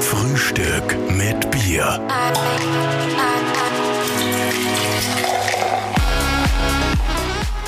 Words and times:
Frühstück 0.00 0.96
mit 1.10 1.50
Bier. 1.50 2.00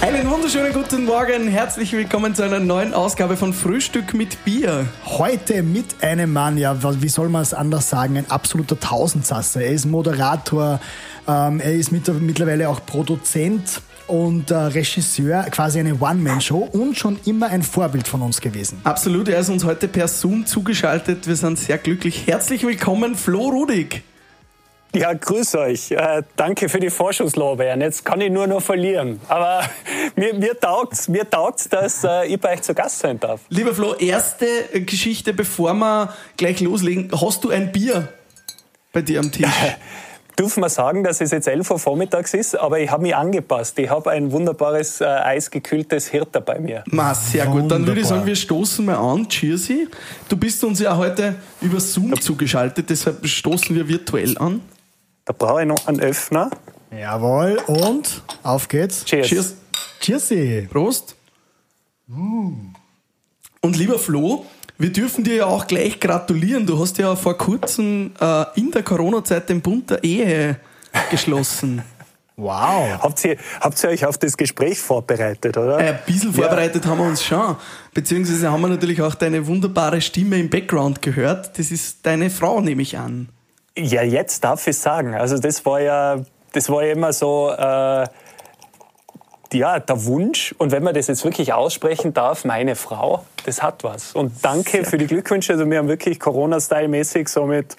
Einen 0.00 0.30
wunderschönen 0.30 0.72
guten 0.72 1.04
Morgen, 1.04 1.48
herzlich 1.48 1.92
willkommen 1.92 2.34
zu 2.34 2.42
einer 2.42 2.60
neuen 2.60 2.94
Ausgabe 2.94 3.36
von 3.36 3.52
Frühstück 3.52 4.14
mit 4.14 4.44
Bier. 4.44 4.86
Heute 5.04 5.62
mit 5.62 6.02
einem 6.02 6.32
Mann, 6.32 6.58
ja, 6.58 6.76
wie 7.02 7.08
soll 7.08 7.28
man 7.28 7.42
es 7.42 7.54
anders 7.54 7.90
sagen, 7.90 8.16
ein 8.16 8.30
absoluter 8.30 8.78
Tausendsasser. 8.78 9.62
Er 9.62 9.72
ist 9.72 9.86
Moderator, 9.86 10.80
ähm, 11.26 11.60
er 11.60 11.72
ist 11.72 11.90
mit, 11.90 12.06
mittlerweile 12.20 12.68
auch 12.68 12.84
Produzent 12.86 13.80
und 14.08 14.50
äh, 14.50 14.54
Regisseur, 14.54 15.44
quasi 15.50 15.80
eine 15.80 15.94
One-Man-Show 16.00 16.68
und 16.72 16.96
schon 16.96 17.18
immer 17.24 17.48
ein 17.48 17.62
Vorbild 17.62 18.08
von 18.08 18.22
uns 18.22 18.40
gewesen. 18.40 18.80
Absolut, 18.84 19.28
er 19.28 19.40
ist 19.40 19.48
uns 19.48 19.64
heute 19.64 19.88
per 19.88 20.08
Zoom 20.08 20.46
zugeschaltet. 20.46 21.26
Wir 21.26 21.36
sind 21.36 21.58
sehr 21.58 21.78
glücklich. 21.78 22.26
Herzlich 22.26 22.64
willkommen, 22.64 23.14
Flo 23.14 23.48
Rudig. 23.48 24.02
Ja, 24.94 25.12
grüß 25.12 25.56
euch. 25.56 25.90
Äh, 25.90 26.22
danke 26.36 26.68
für 26.68 26.80
die 26.80 26.88
Vorschusslorbeeren. 26.88 27.80
Jetzt 27.82 28.04
kann 28.04 28.20
ich 28.20 28.30
nur 28.30 28.46
noch 28.46 28.62
verlieren. 28.62 29.20
Aber 29.28 29.62
mir, 30.16 30.32
mir 30.34 30.58
taugt's, 30.58 31.08
mir 31.08 31.28
taugt's, 31.28 31.68
dass 31.68 32.02
äh, 32.04 32.26
ich 32.26 32.40
bei 32.40 32.54
euch 32.54 32.62
zu 32.62 32.72
Gast 32.72 33.00
sein 33.00 33.20
darf. 33.20 33.40
Lieber 33.50 33.74
Flo, 33.74 33.94
erste 33.94 34.46
Geschichte, 34.72 35.34
bevor 35.34 35.74
wir 35.74 36.14
gleich 36.36 36.60
loslegen. 36.60 37.10
Hast 37.12 37.44
du 37.44 37.50
ein 37.50 37.72
Bier 37.72 38.08
bei 38.92 39.02
dir 39.02 39.20
am 39.20 39.30
Tisch? 39.30 39.46
dürfen 40.38 40.62
wir 40.62 40.68
sagen, 40.68 41.04
dass 41.04 41.20
es 41.20 41.30
jetzt 41.30 41.48
11 41.48 41.70
Uhr 41.70 41.78
vormittags 41.78 42.34
ist, 42.34 42.54
aber 42.58 42.80
ich 42.80 42.90
habe 42.90 43.02
mich 43.02 43.16
angepasst. 43.16 43.78
Ich 43.78 43.90
habe 43.90 44.10
ein 44.10 44.32
wunderbares, 44.32 45.00
äh, 45.00 45.04
eisgekühltes 45.04 46.08
Hirter 46.08 46.40
bei 46.40 46.58
mir. 46.58 46.84
Ma, 46.86 47.14
sehr 47.14 47.46
gut. 47.46 47.70
Dann 47.70 47.86
würde 47.86 48.00
ich 48.00 48.06
sagen, 48.06 48.26
wir 48.26 48.36
stoßen 48.36 48.84
mal 48.84 48.96
an. 48.96 49.28
Cheersy. 49.28 49.88
Du 50.28 50.36
bist 50.36 50.62
uns 50.64 50.80
ja 50.80 50.96
heute 50.96 51.36
über 51.60 51.80
Zoom 51.80 52.10
ja. 52.10 52.20
zugeschaltet, 52.20 52.90
deshalb 52.90 53.26
stoßen 53.26 53.74
wir 53.74 53.88
virtuell 53.88 54.36
an. 54.38 54.60
Da 55.24 55.32
brauche 55.32 55.62
ich 55.62 55.68
noch 55.68 55.86
einen 55.86 56.00
Öffner. 56.00 56.50
Jawohl, 56.90 57.58
und 57.66 58.22
auf 58.42 58.68
geht's. 58.68 59.04
Cheers. 59.04 59.26
Cheers. 59.26 59.54
Cheersy. 60.00 60.68
Prost. 60.70 61.16
Und 62.08 63.76
lieber 63.76 63.98
Flo, 63.98 64.46
wir 64.78 64.92
dürfen 64.92 65.24
dir 65.24 65.34
ja 65.36 65.46
auch 65.46 65.66
gleich 65.66 66.00
gratulieren. 66.00 66.66
Du 66.66 66.78
hast 66.78 66.98
ja 66.98 67.16
vor 67.16 67.38
kurzem 67.38 68.12
äh, 68.20 68.44
in 68.54 68.70
der 68.70 68.82
Corona-Zeit 68.82 69.48
den 69.48 69.60
Bund 69.60 69.90
der 69.90 70.04
Ehe 70.04 70.56
geschlossen. 71.10 71.82
Wow. 72.38 72.98
Habt 73.02 73.24
ihr, 73.24 73.38
habt 73.62 73.82
ihr 73.82 73.88
euch 73.88 74.04
auf 74.04 74.18
das 74.18 74.36
Gespräch 74.36 74.78
vorbereitet, 74.78 75.56
oder? 75.56 75.80
Äh, 75.80 75.88
ein 75.88 75.98
bisschen 76.04 76.34
vorbereitet 76.34 76.84
ja. 76.84 76.90
haben 76.90 76.98
wir 76.98 77.06
uns 77.06 77.24
schon. 77.24 77.56
Beziehungsweise 77.94 78.50
haben 78.50 78.60
wir 78.60 78.68
natürlich 78.68 79.00
auch 79.00 79.14
deine 79.14 79.46
wunderbare 79.46 80.02
Stimme 80.02 80.38
im 80.38 80.50
Background 80.50 81.00
gehört. 81.00 81.58
Das 81.58 81.70
ist 81.70 82.04
deine 82.04 82.28
Frau, 82.28 82.60
nehme 82.60 82.82
ich 82.82 82.98
an. 82.98 83.30
Ja, 83.74 84.02
jetzt 84.02 84.44
darf 84.44 84.66
ich 84.66 84.76
sagen. 84.76 85.14
Also 85.14 85.38
das 85.38 85.64
war 85.64 85.80
ja, 85.80 86.20
das 86.52 86.68
war 86.68 86.84
ja 86.84 86.92
immer 86.92 87.14
so, 87.14 87.50
äh, 87.52 88.06
ja, 89.54 89.78
der 89.78 90.04
Wunsch, 90.04 90.54
und 90.58 90.72
wenn 90.72 90.82
man 90.82 90.94
das 90.94 91.06
jetzt 91.06 91.24
wirklich 91.24 91.52
aussprechen 91.52 92.14
darf, 92.14 92.44
meine 92.44 92.74
Frau, 92.74 93.24
das 93.44 93.62
hat 93.62 93.84
was. 93.84 94.12
Und 94.12 94.32
danke 94.42 94.84
für 94.84 94.98
die 94.98 95.06
Glückwünsche. 95.06 95.52
Also 95.52 95.68
wir 95.70 95.78
haben 95.78 95.88
wirklich 95.88 96.20
Corona-Style-mäßig 96.20 97.28
so 97.28 97.46
mit 97.46 97.76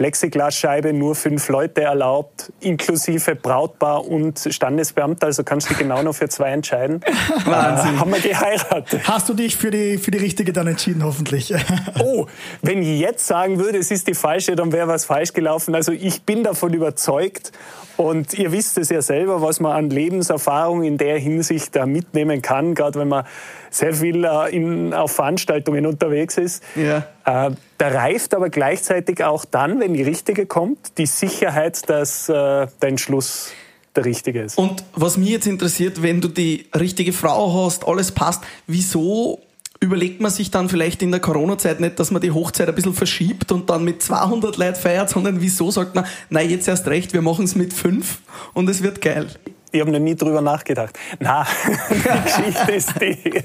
Plexiglasscheibe 0.00 0.94
nur 0.94 1.14
fünf 1.14 1.50
Leute 1.50 1.82
erlaubt, 1.82 2.50
inklusive 2.60 3.36
Brautpaar 3.36 4.06
und 4.06 4.48
Standesbeamter. 4.48 5.26
Also 5.26 5.44
kannst 5.44 5.68
du 5.68 5.74
genau 5.74 6.02
noch 6.02 6.14
für 6.14 6.26
zwei 6.30 6.52
entscheiden. 6.52 7.02
Wahnsinn. 7.44 7.96
Äh, 7.96 7.98
haben 7.98 8.10
wir 8.10 8.20
geheiratet. 8.20 9.06
Hast 9.06 9.28
du 9.28 9.34
dich 9.34 9.58
für 9.58 9.70
die, 9.70 9.98
für 9.98 10.10
die 10.10 10.16
richtige 10.16 10.54
dann 10.54 10.68
entschieden, 10.68 11.04
hoffentlich? 11.04 11.52
oh, 12.02 12.24
wenn 12.62 12.80
ich 12.80 12.98
jetzt 12.98 13.26
sagen 13.26 13.58
würde, 13.58 13.76
es 13.76 13.90
ist 13.90 14.08
die 14.08 14.14
falsche, 14.14 14.56
dann 14.56 14.72
wäre 14.72 14.88
was 14.88 15.04
falsch 15.04 15.34
gelaufen. 15.34 15.74
Also 15.74 15.92
ich 15.92 16.22
bin 16.22 16.44
davon 16.44 16.72
überzeugt 16.72 17.52
und 17.98 18.32
ihr 18.32 18.52
wisst 18.52 18.78
es 18.78 18.88
ja 18.88 19.02
selber, 19.02 19.42
was 19.42 19.60
man 19.60 19.72
an 19.72 19.90
Lebenserfahrung 19.90 20.82
in 20.82 20.96
der 20.96 21.18
Hinsicht 21.18 21.76
da 21.76 21.84
mitnehmen 21.84 22.40
kann, 22.40 22.74
gerade 22.74 22.98
wenn 22.98 23.08
man 23.08 23.26
sehr 23.70 23.94
viel 23.94 24.24
äh, 24.24 24.54
in, 24.54 24.92
auf 24.92 25.12
Veranstaltungen 25.12 25.86
unterwegs 25.86 26.36
ist. 26.36 26.62
Ja. 26.76 26.98
Äh, 27.24 27.52
da 27.78 27.88
reift 27.88 28.34
aber 28.34 28.50
gleichzeitig 28.50 29.24
auch 29.24 29.44
dann, 29.44 29.80
wenn 29.80 29.94
die 29.94 30.02
richtige 30.02 30.46
kommt, 30.46 30.98
die 30.98 31.06
Sicherheit, 31.06 31.88
dass 31.88 32.28
äh, 32.28 32.32
der 32.32 32.68
Entschluss 32.88 33.52
der 33.96 34.04
richtige 34.04 34.42
ist. 34.42 34.58
Und 34.58 34.84
was 34.94 35.16
mich 35.16 35.30
jetzt 35.30 35.46
interessiert, 35.46 36.02
wenn 36.02 36.20
du 36.20 36.28
die 36.28 36.68
richtige 36.78 37.12
Frau 37.12 37.64
hast, 37.64 37.86
alles 37.86 38.12
passt, 38.12 38.42
wieso 38.66 39.40
überlegt 39.80 40.20
man 40.20 40.30
sich 40.30 40.50
dann 40.50 40.68
vielleicht 40.68 41.02
in 41.02 41.10
der 41.10 41.20
Corona-Zeit 41.20 41.80
nicht, 41.80 41.98
dass 41.98 42.10
man 42.10 42.20
die 42.20 42.30
Hochzeit 42.30 42.68
ein 42.68 42.74
bisschen 42.74 42.92
verschiebt 42.92 43.50
und 43.50 43.70
dann 43.70 43.82
mit 43.82 44.02
200 44.02 44.58
Leuten 44.58 44.78
feiert, 44.78 45.08
sondern 45.08 45.40
wieso 45.40 45.70
sagt 45.70 45.94
man, 45.94 46.04
nein, 46.28 46.50
jetzt 46.50 46.68
erst 46.68 46.86
recht, 46.86 47.14
wir 47.14 47.22
machen 47.22 47.46
es 47.46 47.54
mit 47.54 47.72
fünf 47.72 48.18
und 48.52 48.68
es 48.68 48.82
wird 48.82 49.00
geil. 49.00 49.28
Ich 49.72 49.80
habe 49.80 49.90
noch 49.90 50.00
nie 50.00 50.16
drüber 50.16 50.40
nachgedacht. 50.40 50.98
Na, 51.20 51.46
die 51.90 52.22
Geschichte 52.24 52.72
ist 52.72 53.00
die. 53.00 53.44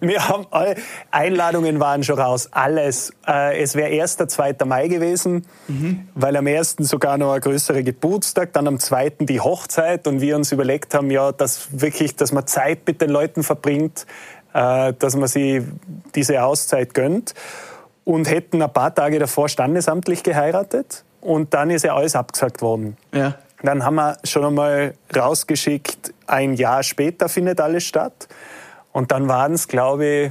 Wir 0.00 0.28
haben 0.28 0.46
alle 0.50 0.76
Einladungen 1.10 1.80
waren 1.80 2.04
schon 2.04 2.18
raus, 2.18 2.48
alles. 2.52 3.12
Äh, 3.26 3.60
es 3.62 3.74
wäre 3.74 3.90
erst 3.90 4.20
der 4.20 4.28
2. 4.28 4.56
Mai 4.64 4.88
gewesen, 4.88 5.46
mhm. 5.68 6.08
weil 6.14 6.36
am 6.36 6.46
ersten 6.46 6.84
sogar 6.84 7.18
noch 7.18 7.32
ein 7.32 7.40
größerer 7.40 7.82
Geburtstag, 7.82 8.52
dann 8.52 8.68
am 8.68 8.78
zweiten 8.78 9.26
die 9.26 9.40
Hochzeit 9.40 10.06
und 10.06 10.20
wir 10.20 10.36
uns 10.36 10.52
überlegt 10.52 10.94
haben, 10.94 11.10
ja, 11.10 11.32
dass 11.32 11.68
wirklich, 11.72 12.14
dass 12.16 12.32
man 12.32 12.46
Zeit 12.46 12.80
mit 12.86 13.00
den 13.00 13.10
Leuten 13.10 13.42
verbringt, 13.42 14.06
äh, 14.52 14.92
dass 14.92 15.16
man 15.16 15.28
sie 15.28 15.64
diese 16.14 16.44
Auszeit 16.44 16.94
gönnt 16.94 17.34
und 18.04 18.30
hätten 18.30 18.62
ein 18.62 18.72
paar 18.72 18.94
Tage 18.94 19.18
davor 19.18 19.48
standesamtlich 19.48 20.22
geheiratet 20.22 21.04
und 21.20 21.54
dann 21.54 21.70
ist 21.70 21.84
ja 21.84 21.96
alles 21.96 22.14
abgesagt 22.14 22.62
worden. 22.62 22.96
Ja. 23.12 23.34
Dann 23.62 23.84
haben 23.84 23.96
wir 23.96 24.18
schon 24.24 24.44
einmal 24.44 24.94
rausgeschickt, 25.14 26.12
ein 26.26 26.54
Jahr 26.54 26.82
später 26.82 27.28
findet 27.28 27.60
alles 27.60 27.84
statt. 27.84 28.28
Und 28.92 29.12
dann 29.12 29.28
waren 29.28 29.52
es, 29.52 29.68
glaube 29.68 30.06
ich, 30.06 30.30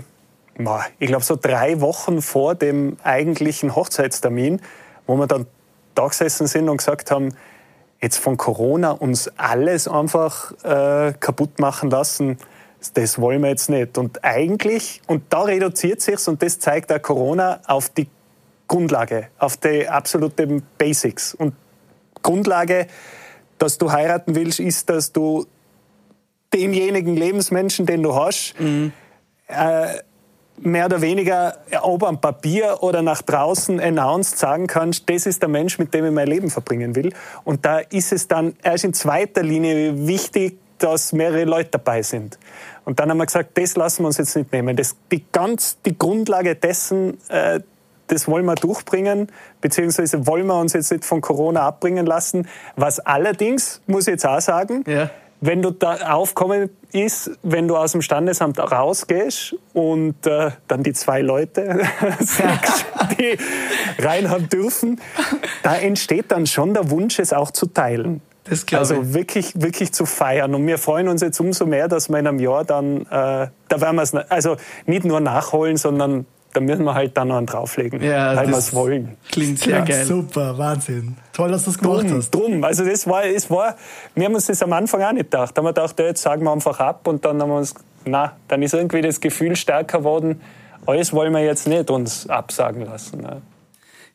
ich 0.99 1.07
glaube 1.07 1.23
so 1.23 1.35
drei 1.35 1.81
Wochen 1.81 2.21
vor 2.21 2.55
dem 2.55 2.97
eigentlichen 3.03 3.75
Hochzeitstermin, 3.75 4.61
wo 5.05 5.15
wir 5.17 5.27
dann 5.27 5.47
da 5.95 6.07
gesessen 6.07 6.47
sind 6.47 6.69
und 6.69 6.77
gesagt 6.77 7.11
haben, 7.11 7.35
jetzt 8.01 8.17
von 8.17 8.37
Corona 8.37 8.91
uns 8.91 9.29
alles 9.37 9.87
einfach 9.87 10.51
äh, 10.63 11.13
kaputt 11.19 11.59
machen 11.59 11.89
lassen 11.89 12.37
das 12.93 13.19
wollen 13.19 13.41
wir 13.41 13.49
jetzt 13.49 13.69
nicht. 13.69 13.97
Und 13.97 14.23
eigentlich, 14.23 15.01
und 15.07 15.23
da 15.29 15.43
reduziert 15.43 16.01
sich's 16.01 16.27
und 16.27 16.41
das 16.41 16.59
zeigt 16.59 16.91
auch 16.91 17.01
Corona 17.01 17.59
auf 17.65 17.89
die 17.89 18.07
Grundlage, 18.67 19.27
auf 19.37 19.57
die 19.57 19.87
absoluten 19.87 20.63
Basics. 20.77 21.33
Und 21.33 21.53
Grundlage, 22.25 22.87
dass 23.57 23.77
du 23.77 23.91
heiraten 23.91 24.35
willst, 24.35 24.59
ist, 24.59 24.89
dass 24.89 25.13
du 25.13 25.45
demjenigen 26.53 27.15
Lebensmenschen, 27.15 27.85
den 27.85 28.03
du 28.03 28.15
hast, 28.15 28.59
mhm. 28.59 28.91
äh, 29.47 29.99
mehr 30.57 30.85
oder 30.85 31.01
weniger, 31.01 31.57
ob 31.81 32.03
am 32.03 32.21
Papier 32.21 32.77
oder 32.81 33.01
nach 33.01 33.21
draußen 33.21 33.79
announced 33.79 34.37
sagen 34.37 34.67
kannst, 34.67 35.09
das 35.09 35.25
ist 35.25 35.41
der 35.41 35.49
Mensch, 35.49 35.77
mit 35.79 35.93
dem 35.93 36.05
ich 36.05 36.11
mein 36.11 36.27
Leben 36.27 36.49
verbringen 36.49 36.95
will. 36.95 37.13
Und 37.43 37.65
da 37.65 37.79
ist 37.79 38.13
es 38.13 38.27
dann 38.27 38.55
erst 38.63 38.85
in 38.85 38.93
zweiter 38.93 39.43
Linie 39.43 40.07
wichtig, 40.07 40.57
dass 40.77 41.13
mehrere 41.13 41.45
Leute 41.45 41.71
dabei 41.71 42.01
sind. 42.01 42.37
Und 42.85 42.99
dann 42.99 43.09
haben 43.09 43.17
wir 43.17 43.25
gesagt, 43.25 43.57
das 43.57 43.75
lassen 43.75 44.03
wir 44.03 44.07
uns 44.07 44.17
jetzt 44.17 44.35
nicht 44.35 44.51
nehmen. 44.51 44.75
Das, 44.75 44.95
die, 45.11 45.23
ganz, 45.31 45.77
die 45.85 45.97
Grundlage 45.97 46.55
dessen, 46.55 47.17
äh, 47.29 47.59
das 48.07 48.27
wollen 48.27 48.45
wir 48.45 48.55
durchbringen, 48.55 49.31
beziehungsweise 49.61 50.27
wollen 50.27 50.47
wir 50.47 50.59
uns 50.59 50.73
jetzt 50.73 50.91
nicht 50.91 51.05
von 51.05 51.21
Corona 51.21 51.61
abbringen 51.61 52.05
lassen. 52.05 52.47
Was 52.75 52.99
allerdings, 52.99 53.81
muss 53.87 54.07
ich 54.07 54.13
jetzt 54.13 54.25
auch 54.25 54.41
sagen, 54.41 54.83
ja. 54.87 55.09
wenn 55.41 55.61
du 55.61 55.71
da 55.71 56.13
aufkommen 56.13 56.69
ist, 56.91 57.31
wenn 57.43 57.67
du 57.67 57.75
aus 57.75 57.93
dem 57.93 58.01
Standesamt 58.01 58.59
rausgehst 58.59 59.55
und 59.73 60.25
äh, 60.27 60.51
dann 60.67 60.83
die 60.83 60.93
zwei 60.93 61.21
Leute 61.21 61.79
die 63.19 63.37
reinhaben 64.01 64.49
dürfen, 64.49 65.01
da 65.63 65.75
entsteht 65.75 66.31
dann 66.31 66.45
schon 66.45 66.73
der 66.73 66.89
Wunsch, 66.89 67.19
es 67.19 67.33
auch 67.33 67.51
zu 67.51 67.65
teilen. 67.65 68.21
Das 68.47 68.63
also 68.73 69.01
ich. 69.01 69.13
wirklich, 69.13 69.59
wirklich 69.59 69.91
zu 69.91 70.05
feiern. 70.05 70.53
Und 70.53 70.67
wir 70.67 70.77
freuen 70.77 71.07
uns 71.07 71.21
jetzt 71.21 71.39
umso 71.39 71.65
mehr, 71.65 71.87
dass 71.87 72.09
wir 72.09 72.19
in 72.19 72.27
einem 72.27 72.39
Jahr 72.39 72.63
dann, 72.63 73.01
äh, 73.01 73.07
da 73.07 73.81
werden 73.81 73.95
wir 73.95 74.03
es 74.03 74.13
also 74.13 74.57
nicht 74.85 75.03
nur 75.03 75.19
nachholen, 75.19 75.77
sondern 75.77 76.27
da 76.55 76.61
müssen 76.61 76.85
wir 76.85 76.93
halt 76.93 77.17
dann 77.17 77.27
noch 77.27 77.37
einen 77.37 77.47
drauflegen, 77.47 78.01
ja, 78.01 78.35
weil 78.35 78.47
wir 78.47 78.57
es 78.57 78.73
wollen. 78.73 79.17
Klingt 79.29 79.59
sehr 79.59 79.79
ja, 79.79 79.83
geil. 79.83 80.05
Super, 80.05 80.57
Wahnsinn. 80.57 81.17
Toll, 81.33 81.51
dass 81.51 81.65
du 81.65 81.71
das 81.71 81.79
gemacht 81.79 82.03
drum, 82.03 82.17
hast. 82.17 82.31
Drum, 82.31 82.63
also 82.63 82.85
das 82.85 83.05
war, 83.07 83.25
es 83.25 83.49
war, 83.49 83.75
wir 84.13 84.25
haben 84.25 84.35
uns 84.35 84.45
das 84.45 84.63
am 84.63 84.71
Anfang 84.71 85.01
auch 85.03 85.11
nicht 85.11 85.31
gedacht. 85.31 85.51
Da 85.55 85.59
haben 85.59 85.65
wir 85.65 85.73
gedacht, 85.73 85.99
ja, 85.99 86.05
jetzt 86.05 86.21
sagen 86.21 86.43
wir 86.43 86.51
einfach 86.53 86.79
ab 86.79 87.07
und 87.07 87.25
dann 87.25 87.41
haben 87.41 87.49
wir 87.49 87.57
uns, 87.57 87.75
na, 88.05 88.37
dann 88.47 88.61
ist 88.61 88.73
irgendwie 88.73 89.01
das 89.01 89.19
Gefühl 89.19 89.57
stärker 89.57 89.97
geworden, 89.97 90.41
alles 90.85 91.11
wollen 91.11 91.33
wir 91.33 91.43
jetzt 91.43 91.67
nicht 91.67 91.89
uns 91.89 92.29
absagen 92.29 92.85
lassen. 92.85 93.21
Ne? 93.21 93.41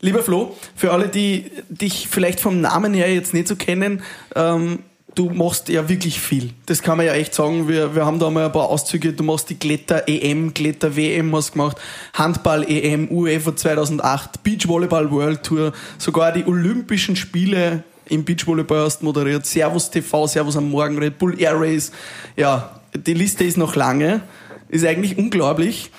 Lieber 0.00 0.22
Flo, 0.22 0.56
für 0.74 0.92
alle, 0.92 1.08
die 1.08 1.50
dich 1.68 2.08
vielleicht 2.08 2.40
vom 2.40 2.62
Namen 2.62 2.94
her 2.94 3.12
jetzt 3.12 3.34
nicht 3.34 3.48
so 3.48 3.56
kennen, 3.56 4.02
ähm, 4.34 4.78
du 5.14 5.30
machst 5.30 5.68
ja 5.68 5.88
wirklich 5.88 6.20
viel. 6.20 6.50
Das 6.66 6.82
kann 6.82 6.96
man 6.96 7.06
ja 7.06 7.14
echt 7.14 7.34
sagen. 7.34 7.68
Wir, 7.68 7.94
wir 7.94 8.06
haben 8.06 8.18
da 8.18 8.30
mal 8.30 8.46
ein 8.46 8.52
paar 8.52 8.68
Auszüge. 8.68 9.12
Du 9.12 9.24
machst 9.24 9.50
die 9.50 9.56
Kletter-EM, 9.56 10.54
Kletter-WM 10.54 11.34
hast 11.34 11.52
gemacht, 11.52 11.76
Handball-EM, 12.14 13.10
UEFA 13.10 13.56
2008, 13.56 14.42
Beachvolleyball 14.42 15.10
World 15.10 15.42
Tour, 15.42 15.72
sogar 15.98 16.32
die 16.32 16.44
Olympischen 16.44 17.16
Spiele 17.16 17.84
im 18.10 18.24
Beachvolleyball 18.24 18.84
hast 18.84 19.02
moderiert, 19.02 19.46
Servus 19.46 19.90
TV, 19.90 20.26
Servus 20.26 20.56
am 20.56 20.68
Morgen, 20.70 20.98
Red 20.98 21.18
Bull 21.18 21.40
Air 21.40 21.60
Race. 21.60 21.92
Ja, 22.36 22.80
die 22.94 23.14
Liste 23.14 23.44
ist 23.44 23.56
noch 23.56 23.76
lange. 23.76 24.20
Ist 24.68 24.84
eigentlich 24.84 25.16
unglaublich. 25.16 25.90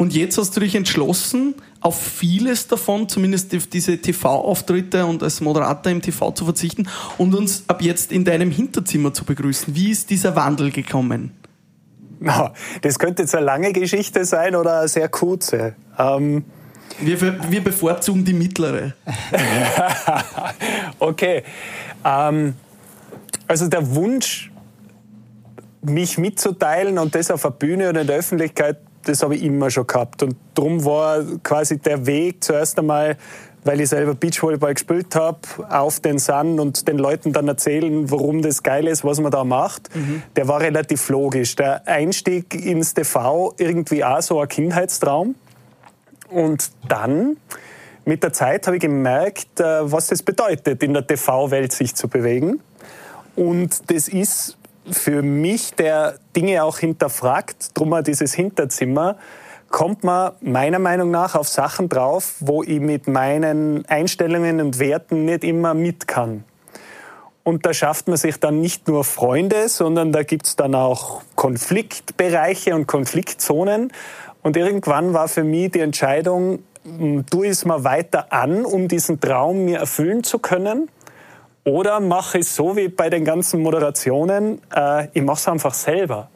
Und 0.00 0.14
jetzt 0.14 0.38
hast 0.38 0.56
du 0.56 0.60
dich 0.60 0.76
entschlossen, 0.76 1.56
auf 1.80 2.00
vieles 2.00 2.68
davon, 2.68 3.08
zumindest 3.08 3.52
auf 3.56 3.66
diese 3.66 3.98
TV-Auftritte 3.98 5.04
und 5.04 5.24
als 5.24 5.40
Moderator 5.40 5.90
im 5.90 6.00
TV 6.00 6.30
zu 6.30 6.44
verzichten 6.44 6.88
und 7.18 7.34
uns 7.34 7.64
ab 7.66 7.82
jetzt 7.82 8.12
in 8.12 8.24
deinem 8.24 8.52
Hinterzimmer 8.52 9.12
zu 9.12 9.24
begrüßen. 9.24 9.74
Wie 9.74 9.90
ist 9.90 10.08
dieser 10.08 10.36
Wandel 10.36 10.70
gekommen? 10.70 11.32
No, 12.20 12.50
das 12.82 12.96
könnte 13.00 13.22
jetzt 13.22 13.34
eine 13.34 13.44
lange 13.44 13.72
Geschichte 13.72 14.24
sein 14.24 14.54
oder 14.54 14.78
eine 14.78 14.88
sehr 14.88 15.08
kurze. 15.08 15.74
Ähm 15.98 16.44
wir, 17.00 17.50
wir, 17.50 17.62
bevorzugen 17.62 18.24
die 18.24 18.34
mittlere. 18.34 18.94
okay. 21.00 21.42
Ähm, 22.04 22.54
also 23.48 23.66
der 23.66 23.94
Wunsch, 23.94 24.52
mich 25.82 26.18
mitzuteilen 26.18 26.98
und 26.98 27.16
das 27.16 27.32
auf 27.32 27.42
der 27.42 27.50
Bühne 27.50 27.88
oder 27.88 28.00
in 28.02 28.06
der 28.06 28.16
Öffentlichkeit 28.16 28.78
das 29.08 29.22
habe 29.22 29.36
ich 29.36 29.42
immer 29.42 29.70
schon 29.70 29.86
gehabt. 29.86 30.22
Und 30.22 30.36
darum 30.54 30.84
war 30.84 31.22
quasi 31.42 31.78
der 31.78 32.06
Weg 32.06 32.44
zuerst 32.44 32.78
einmal, 32.78 33.16
weil 33.64 33.80
ich 33.80 33.88
selber 33.88 34.14
Beachvolleyball 34.14 34.74
gespielt 34.74 35.14
habe, 35.14 35.38
auf 35.68 36.00
den 36.00 36.18
Sand 36.18 36.60
und 36.60 36.86
den 36.86 36.98
Leuten 36.98 37.32
dann 37.32 37.48
erzählen, 37.48 38.10
warum 38.10 38.42
das 38.42 38.62
geil 38.62 38.86
ist, 38.86 39.04
was 39.04 39.20
man 39.20 39.30
da 39.30 39.44
macht, 39.44 39.94
mhm. 39.94 40.22
der 40.36 40.48
war 40.48 40.60
relativ 40.60 41.08
logisch. 41.08 41.56
Der 41.56 41.86
Einstieg 41.86 42.54
ins 42.54 42.94
TV 42.94 43.54
irgendwie 43.58 44.04
auch 44.04 44.22
so 44.22 44.40
ein 44.40 44.48
Kindheitstraum. 44.48 45.34
Und 46.30 46.70
dann, 46.88 47.38
mit 48.04 48.22
der 48.22 48.32
Zeit, 48.32 48.66
habe 48.66 48.76
ich 48.76 48.82
gemerkt, 48.82 49.60
äh, 49.60 49.90
was 49.90 50.08
das 50.08 50.22
bedeutet, 50.22 50.82
in 50.82 50.92
der 50.92 51.06
TV-Welt 51.06 51.72
sich 51.72 51.94
zu 51.94 52.08
bewegen. 52.08 52.60
Und 53.34 53.90
das 53.90 54.08
ist 54.08 54.58
für 54.90 55.22
mich, 55.22 55.74
der 55.74 56.14
Dinge 56.36 56.64
auch 56.64 56.78
hinterfragt, 56.78 57.76
drum 57.76 57.90
mal 57.90 58.02
dieses 58.02 58.34
Hinterzimmer, 58.34 59.16
kommt 59.70 60.04
man 60.04 60.32
meiner 60.40 60.78
Meinung 60.78 61.10
nach 61.10 61.34
auf 61.34 61.48
Sachen 61.48 61.88
drauf, 61.88 62.36
wo 62.40 62.62
ich 62.62 62.80
mit 62.80 63.06
meinen 63.06 63.84
Einstellungen 63.86 64.60
und 64.60 64.78
Werten 64.78 65.24
nicht 65.24 65.44
immer 65.44 65.74
mit 65.74 66.08
kann. 66.08 66.44
Und 67.44 67.64
da 67.64 67.72
schafft 67.72 68.08
man 68.08 68.16
sich 68.16 68.38
dann 68.38 68.60
nicht 68.60 68.88
nur 68.88 69.04
Freunde, 69.04 69.68
sondern 69.68 70.12
da 70.12 70.22
gibt 70.22 70.46
es 70.46 70.56
dann 70.56 70.74
auch 70.74 71.22
Konfliktbereiche 71.34 72.74
und 72.74 72.86
Konfliktzonen. 72.86 73.92
Und 74.42 74.56
irgendwann 74.56 75.14
war 75.14 75.28
für 75.28 75.44
mich 75.44 75.72
die 75.72 75.80
Entscheidung, 75.80 76.60
tu 77.30 77.44
es 77.44 77.64
mal 77.64 77.84
weiter 77.84 78.32
an, 78.32 78.64
um 78.64 78.88
diesen 78.88 79.20
Traum 79.20 79.64
mir 79.64 79.78
erfüllen 79.78 80.24
zu 80.24 80.38
können 80.38 80.88
oder 81.68 82.00
mache 82.00 82.38
ich 82.38 82.48
so 82.48 82.76
wie 82.76 82.88
bei 82.88 83.10
den 83.10 83.24
ganzen 83.24 83.60
Moderationen, 83.60 84.60
äh, 84.74 85.08
ich 85.12 85.22
mache 85.22 85.38
es 85.38 85.48
einfach 85.48 85.74
selber. 85.74 86.30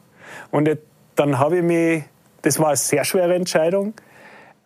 Und 0.51 0.69
dann 1.17 1.39
habe 1.39 1.59
ich 1.59 1.63
mich, 1.63 2.05
das 2.43 2.59
war 2.59 2.69
eine 2.69 2.77
sehr 2.77 3.05
schwere 3.05 3.35
Entscheidung, 3.35 3.95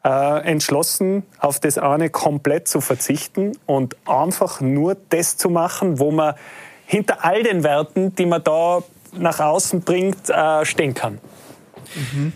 äh, 0.05 0.41
entschlossen, 0.45 1.23
auf 1.39 1.61
das 1.61 1.79
eine 1.79 2.11
komplett 2.11 2.69
zu 2.69 2.81
verzichten 2.81 3.53
und 3.67 3.97
einfach 4.07 4.61
nur 4.61 4.97
das 5.11 5.37
zu 5.37 5.51
machen, 5.51 5.99
wo 5.99 6.11
man 6.11 6.35
hinter 6.85 7.25
all 7.25 7.43
den 7.43 7.63
Werten, 7.63 8.15
die 8.15 8.27
man 8.27 8.43
da 8.43 8.83
nach 9.13 9.41
außen 9.41 9.83
bringt, 9.83 10.31
äh, 10.31 10.65
stehen 10.65 10.95
kann. 10.95 11.19
Mhm. 11.95 12.33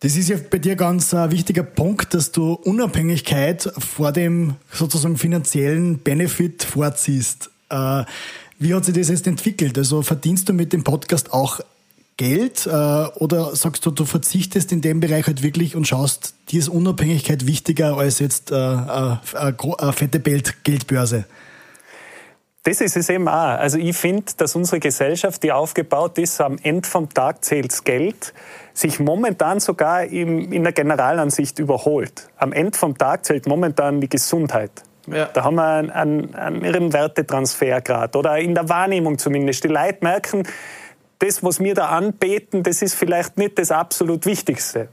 Das 0.00 0.16
ist 0.16 0.28
ja 0.28 0.36
bei 0.50 0.58
dir 0.58 0.74
ganz 0.74 1.14
ein 1.14 1.30
wichtiger 1.30 1.62
Punkt, 1.62 2.12
dass 2.14 2.32
du 2.32 2.54
Unabhängigkeit 2.54 3.72
vor 3.78 4.10
dem 4.10 4.56
sozusagen 4.72 5.16
finanziellen 5.16 5.98
Benefit 5.98 6.64
vorziehst. 6.64 7.51
Äh, 7.72 8.04
wie 8.58 8.74
hat 8.74 8.84
sich 8.84 8.94
das 8.94 9.08
jetzt 9.08 9.26
entwickelt? 9.26 9.76
Also 9.76 10.02
verdienst 10.02 10.48
du 10.48 10.52
mit 10.52 10.72
dem 10.72 10.84
Podcast 10.84 11.32
auch 11.32 11.60
Geld 12.16 12.66
äh, 12.66 12.70
oder 12.70 13.56
sagst 13.56 13.84
du, 13.86 13.90
du 13.90 14.04
verzichtest 14.04 14.70
in 14.70 14.82
dem 14.82 15.00
Bereich 15.00 15.26
halt 15.26 15.42
wirklich 15.42 15.74
und 15.74 15.88
schaust, 15.88 16.34
dir 16.50 16.60
ist 16.60 16.68
Unabhängigkeit 16.68 17.46
wichtiger 17.46 17.96
als 17.96 18.18
jetzt 18.18 18.52
äh, 18.52 18.54
eine, 18.54 19.20
eine 19.34 19.92
fette 19.92 20.20
Geldbörse? 20.20 21.24
Das 22.64 22.80
ist 22.80 22.96
es 22.96 23.08
eben 23.08 23.26
auch. 23.26 23.58
Also 23.58 23.78
ich 23.78 23.96
finde, 23.96 24.26
dass 24.36 24.54
unsere 24.54 24.78
Gesellschaft, 24.78 25.42
die 25.42 25.50
aufgebaut 25.50 26.16
ist, 26.18 26.40
am 26.40 26.58
Ende 26.62 26.88
vom 26.88 27.08
Tag 27.08 27.44
zählt 27.44 27.84
Geld, 27.84 28.32
sich 28.72 29.00
momentan 29.00 29.58
sogar 29.58 30.04
in 30.04 30.62
der 30.62 30.72
Generalansicht 30.72 31.58
überholt. 31.58 32.28
Am 32.36 32.52
Ende 32.52 32.78
vom 32.78 32.96
Tag 32.96 33.24
zählt 33.24 33.48
momentan 33.48 34.00
die 34.00 34.08
Gesundheit. 34.08 34.70
Ja. 35.06 35.26
Da 35.26 35.44
haben 35.44 35.56
wir 35.56 35.66
einen, 35.66 35.90
einen, 35.90 36.34
einen 36.34 36.64
irren 36.64 36.92
Wertetransfer 36.92 37.80
gerade 37.80 38.16
oder 38.16 38.38
in 38.38 38.54
der 38.54 38.68
Wahrnehmung 38.68 39.18
zumindest. 39.18 39.64
Die 39.64 39.68
Leute 39.68 39.98
merken, 40.00 40.44
das, 41.18 41.42
was 41.42 41.60
wir 41.60 41.74
da 41.74 41.88
anbeten, 41.88 42.62
das 42.62 42.82
ist 42.82 42.94
vielleicht 42.94 43.36
nicht 43.36 43.58
das 43.58 43.70
absolut 43.70 44.26
Wichtigste. 44.26 44.88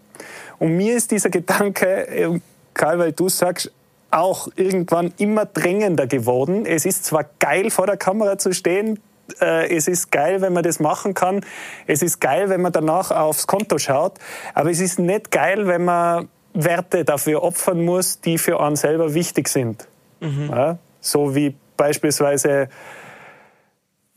Und 0.58 0.76
mir 0.76 0.96
ist 0.96 1.12
dieser 1.12 1.30
Gedanke, 1.30 2.08
äh, 2.08 2.40
Karl, 2.74 3.00
weil 3.00 3.12
du 3.12 3.30
sagst, 3.30 3.72
auch 4.12 4.48
irgendwann 4.56 5.14
immer 5.18 5.46
drängender 5.46 6.08
geworden. 6.08 6.66
Es 6.66 6.86
ist 6.86 7.06
zwar 7.06 7.26
geil, 7.40 7.70
vor 7.70 7.86
der 7.86 7.98
Kamera 7.98 8.38
zu 8.38 8.54
stehen, 8.54 9.00
äh, 9.40 9.76
es 9.76 9.88
ist 9.88 10.12
geil, 10.12 10.42
wenn 10.42 10.54
man 10.54 10.64
das 10.64 10.80
machen 10.80 11.14
kann, 11.14 11.42
es 11.86 12.02
ist 12.02 12.20
geil, 12.20 12.50
wenn 12.50 12.62
man 12.62 12.72
danach 12.72 13.12
aufs 13.12 13.46
Konto 13.46 13.78
schaut, 13.78 14.14
aber 14.54 14.72
es 14.72 14.80
ist 14.80 14.98
nicht 14.98 15.32
geil, 15.32 15.68
wenn 15.68 15.86
man 15.86 16.30
Werte 16.54 17.06
dafür 17.06 17.44
opfern 17.44 17.86
muss, 17.86 18.22
die 18.22 18.38
für 18.38 18.60
einen 18.60 18.76
selber 18.76 19.14
wichtig 19.14 19.48
sind. 19.48 19.88
Mhm. 20.20 20.50
Ja, 20.50 20.78
so 21.00 21.36
wie 21.36 21.56
beispielsweise 21.78 22.70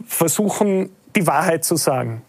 versuchen, 0.04 0.90
die 1.14 1.26
Wahrheit 1.26 1.64
zu 1.64 1.76
sagen. 1.76 2.22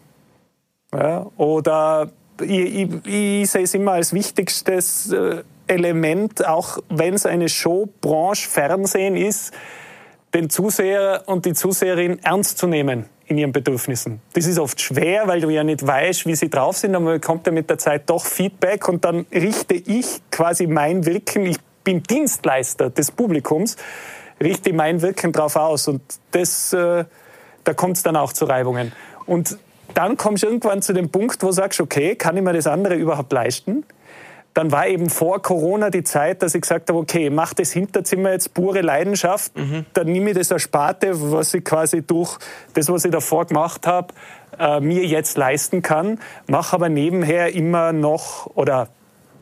Ja, 0.94 1.26
oder 1.38 2.12
ich, 2.42 2.50
ich, 2.50 2.90
ich, 3.06 3.50
sehe 3.50 3.64
es 3.64 3.74
immer 3.74 3.94
als 3.94 4.14
wichtigstes 4.14 5.12
äh, 5.12 5.44
Element, 5.68 6.46
auch 6.46 6.80
wenn 6.90 7.16
es 7.16 7.26
eine 7.26 7.50
Show, 7.50 7.90
Branche, 8.02 8.48
Fernsehen 8.48 9.16
ist, 9.16 9.54
den 10.34 10.50
Zuseher 10.50 11.24
und 11.26 11.46
die 11.46 11.54
Zuseherin 11.54 12.20
ernst 12.24 12.58
zu 12.58 12.68
nehmen 12.68 13.06
in 13.26 13.38
ihren 13.38 13.52
Bedürfnissen. 13.52 14.22
Das 14.34 14.46
ist 14.46 14.60
oft 14.60 14.82
schwer, 14.82 15.28
weil 15.28 15.42
du 15.42 15.50
ja 15.50 15.64
nicht 15.64 15.86
weißt, 15.86 16.26
wie 16.26 16.36
sie 16.36 16.50
drauf 16.50 16.78
sind, 16.78 16.96
aber 16.96 17.06
man 17.06 17.14
bekommt 17.16 17.48
ja 17.48 17.54
mit 17.54 17.70
der 17.70 17.78
Zeit 17.78 18.10
doch 18.10 18.26
Feedback 18.26 18.88
und 18.90 19.06
dann 19.06 19.26
richte 19.32 19.76
ich 19.76 20.22
quasi 20.30 20.68
mein 20.68 21.06
Wirken, 21.06 21.46
ich 21.46 21.58
bin 21.84 22.04
Dienstleister 22.04 22.90
des 22.90 23.12
Publikums, 23.12 23.78
richte 24.42 24.74
mein 24.74 25.02
Wirken 25.02 25.32
drauf 25.32 25.56
aus. 25.56 25.88
Und 25.88 26.02
das, 26.32 26.74
äh, 26.74 27.06
da 27.64 27.74
kommt 27.74 27.98
es 27.98 28.04
dann 28.04 28.16
auch 28.16 28.34
zu 28.34 28.46
Reibungen. 28.46 28.92
Und 29.26 29.58
dann 29.94 30.18
kommst 30.18 30.44
du 30.44 30.48
irgendwann 30.48 30.82
zu 30.82 30.94
dem 30.94 31.10
Punkt, 31.10 31.42
wo 31.44 31.48
du 31.48 31.54
sagst, 31.54 31.80
okay, 31.80 32.16
kann 32.16 32.36
ich 32.38 32.44
mir 32.44 32.54
das 32.54 32.68
andere 32.68 32.96
überhaupt 32.96 33.32
leisten? 33.32 33.86
Dann 34.54 34.72
war 34.72 34.88
eben 34.88 35.10
vor 35.10 35.42
Corona 35.42 35.90
die 35.90 36.04
Zeit, 36.04 36.44
dass 36.44 36.54
ich 36.54 36.62
gesagt 36.62 36.90
habe, 36.90 37.00
okay, 37.00 37.32
mach 37.32 37.54
das 37.56 37.72
Hinterzimmer 37.72 38.32
jetzt 38.32 38.54
pure 38.54 38.82
Leidenschaft, 38.82 39.58
mhm. 39.58 39.86
dann 39.94 40.08
nehme 40.08 40.30
ich 40.30 40.38
das 40.38 40.52
Ersparte, 40.52 41.32
was 41.32 41.54
ich 41.56 41.64
quasi 41.64 42.04
durch 42.04 42.38
das, 42.76 42.88
was 42.90 43.04
ich 43.04 43.12
davor 43.12 43.46
gemacht 43.46 43.88
habe, 43.88 44.14
äh, 44.60 44.80
mir 44.80 45.06
jetzt 45.06 45.38
leisten 45.38 45.82
kann, 45.82 46.20
mache 46.48 46.76
aber 46.76 46.90
nebenher 46.90 47.54
immer 47.56 47.94
noch 47.94 48.46
oder 48.56 48.90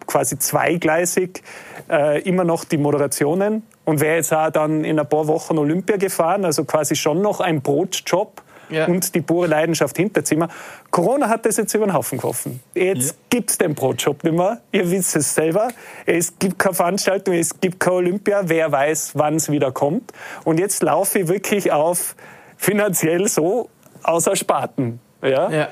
quasi 0.07 0.37
zweigleisig 0.37 1.41
äh, 1.89 2.21
immer 2.21 2.43
noch 2.43 2.63
die 2.63 2.77
Moderationen 2.77 3.63
und 3.85 3.99
wäre 3.99 4.15
jetzt 4.15 4.33
auch 4.33 4.49
dann 4.49 4.83
in 4.83 4.99
ein 4.99 5.07
paar 5.07 5.27
Wochen 5.27 5.57
Olympia 5.57 5.97
gefahren, 5.97 6.45
also 6.45 6.63
quasi 6.65 6.95
schon 6.95 7.21
noch 7.21 7.39
ein 7.39 7.61
Brotjob. 7.61 8.41
Ja. 8.69 8.85
und 8.85 9.13
die 9.15 9.19
pure 9.19 9.47
Leidenschaft 9.47 9.97
Hinterzimmer. 9.97 10.47
Corona 10.91 11.27
hat 11.27 11.45
das 11.45 11.57
jetzt 11.57 11.73
über 11.73 11.87
den 11.87 11.93
Haufen 11.93 12.19
geworfen. 12.19 12.61
Jetzt 12.73 13.09
ja. 13.09 13.15
gibt 13.29 13.49
es 13.49 13.57
den 13.57 13.75
Brotjob 13.75 14.23
nicht 14.23 14.33
mehr. 14.33 14.61
Ihr 14.71 14.89
wisst 14.89 15.13
es 15.17 15.35
selber. 15.35 15.73
Es 16.05 16.39
gibt 16.39 16.57
keine 16.57 16.75
Veranstaltung, 16.75 17.33
es 17.33 17.59
gibt 17.59 17.81
keine 17.81 17.97
Olympia. 17.97 18.43
Wer 18.45 18.71
weiß, 18.71 19.11
wann 19.15 19.35
es 19.35 19.51
wieder 19.51 19.73
kommt. 19.73 20.13
Und 20.45 20.57
jetzt 20.57 20.83
laufe 20.83 21.19
ich 21.19 21.27
wirklich 21.27 21.73
auf 21.73 22.15
finanziell 22.55 23.27
so 23.27 23.67
außer 24.03 24.37
Spaten. 24.37 25.01
Ja? 25.21 25.49
ja. 25.49 25.67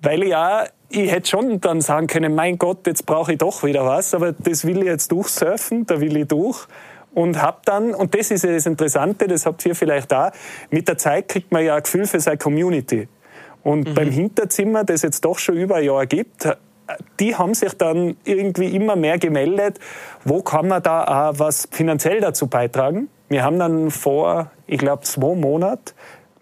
Weil 0.00 0.22
ich 0.22 0.30
ja 0.30 0.64
ich 0.90 1.10
hätte 1.10 1.28
schon 1.28 1.60
dann 1.60 1.80
sagen 1.80 2.06
können, 2.06 2.34
mein 2.34 2.58
Gott, 2.58 2.86
jetzt 2.86 3.04
brauche 3.04 3.32
ich 3.32 3.38
doch 3.38 3.62
wieder 3.62 3.84
was, 3.84 4.14
aber 4.14 4.32
das 4.32 4.64
will 4.64 4.78
ich 4.78 4.84
jetzt 4.84 5.12
durchsurfen, 5.12 5.84
da 5.86 6.00
will 6.00 6.16
ich 6.16 6.28
durch 6.28 6.66
und 7.14 7.42
habe 7.42 7.58
dann, 7.64 7.94
und 7.94 8.14
das 8.14 8.30
ist 8.30 8.44
ja 8.44 8.52
das 8.52 8.66
Interessante, 8.66 9.26
das 9.26 9.44
habt 9.44 9.64
ihr 9.66 9.74
vielleicht 9.74 10.10
da, 10.10 10.32
mit 10.70 10.88
der 10.88 10.98
Zeit 10.98 11.28
kriegt 11.28 11.52
man 11.52 11.64
ja 11.64 11.74
ein 11.74 11.82
Gefühl 11.82 12.06
für 12.06 12.20
seine 12.20 12.38
Community. 12.38 13.08
Und 13.62 13.88
mhm. 13.88 13.94
beim 13.94 14.10
Hinterzimmer, 14.10 14.84
das 14.84 15.02
jetzt 15.02 15.24
doch 15.24 15.38
schon 15.38 15.56
über 15.56 15.76
ein 15.76 15.84
Jahr 15.84 16.06
gibt, 16.06 16.48
die 17.20 17.36
haben 17.36 17.52
sich 17.52 17.74
dann 17.74 18.16
irgendwie 18.24 18.74
immer 18.74 18.96
mehr 18.96 19.18
gemeldet, 19.18 19.78
wo 20.24 20.42
kann 20.42 20.68
man 20.68 20.82
da 20.82 21.30
auch 21.30 21.38
was 21.38 21.68
finanziell 21.70 22.20
dazu 22.20 22.46
beitragen. 22.46 23.08
Wir 23.28 23.44
haben 23.44 23.58
dann 23.58 23.90
vor, 23.90 24.50
ich 24.66 24.78
glaube, 24.78 25.02
zwei 25.02 25.34
Monaten 25.34 25.92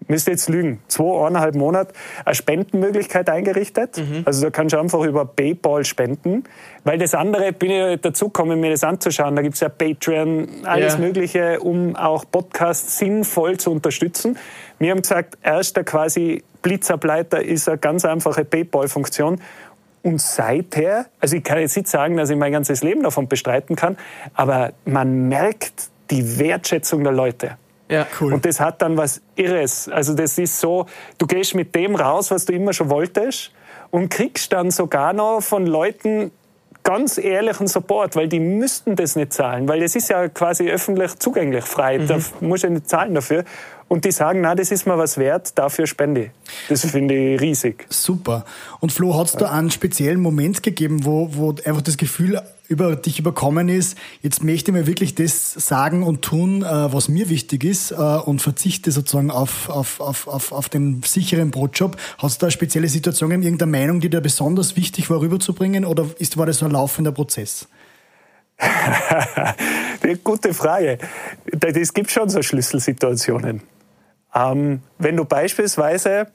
müsste 0.07 0.31
jetzt 0.31 0.49
lügen, 0.49 0.79
zwei, 0.87 1.25
eineinhalb 1.27 1.55
Monate 1.55 1.93
eine 2.25 2.35
Spendenmöglichkeit 2.35 3.29
eingerichtet. 3.29 3.97
Mhm. 3.97 4.23
Also 4.25 4.45
da 4.45 4.49
kannst 4.49 4.73
du 4.73 4.79
einfach 4.79 5.01
über 5.03 5.25
Paypal 5.25 5.85
spenden. 5.85 6.43
Weil 6.83 6.97
das 6.97 7.13
andere, 7.13 7.51
bin 7.53 7.71
ich 7.71 8.01
dazugekommen, 8.01 8.59
mir 8.59 8.71
das 8.71 8.83
anzuschauen. 8.83 9.35
Da 9.35 9.41
gibt 9.41 9.55
es 9.55 9.61
ja 9.61 9.69
Patreon, 9.69 10.47
alles 10.63 10.93
ja. 10.93 10.99
Mögliche, 10.99 11.59
um 11.59 11.95
auch 11.95 12.25
Podcasts 12.29 12.97
sinnvoll 12.97 13.57
zu 13.57 13.71
unterstützen. 13.71 14.37
Wir 14.79 14.91
haben 14.91 15.01
gesagt, 15.01 15.37
erster 15.43 15.83
quasi 15.83 16.43
Blitzableiter 16.61 17.43
ist 17.43 17.67
eine 17.67 17.77
ganz 17.77 18.05
einfache 18.05 18.45
Paypal-Funktion. 18.45 19.41
Und 20.03 20.21
seither, 20.21 21.07
also 21.19 21.35
ich 21.35 21.43
kann 21.43 21.59
jetzt 21.59 21.75
nicht 21.75 21.89
sagen, 21.89 22.15
dass 22.15 22.29
ich 22.29 22.37
mein 22.37 22.51
ganzes 22.51 22.81
Leben 22.81 23.03
davon 23.03 23.27
bestreiten 23.27 23.75
kann, 23.75 23.97
aber 24.33 24.71
man 24.85 25.27
merkt 25.27 25.89
die 26.11 26.39
Wertschätzung 26.39 27.03
der 27.03 27.11
Leute. 27.11 27.57
Ja, 27.89 28.05
cool. 28.19 28.33
Und 28.33 28.45
das 28.45 28.59
hat 28.59 28.81
dann 28.81 28.97
was 28.97 29.21
Irres. 29.35 29.87
Also 29.89 30.13
das 30.13 30.37
ist 30.37 30.59
so, 30.59 30.85
du 31.17 31.25
gehst 31.25 31.55
mit 31.55 31.73
dem 31.73 31.95
raus, 31.95 32.31
was 32.31 32.45
du 32.45 32.53
immer 32.53 32.73
schon 32.73 32.89
wolltest 32.89 33.51
und 33.91 34.09
kriegst 34.09 34.51
dann 34.53 34.71
sogar 34.71 35.13
noch 35.13 35.41
von 35.41 35.65
Leuten 35.65 36.31
ganz 36.83 37.17
ehrlichen 37.17 37.67
Support, 37.67 38.15
weil 38.15 38.29
die 38.29 38.39
müssten 38.39 38.95
das 38.95 39.17
nicht 39.17 39.33
zahlen, 39.33 39.67
weil 39.67 39.81
das 39.81 39.93
ist 39.95 40.09
ja 40.09 40.29
quasi 40.29 40.69
öffentlich 40.69 41.19
zugänglich, 41.19 41.65
frei. 41.65 41.99
Mhm. 41.99 42.07
Da 42.07 42.19
musst 42.39 42.63
du 42.63 42.67
ja 42.67 42.73
nicht 42.73 42.89
zahlen 42.89 43.13
dafür. 43.13 43.43
Und 43.89 44.05
die 44.05 44.11
sagen, 44.11 44.39
na, 44.41 44.55
das 44.55 44.71
ist 44.71 44.85
mir 44.85 44.97
was 44.97 45.17
wert, 45.17 45.57
dafür 45.57 45.85
spende 45.85 46.25
ich. 46.25 46.31
Das 46.69 46.85
finde 46.85 47.13
ich 47.13 47.41
riesig. 47.41 47.85
Super. 47.89 48.45
Und 48.79 48.93
Flo, 48.93 49.17
hat 49.17 49.27
es 49.27 49.33
da 49.33 49.51
einen 49.51 49.71
speziellen 49.71 50.21
Moment 50.21 50.63
gegeben, 50.63 51.03
wo, 51.03 51.29
wo 51.33 51.49
einfach 51.49 51.81
das 51.81 51.97
Gefühl 51.97 52.41
über 52.67 52.95
dich 52.95 53.19
überkommen 53.19 53.69
ist, 53.69 53.97
jetzt 54.21 54.43
möchte 54.43 54.71
ich 54.71 54.77
mir 54.77 54.87
wirklich 54.87 55.15
das 55.15 55.53
sagen 55.53 56.03
und 56.03 56.21
tun, 56.21 56.63
äh, 56.63 56.93
was 56.93 57.07
mir 57.07 57.29
wichtig 57.29 57.63
ist 57.63 57.91
äh, 57.91 57.95
und 57.95 58.41
verzichte 58.41 58.91
sozusagen 58.91 59.31
auf, 59.31 59.69
auf, 59.69 59.99
auf, 59.99 60.27
auf, 60.27 60.51
auf 60.51 60.69
den 60.69 61.01
sicheren 61.03 61.51
Brotjob. 61.51 61.97
Hast 62.17 62.41
du 62.41 62.45
da 62.45 62.51
spezielle 62.51 62.89
Situationen, 62.89 63.41
irgendeine 63.41 63.71
Meinung, 63.71 63.99
die 63.99 64.09
dir 64.09 64.21
besonders 64.21 64.75
wichtig 64.75 65.09
war, 65.09 65.21
rüberzubringen 65.21 65.85
oder 65.85 66.07
ist, 66.19 66.37
war 66.37 66.45
das 66.45 66.57
so 66.57 66.65
ein 66.65 66.71
laufender 66.71 67.11
Prozess? 67.11 67.67
Gute 70.23 70.53
Frage. 70.53 70.97
Es 71.61 71.93
gibt 71.93 72.11
schon 72.11 72.29
so 72.29 72.41
Schlüsselsituationen. 72.41 73.61
Ähm, 74.33 74.81
wenn 74.97 75.15
du 75.15 75.25
beispielsweise 75.25 76.27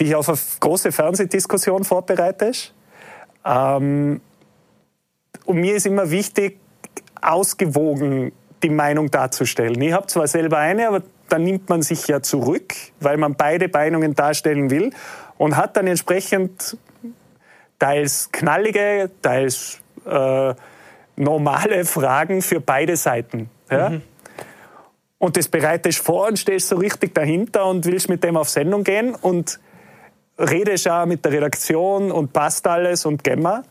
dich 0.00 0.14
auf 0.14 0.28
eine 0.28 0.38
große 0.60 0.92
Fernsehdiskussion 0.92 1.84
vorbereitest, 1.84 2.74
ähm, 3.44 4.20
und 5.50 5.60
mir 5.60 5.74
ist 5.74 5.84
immer 5.84 6.12
wichtig, 6.12 6.60
ausgewogen 7.20 8.30
die 8.62 8.70
Meinung 8.70 9.10
darzustellen. 9.10 9.82
Ich 9.82 9.92
habe 9.92 10.06
zwar 10.06 10.28
selber 10.28 10.58
eine, 10.58 10.86
aber 10.86 11.02
dann 11.28 11.42
nimmt 11.42 11.68
man 11.68 11.82
sich 11.82 12.06
ja 12.06 12.22
zurück, 12.22 12.72
weil 13.00 13.16
man 13.16 13.34
beide 13.34 13.68
Meinungen 13.68 14.14
darstellen 14.14 14.70
will 14.70 14.92
und 15.38 15.56
hat 15.56 15.76
dann 15.76 15.88
entsprechend 15.88 16.76
teils 17.80 18.30
knallige, 18.30 19.10
teils 19.22 19.80
äh, 20.06 20.54
normale 21.16 21.84
Fragen 21.96 22.42
für 22.42 22.60
beide 22.60 22.96
Seiten. 22.96 23.50
Ja? 23.68 23.90
Mhm. 23.90 24.02
Und 25.18 25.36
das 25.36 25.48
bereitest 25.48 25.98
vor 25.98 26.28
und 26.28 26.38
stehst 26.38 26.68
so 26.68 26.76
richtig 26.76 27.12
dahinter 27.12 27.66
und 27.66 27.86
willst 27.86 28.08
mit 28.08 28.22
dem 28.22 28.36
auf 28.36 28.48
Sendung 28.48 28.84
gehen 28.84 29.16
und 29.16 29.58
redest 30.38 30.88
auch 30.88 31.06
mit 31.06 31.24
der 31.24 31.32
Redaktion 31.32 32.12
und 32.12 32.32
passt 32.32 32.68
alles 32.68 33.04
und 33.04 33.24
gemma. 33.24 33.64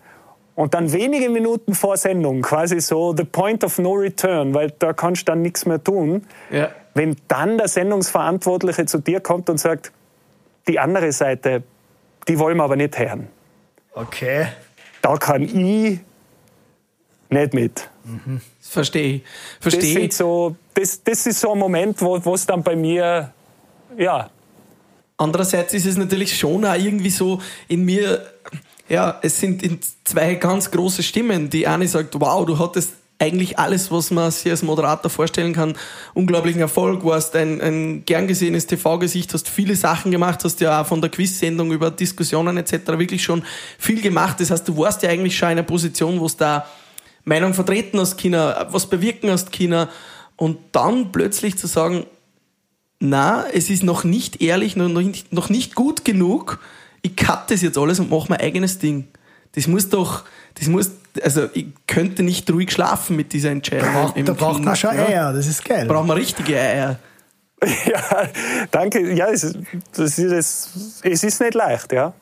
Und 0.60 0.74
dann 0.74 0.92
wenige 0.92 1.30
Minuten 1.30 1.74
vor 1.74 1.96
Sendung, 1.96 2.42
quasi 2.42 2.82
so 2.82 3.16
the 3.16 3.24
point 3.24 3.64
of 3.64 3.78
no 3.78 3.94
return, 3.94 4.54
weil 4.54 4.72
da 4.78 4.92
kannst 4.92 5.22
du 5.22 5.32
dann 5.32 5.42
nichts 5.42 5.66
mehr 5.66 5.82
tun. 5.82 6.26
Ja. 6.52 6.70
Wenn 6.94 7.16
dann 7.30 7.58
der 7.58 7.70
Sendungsverantwortliche 7.70 8.86
zu 8.86 8.98
dir 8.98 9.22
kommt 9.22 9.50
und 9.50 9.58
sagt, 9.58 9.94
die 10.68 10.78
andere 10.78 11.14
Seite, 11.14 11.64
die 12.28 12.38
wollen 12.40 12.58
wir 12.58 12.66
aber 12.66 12.76
nicht 12.76 13.00
hören. 13.00 13.30
Okay. 13.94 14.48
Da 15.02 15.16
kann 15.16 15.44
ich 15.44 16.02
nicht 17.30 17.54
mit. 17.54 17.90
Mhm. 18.04 18.42
Verstehe 18.60 19.16
ich. 19.16 19.24
Verstehe. 19.62 20.08
Das, 20.10 20.18
so, 20.18 20.58
das, 20.74 21.02
das 21.02 21.26
ist 21.26 21.40
so 21.40 21.54
ein 21.54 21.58
Moment, 21.58 22.02
wo 22.02 22.34
es 22.34 22.46
dann 22.46 22.64
bei 22.64 22.76
mir, 22.76 23.32
ja. 23.98 24.30
Andererseits 25.16 25.74
ist 25.74 25.86
es 25.86 25.96
natürlich 25.96 26.38
schon 26.38 26.66
auch 26.66 26.76
irgendwie 26.76 27.12
so 27.12 27.42
in 27.70 27.86
mir, 27.86 28.26
ja, 28.90 29.20
es 29.22 29.40
sind 29.40 29.64
zwei 30.04 30.36
ganz 30.36 30.72
große 30.72 31.04
Stimmen. 31.04 31.50
Die 31.50 31.68
eine 31.68 31.88
sagt, 31.88 32.20
wow, 32.20 32.46
du 32.46 32.58
hattest 32.58 32.94
eigentlich 33.20 33.60
alles, 33.60 33.92
was 33.92 34.12
man 34.12 34.32
sich 34.32 34.50
als 34.50 34.64
Moderator 34.64 35.12
vorstellen 35.12 35.54
kann, 35.54 35.76
unglaublichen 36.14 36.62
Erfolg, 36.62 37.04
warst 37.04 37.36
ein, 37.36 37.62
ein 37.62 38.06
gern 38.06 38.28
gesehenes 38.28 38.66
TV-Gesicht, 38.66 39.34
hast 39.34 39.50
viele 39.50 39.76
Sachen 39.76 40.10
gemacht, 40.10 40.44
hast 40.46 40.62
ja 40.62 40.82
auch 40.82 40.86
von 40.86 41.02
der 41.02 41.10
Quiz-Sendung 41.10 41.72
über 41.72 41.92
Diskussionen 41.92 42.56
etc. 42.58 42.88
wirklich 42.98 43.22
schon 43.22 43.44
viel 43.78 44.02
gemacht. 44.02 44.40
Das 44.40 44.52
heißt, 44.52 44.68
du 44.68 44.78
warst 44.78 45.04
ja 45.04 45.10
eigentlich 45.10 45.38
schon 45.38 45.50
in 45.50 45.58
einer 45.58 45.64
Position, 45.64 46.20
wo 46.20 46.26
es 46.26 46.38
da 46.38 46.66
Meinung 47.26 47.54
vertreten 47.54 48.00
hast, 48.00 48.18
China, 48.18 48.68
was 48.72 48.88
bewirken 48.88 49.30
hast, 49.30 49.52
China. 49.52 49.90
Und 50.38 50.58
dann 50.72 51.12
plötzlich 51.12 51.58
zu 51.58 51.68
sagen, 51.68 52.06
na, 53.02 53.46
es 53.54 53.70
ist 53.70 53.84
noch 53.84 54.06
nicht 54.06 54.42
ehrlich, 54.42 54.78
noch 54.78 54.88
nicht, 54.88 55.34
noch 55.34 55.50
nicht 55.50 55.76
gut 55.76 56.06
genug, 56.06 56.60
ich 57.02 57.16
cut 57.16 57.50
das 57.52 57.62
jetzt 57.62 57.78
alles 57.78 58.00
und 58.00 58.10
mache 58.10 58.26
mein 58.30 58.40
eigenes 58.40 58.80
Ding. 58.80 59.08
Das 59.54 59.68
muss 59.68 59.90
doch, 59.90 60.24
das 60.56 60.68
muss, 60.68 60.92
also 61.24 61.48
ich 61.54 61.68
könnte 61.88 62.24
nicht 62.24 62.52
ruhig 62.52 62.72
schlafen 62.72 63.16
mit 63.16 63.32
dieser 63.34 63.50
Entscheidung. 63.50 63.94
Brauch, 63.94 64.14
da 64.14 64.34
braucht 64.34 64.64
man 64.64 64.76
schon 64.76 64.92
Eier, 64.92 65.34
das 65.34 65.48
ist 65.48 65.66
geil. 65.66 65.88
Braucht 65.88 66.06
man 66.08 66.18
richtige 66.18 66.60
Eier. 66.60 67.00
Ja, 67.86 68.30
danke. 68.72 69.14
Ja, 69.14 69.28
es, 69.28 69.54
das 69.94 70.18
ist, 70.18 70.70
es 71.04 71.24
ist 71.24 71.42
nicht 71.42 71.54
leicht, 71.56 71.92
ja. 71.92 72.14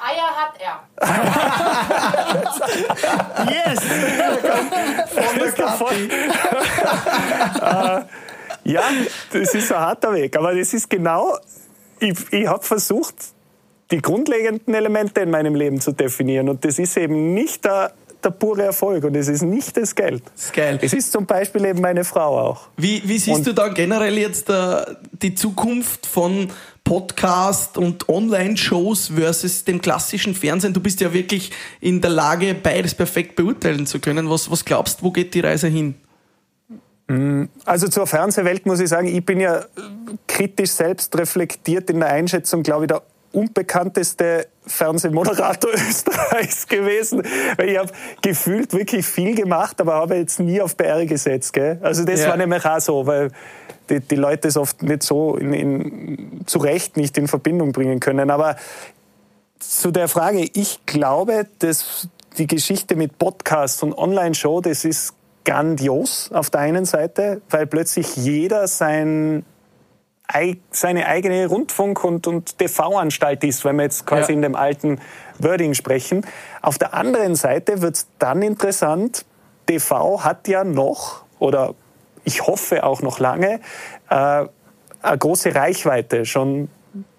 Eier 0.00 0.30
hat 0.36 0.60
er. 0.60 0.82
yes! 3.52 3.80
Von 5.78 6.08
der 6.08 6.18
äh, 7.62 8.02
ja, 8.70 8.82
das 9.32 9.54
ist 9.54 9.72
ein 9.72 9.80
harter 9.80 10.12
Weg. 10.12 10.36
Aber 10.36 10.54
das 10.54 10.72
ist 10.72 10.88
genau, 10.88 11.36
ich, 11.98 12.16
ich 12.32 12.46
habe 12.46 12.62
versucht, 12.62 13.16
die 13.90 14.02
grundlegenden 14.02 14.74
Elemente 14.74 15.20
in 15.20 15.30
meinem 15.30 15.54
Leben 15.54 15.80
zu 15.80 15.92
definieren. 15.92 16.48
Und 16.48 16.64
das 16.64 16.78
ist 16.78 16.96
eben 16.96 17.34
nicht 17.34 17.64
der, 17.64 17.92
der 18.22 18.30
pure 18.30 18.64
Erfolg 18.64 19.04
und 19.04 19.14
es 19.16 19.28
ist 19.28 19.42
nicht 19.42 19.76
das 19.76 19.94
Geld. 19.94 20.22
Das 20.34 20.52
geil. 20.52 20.78
Es 20.82 20.92
ist 20.92 21.12
zum 21.12 21.24
Beispiel 21.26 21.64
eben 21.64 21.80
meine 21.80 22.04
Frau 22.04 22.38
auch. 22.38 22.68
Wie, 22.76 23.02
wie 23.04 23.18
siehst 23.18 23.38
und 23.38 23.46
du 23.46 23.54
da 23.54 23.68
generell 23.68 24.18
jetzt 24.18 24.50
uh, 24.50 24.80
die 25.12 25.34
Zukunft 25.34 26.06
von 26.06 26.48
Podcast 26.84 27.76
und 27.76 28.08
Online-Shows 28.08 29.12
versus 29.14 29.64
dem 29.64 29.80
klassischen 29.80 30.34
Fernsehen. 30.34 30.72
Du 30.72 30.80
bist 30.80 31.00
ja 31.00 31.12
wirklich 31.12 31.50
in 31.80 32.00
der 32.00 32.10
Lage, 32.10 32.54
beides 32.54 32.94
perfekt 32.94 33.36
beurteilen 33.36 33.86
zu 33.86 34.00
können. 34.00 34.30
Was, 34.30 34.50
was 34.50 34.64
glaubst 34.64 35.00
du, 35.00 35.04
wo 35.04 35.10
geht 35.10 35.34
die 35.34 35.40
Reise 35.40 35.68
hin? 35.68 35.96
Mm, 37.08 37.44
also 37.66 37.88
zur 37.88 38.06
Fernsehwelt 38.06 38.64
muss 38.64 38.80
ich 38.80 38.88
sagen, 38.88 39.08
ich 39.08 39.24
bin 39.24 39.38
ja 39.38 39.66
kritisch 40.26 40.70
selbst 40.70 41.16
reflektiert 41.18 41.90
in 41.90 42.00
der 42.00 42.08
Einschätzung, 42.08 42.62
glaube 42.62 42.84
ich, 42.84 42.88
der 42.88 43.02
unbekannteste 43.32 44.46
Fernsehmoderator 44.66 45.70
Österreichs 45.74 46.66
gewesen. 46.66 47.22
Weil 47.56 47.68
ich 47.70 47.78
habe 47.78 47.92
gefühlt 48.22 48.72
wirklich 48.72 49.06
viel 49.06 49.34
gemacht, 49.34 49.80
aber 49.80 49.94
habe 49.94 50.16
jetzt 50.16 50.40
nie 50.40 50.60
auf 50.60 50.76
PR 50.76 51.04
gesetzt. 51.06 51.52
Gell? 51.52 51.78
Also 51.82 52.04
das 52.04 52.20
ja. 52.20 52.30
war 52.30 52.36
nämlich 52.36 52.64
auch 52.64 52.80
so, 52.80 53.06
weil 53.06 53.30
die, 53.90 54.00
die 54.00 54.16
Leute 54.16 54.48
es 54.48 54.56
oft 54.56 54.82
nicht 54.82 55.02
so 55.02 55.36
in, 55.36 55.52
in, 55.52 56.40
zu 56.46 56.58
Recht 56.58 56.96
nicht 56.96 57.16
in 57.18 57.28
Verbindung 57.28 57.72
bringen 57.72 58.00
können. 58.00 58.30
Aber 58.30 58.56
zu 59.58 59.90
der 59.90 60.08
Frage, 60.08 60.48
ich 60.52 60.84
glaube, 60.86 61.46
dass 61.58 62.08
die 62.36 62.46
Geschichte 62.46 62.96
mit 62.96 63.18
Podcast 63.18 63.82
und 63.82 63.96
Online-Show, 63.96 64.60
das 64.60 64.84
ist 64.84 65.14
grandios 65.44 66.30
auf 66.32 66.50
der 66.50 66.60
einen 66.60 66.84
Seite, 66.84 67.40
weil 67.50 67.66
plötzlich 67.66 68.16
jeder 68.16 68.68
sein, 68.68 69.44
seine 70.70 71.06
eigene 71.06 71.46
Rundfunk- 71.46 72.04
und, 72.04 72.26
und 72.26 72.58
TV-Anstalt 72.58 73.44
ist, 73.44 73.64
wenn 73.64 73.76
wir 73.76 73.84
jetzt 73.84 74.06
quasi 74.06 74.32
ja. 74.32 74.36
in 74.36 74.42
dem 74.42 74.54
alten 74.54 75.00
Wording 75.38 75.74
sprechen. 75.74 76.26
Auf 76.62 76.78
der 76.78 76.94
anderen 76.94 77.34
Seite 77.34 77.80
wird 77.80 77.96
es 77.96 78.06
dann 78.18 78.42
interessant, 78.42 79.24
TV 79.66 80.24
hat 80.24 80.48
ja 80.48 80.64
noch, 80.64 81.24
oder 81.38 81.74
ich 82.24 82.46
hoffe 82.46 82.84
auch 82.84 83.02
noch 83.02 83.18
lange, 83.18 83.60
äh, 84.10 84.44
eine 85.00 85.18
große 85.18 85.54
Reichweite 85.54 86.26
schon 86.26 86.68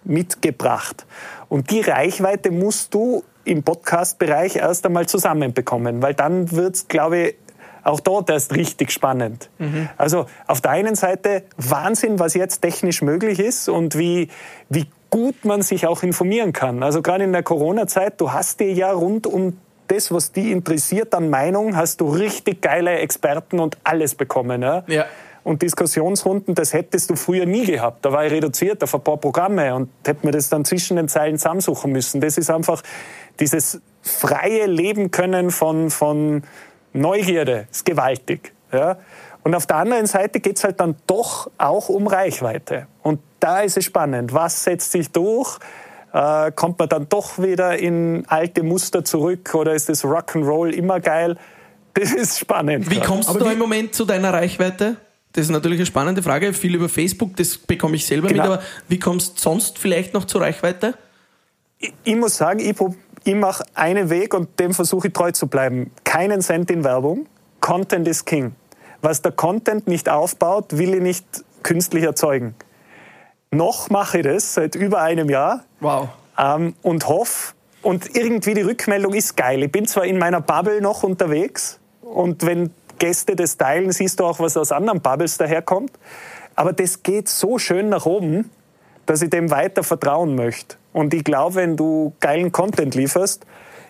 mitgebracht. 0.03 1.05
Und 1.47 1.71
die 1.71 1.81
Reichweite 1.81 2.51
musst 2.51 2.93
du 2.93 3.23
im 3.45 3.63
Podcast-Bereich 3.63 4.57
erst 4.57 4.85
einmal 4.85 5.07
zusammenbekommen, 5.07 6.01
weil 6.01 6.13
dann 6.13 6.51
wird 6.51 6.75
es, 6.75 6.87
glaube 6.87 7.17
ich, 7.17 7.35
auch 7.89 7.99
dort 7.99 8.29
erst 8.29 8.55
richtig 8.55 8.91
spannend. 8.91 9.49
Mhm. 9.57 9.89
Also 9.97 10.25
auf 10.47 10.61
der 10.61 10.71
einen 10.71 10.95
Seite 10.95 11.43
Wahnsinn, 11.57 12.19
was 12.19 12.33
jetzt 12.33 12.61
technisch 12.61 13.01
möglich 13.01 13.39
ist 13.39 13.69
und 13.69 13.97
wie, 13.97 14.29
wie 14.69 14.87
gut 15.09 15.45
man 15.45 15.61
sich 15.61 15.87
auch 15.87 16.03
informieren 16.03 16.53
kann. 16.53 16.83
Also 16.83 17.01
gerade 17.01 17.23
in 17.23 17.33
der 17.33 17.43
Corona-Zeit, 17.43 18.21
du 18.21 18.31
hast 18.31 18.59
dir 18.59 18.71
ja 18.71 18.91
rund 18.91 19.27
um 19.27 19.57
das, 19.87 20.11
was 20.11 20.31
die 20.31 20.51
interessiert 20.51 21.15
an 21.15 21.29
Meinung, 21.29 21.75
hast 21.75 22.01
du 22.01 22.09
richtig 22.09 22.61
geile 22.61 22.91
Experten 22.99 23.59
und 23.59 23.77
alles 23.83 24.15
bekommen. 24.15 24.61
Ja? 24.61 24.83
ja. 24.87 25.05
und 25.43 25.63
Diskussionsrunden, 25.63 26.53
das 26.53 26.73
hättest 26.73 27.09
du 27.09 27.15
früher 27.15 27.45
nie 27.45 27.65
gehabt. 27.65 28.05
Da 28.05 28.11
war 28.11 28.25
ich 28.25 28.31
reduziert 28.31 28.83
auf 28.83 28.93
ein 28.93 29.01
paar 29.01 29.17
Programme 29.17 29.73
und 29.73 29.89
hätte 30.05 30.25
mir 30.25 30.31
das 30.31 30.49
dann 30.49 30.63
zwischen 30.63 30.97
den 30.97 31.07
Zeilen 31.07 31.37
zusammensuchen 31.37 31.91
müssen. 31.91 32.21
Das 32.21 32.37
ist 32.37 32.51
einfach 32.51 32.83
dieses 33.39 33.81
freie 34.01 34.65
Leben 34.65 35.11
können 35.11 35.51
von, 35.51 35.89
von 35.89 36.43
Neugierde. 36.93 37.67
ist 37.71 37.85
gewaltig. 37.85 38.53
Ja? 38.71 38.97
Und 39.43 39.55
auf 39.55 39.65
der 39.65 39.77
anderen 39.77 40.05
Seite 40.05 40.39
geht 40.39 40.57
es 40.57 40.63
halt 40.63 40.79
dann 40.79 40.95
doch 41.07 41.49
auch 41.57 41.89
um 41.89 42.07
Reichweite. 42.07 42.87
Und 43.01 43.19
da 43.39 43.61
ist 43.61 43.77
es 43.77 43.85
spannend. 43.85 44.33
Was 44.33 44.63
setzt 44.63 44.91
sich 44.91 45.11
durch? 45.11 45.59
Äh, 46.13 46.51
kommt 46.51 46.79
man 46.79 46.89
dann 46.89 47.07
doch 47.07 47.37
wieder 47.39 47.77
in 47.77 48.25
alte 48.27 48.63
Muster 48.63 49.05
zurück 49.05 49.53
oder 49.53 49.73
ist 49.73 49.89
das 49.89 50.03
Rock'n'Roll 50.03 50.71
immer 50.71 50.99
geil? 50.99 51.37
Das 51.93 52.11
ist 52.11 52.39
spannend. 52.39 52.89
Wie 52.89 52.99
kommst 52.99 53.29
du 53.29 53.37
da 53.37 53.51
im 53.51 53.59
Moment 53.59 53.93
zu 53.93 54.05
deiner 54.05 54.33
Reichweite? 54.33 54.97
Das 55.33 55.45
ist 55.45 55.51
natürlich 55.51 55.79
eine 55.79 55.85
spannende 55.85 56.23
Frage. 56.23 56.53
Viel 56.53 56.75
über 56.75 56.89
Facebook, 56.89 57.35
das 57.35 57.57
bekomme 57.57 57.95
ich 57.95 58.05
selber 58.05 58.27
genau. 58.27 58.43
mit. 58.43 58.51
Aber 58.51 58.63
wie 58.87 58.99
kommst 58.99 59.37
du 59.37 59.41
sonst 59.41 59.77
vielleicht 59.77 60.13
noch 60.13 60.25
zur 60.25 60.41
Reichweite? 60.41 60.95
Ich, 61.77 61.93
ich 62.03 62.15
muss 62.15 62.35
sagen, 62.35 62.59
ich, 62.59 62.75
ich 63.23 63.35
mache 63.35 63.63
einen 63.73 64.09
Weg 64.09 64.33
und 64.33 64.59
dem 64.59 64.73
versuche 64.73 65.07
ich 65.07 65.13
treu 65.13 65.31
zu 65.31 65.47
bleiben. 65.47 65.91
Keinen 66.03 66.41
Cent 66.41 66.71
in 66.71 66.83
Werbung. 66.83 67.27
Content 67.61 68.07
is 68.07 68.25
King. 68.25 68.55
Was 69.01 69.21
der 69.21 69.31
Content 69.31 69.87
nicht 69.87 70.09
aufbaut, 70.09 70.77
will 70.77 70.93
ich 70.93 71.01
nicht 71.01 71.25
künstlich 71.63 72.03
erzeugen. 72.03 72.55
Noch 73.51 73.89
mache 73.89 74.19
ich 74.19 74.23
das 74.25 74.53
seit 74.53 74.75
über 74.75 75.01
einem 75.01 75.29
Jahr. 75.29 75.63
Wow. 75.79 76.09
Ähm, 76.37 76.75
und 76.81 77.07
hoffe, 77.07 77.53
und 77.81 78.15
irgendwie 78.15 78.53
die 78.53 78.61
Rückmeldung 78.61 79.13
ist 79.13 79.37
geil. 79.37 79.63
Ich 79.63 79.71
bin 79.71 79.85
zwar 79.85 80.05
in 80.05 80.17
meiner 80.17 80.41
Bubble 80.41 80.81
noch 80.81 81.03
unterwegs 81.03 81.79
und 82.01 82.45
wenn 82.45 82.71
Gäste 82.97 83.35
das 83.35 83.55
teilen, 83.57 83.91
siehst 83.91 84.19
du 84.19 84.25
auch, 84.25 84.39
was 84.39 84.57
aus 84.57 84.71
anderen 84.71 85.01
Bubbles 85.01 85.37
daherkommt. 85.37 85.91
Aber 86.55 86.73
das 86.73 87.03
geht 87.03 87.29
so 87.29 87.57
schön 87.57 87.87
nach 87.87 88.05
oben, 88.05 88.49
dass 89.09 89.23
ich 89.23 89.31
dem 89.31 89.49
weiter 89.49 89.83
vertrauen 89.83 90.35
möchte. 90.35 90.75
Und 90.93 91.15
ich 91.15 91.23
glaube, 91.23 91.55
wenn 91.55 91.75
du 91.75 92.13
geilen 92.19 92.51
Content 92.51 92.93
lieferst, 92.93 93.43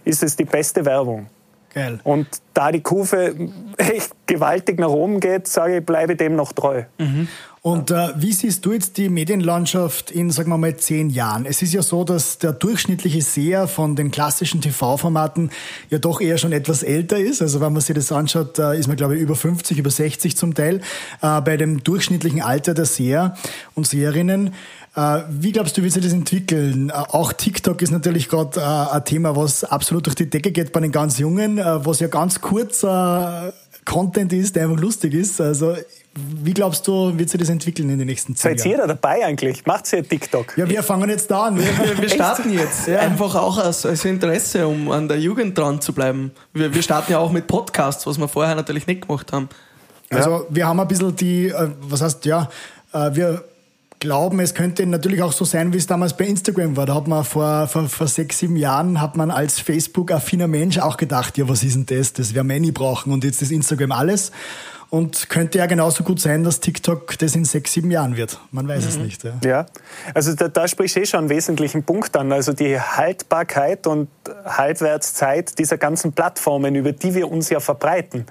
ist 0.06 0.24
es 0.24 0.38
die 0.38 0.46
beste 0.46 0.86
Werbung. 0.86 1.28
Geil. 1.74 2.00
Und 2.06 2.28
da 2.54 2.72
die 2.72 2.80
Kurve 2.80 3.36
echt 3.78 4.12
gewaltig 4.28 4.80
nach 4.80 4.88
oben 4.88 5.20
geht, 5.20 5.50
sage 5.50 5.80
ich, 5.80 5.86
bleibe 5.86 6.16
dem 6.16 6.38
noch 6.38 6.54
treu. 6.54 6.84
Mhm. 6.98 7.28
Und 7.62 7.92
äh, 7.92 8.10
wie 8.16 8.32
siehst 8.32 8.66
du 8.66 8.72
jetzt 8.72 8.96
die 8.96 9.10
Medienlandschaft 9.10 10.12
in, 10.12 10.32
sagen 10.32 10.50
wir 10.50 10.58
mal, 10.58 10.78
zehn 10.78 11.10
Jahren? 11.10 11.46
Es 11.46 11.62
ist 11.62 11.74
ja 11.74 11.82
so, 11.82 12.06
dass 12.06 12.38
der 12.38 12.54
durchschnittliche 12.54 13.22
Seher 13.22 13.68
von 13.68 13.98
den 13.98 14.12
klassischen 14.12 14.62
TV-Formaten 14.62 15.52
ja 15.90 15.98
doch 15.98 16.22
eher 16.22 16.38
schon 16.38 16.54
etwas 16.54 16.84
älter 16.84 17.18
ist. 17.18 17.42
Also 17.42 17.60
wenn 17.60 17.74
man 17.74 17.82
sich 17.82 17.96
das 17.96 18.14
anschaut, 18.14 18.58
äh, 18.60 18.80
ist 18.80 18.88
man, 18.88 18.96
glaube 18.96 19.18
ich, 19.18 19.22
über 19.22 19.36
50, 19.36 19.78
über 19.78 19.90
60 19.90 20.38
zum 20.38 20.54
Teil. 20.54 20.80
Äh, 21.22 21.42
bei 21.42 21.58
dem 21.58 21.84
durchschnittlichen 21.84 22.42
Alter 22.42 22.74
der 22.74 22.86
Seher 22.86 23.36
und 23.76 23.86
Seherinnen. 23.86 24.54
Äh, 24.96 25.22
wie 25.30 25.52
glaubst 25.52 25.78
du, 25.78 25.84
wie 25.84 25.90
sich 25.90 26.04
das 26.04 26.14
entwickeln? 26.14 26.90
Äh, 26.90 26.94
auch 26.94 27.34
TikTok 27.34 27.82
ist 27.82 27.92
natürlich 27.92 28.28
gerade 28.28 28.60
äh, 28.60 28.96
ein 28.96 29.06
Thema, 29.06 29.36
was 29.36 29.64
absolut 29.64 30.06
durch 30.08 30.16
die 30.16 30.30
Decke 30.30 30.52
geht 30.52 30.72
bei 30.72 30.80
den 30.80 30.92
ganz 30.92 31.20
Jungen, 31.20 31.58
was 31.58 32.00
ja 32.00 32.08
ganz 32.08 32.42
kurzer 32.42 33.54
Content 33.86 34.34
ist, 34.34 34.56
der 34.56 34.64
einfach 34.64 34.80
lustig 34.80 35.14
ist. 35.14 35.40
Also 35.40 35.76
wie 36.16 36.54
glaubst 36.54 36.88
du, 36.88 37.18
wird 37.18 37.30
sich 37.30 37.40
das 37.40 37.50
entwickeln 37.50 37.90
in 37.90 38.00
den 38.00 38.08
nächsten 38.08 38.36
zehn 38.36 38.50
Jahren? 38.50 38.58
Seid 38.58 38.68
jeder 38.68 38.88
dabei 38.88 39.26
eigentlich? 39.26 39.66
Macht 39.66 39.94
ihr 39.94 40.08
TikTok? 40.08 40.58
Ja, 40.58 40.68
wir 40.68 40.84
fangen 40.84 41.10
jetzt 41.10 41.30
da 41.30 41.46
an. 41.46 41.58
Wir, 41.58 41.98
wir 41.98 42.10
starten 42.10 42.52
jetzt. 42.52 42.88
Ja. 42.88 43.00
Einfach 43.00 43.36
auch 43.36 43.58
als, 43.58 43.86
als, 43.86 44.04
Interesse, 44.06 44.68
um 44.68 44.92
an 44.92 45.08
der 45.08 45.20
Jugend 45.20 45.58
dran 45.58 45.82
zu 45.82 45.94
bleiben. 45.94 46.32
Wir, 46.54 46.74
wir 46.74 46.82
starten 46.82 47.12
ja 47.12 47.20
auch 47.20 47.32
mit 47.32 47.48
Podcasts, 47.48 48.06
was 48.08 48.18
wir 48.18 48.28
vorher 48.28 48.56
natürlich 48.56 48.88
nicht 48.88 49.08
gemacht 49.08 49.32
haben. 49.32 49.50
Also 50.10 50.48
wir 50.50 50.68
haben 50.68 50.80
ein 50.80 50.88
bisschen 50.88 51.16
die, 51.16 51.54
was 51.82 52.02
heißt, 52.02 52.26
ja, 52.26 52.50
wir 52.92 53.44
glauben, 54.00 54.40
es 54.40 54.54
könnte 54.54 54.86
natürlich 54.86 55.22
auch 55.22 55.34
so 55.34 55.46
sein, 55.46 55.74
wie 55.74 55.78
es 55.78 55.88
damals 55.88 56.16
bei 56.16 56.26
Instagram 56.26 56.78
war. 56.78 56.86
Da 56.86 56.96
hat 56.96 57.08
man 57.08 57.24
vor, 57.24 57.68
vor, 57.68 57.88
vor 57.90 58.08
sechs, 58.08 58.40
sieben 58.40 58.56
Jahren 58.56 59.02
hat 59.02 59.18
man 59.18 59.32
als 59.32 59.60
Facebook-affiner 59.60 60.48
Mensch 60.48 60.80
auch 60.80 60.98
gedacht, 60.98 61.38
ja, 61.38 61.50
was 61.50 61.64
ist 61.64 61.76
denn 61.76 61.86
das? 61.86 62.14
Das 62.14 62.34
werden 62.34 62.50
wir 62.50 62.60
nie 62.60 62.72
brauchen. 62.72 63.12
Und 63.12 63.24
jetzt 63.24 63.42
ist 63.42 63.52
Instagram 63.52 63.92
alles. 63.92 64.32
Und 64.90 65.30
könnte 65.30 65.60
ja 65.60 65.68
genauso 65.68 66.04
gut 66.04 66.20
sein, 66.20 66.44
dass 66.44 66.62
TikTok 66.62 67.16
das 67.20 67.36
in 67.36 67.46
sechs, 67.46 67.74
sieben 67.74 67.92
Jahren 67.92 68.18
wird. 68.18 68.40
Man 68.52 68.68
weiß 68.68 68.84
mhm. 68.84 68.90
es 68.90 68.98
nicht. 68.98 69.24
Ja, 69.24 69.38
ja. 69.44 69.66
also 70.16 70.34
da, 70.34 70.48
da 70.48 70.68
sprichst 70.68 70.96
du 70.96 71.02
eh 71.02 71.06
schon 71.06 71.20
einen 71.20 71.30
wesentlichen 71.30 71.84
Punkt 71.84 72.18
an. 72.18 72.32
Also 72.32 72.54
die 72.54 72.80
Haltbarkeit 72.80 73.86
und 73.86 74.08
Halbwertszeit 74.46 75.60
dieser 75.60 75.78
ganzen 75.78 76.14
Plattformen, 76.14 76.74
über 76.74 76.92
die 76.92 77.14
wir 77.14 77.30
uns 77.30 77.50
ja 77.50 77.60
verbreiten. 77.60 78.26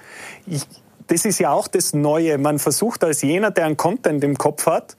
Ich, 0.47 0.63
das 1.07 1.25
ist 1.25 1.39
ja 1.39 1.53
auch 1.53 1.69
das 1.69 1.93
Neue. 1.93 2.39
Man 2.39 2.59
versucht 2.59 3.05
als 3.05 3.23
jener, 3.23 3.53
der 3.53 3.67
einen 3.67 3.77
Content 3.77 4.25
im 4.25 4.37
Kopf 4.37 4.67
hat, 4.67 4.97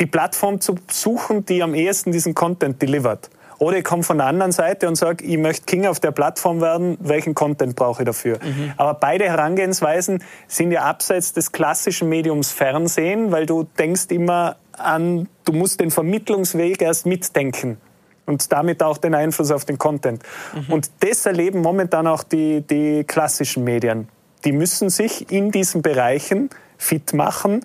die 0.00 0.06
Plattform 0.06 0.60
zu 0.60 0.76
suchen, 0.90 1.44
die 1.46 1.62
am 1.62 1.74
ehesten 1.74 2.12
diesen 2.12 2.34
Content 2.34 2.80
delivert. 2.82 3.30
Oder 3.58 3.78
ich 3.78 3.84
komme 3.84 4.02
von 4.02 4.18
der 4.18 4.26
anderen 4.26 4.52
Seite 4.52 4.86
und 4.86 4.96
sage, 4.96 5.24
ich 5.24 5.38
möchte 5.38 5.64
King 5.64 5.86
auf 5.86 5.98
der 5.98 6.10
Plattform 6.10 6.60
werden, 6.60 6.98
welchen 7.00 7.34
Content 7.34 7.74
brauche 7.74 8.02
ich 8.02 8.06
dafür? 8.06 8.38
Mhm. 8.42 8.72
Aber 8.76 8.94
beide 8.94 9.24
Herangehensweisen 9.24 10.22
sind 10.46 10.72
ja 10.72 10.82
abseits 10.82 11.32
des 11.32 11.52
klassischen 11.52 12.08
Mediums 12.08 12.52
Fernsehen, 12.52 13.32
weil 13.32 13.46
du 13.46 13.66
denkst 13.78 14.06
immer 14.10 14.56
an, 14.72 15.28
du 15.46 15.52
musst 15.52 15.80
den 15.80 15.90
Vermittlungsweg 15.90 16.82
erst 16.82 17.06
mitdenken 17.06 17.78
und 18.26 18.52
damit 18.52 18.82
auch 18.82 18.98
den 18.98 19.14
Einfluss 19.14 19.50
auf 19.50 19.64
den 19.64 19.78
Content. 19.78 20.22
Mhm. 20.54 20.74
Und 20.74 20.90
das 21.00 21.24
erleben 21.24 21.62
momentan 21.62 22.06
auch 22.06 22.24
die, 22.24 22.60
die 22.60 23.04
klassischen 23.04 23.64
Medien. 23.64 24.08
Die 24.44 24.52
müssen 24.52 24.90
sich 24.90 25.30
in 25.32 25.50
diesen 25.50 25.80
Bereichen 25.80 26.50
fit 26.76 27.14
machen, 27.14 27.64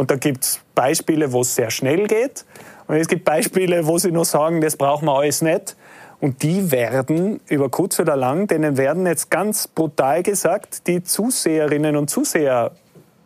und 0.00 0.10
da 0.10 0.16
gibt 0.16 0.44
es 0.44 0.60
Beispiele, 0.74 1.30
wo 1.30 1.42
es 1.42 1.54
sehr 1.54 1.70
schnell 1.70 2.06
geht. 2.06 2.46
Und 2.86 2.96
es 2.96 3.06
gibt 3.06 3.26
Beispiele, 3.26 3.86
wo 3.86 3.98
sie 3.98 4.10
nur 4.10 4.24
sagen, 4.24 4.62
das 4.62 4.78
brauchen 4.78 5.04
wir 5.04 5.12
alles 5.12 5.42
nicht. 5.42 5.76
Und 6.20 6.42
die 6.42 6.72
werden 6.72 7.40
über 7.50 7.68
kurz 7.68 8.00
oder 8.00 8.16
lang, 8.16 8.46
denen 8.46 8.78
werden 8.78 9.06
jetzt 9.06 9.30
ganz 9.30 9.68
brutal 9.68 10.22
gesagt, 10.22 10.86
die 10.86 11.02
Zuseherinnen 11.02 11.96
und 11.96 12.08
Zuseher 12.08 12.70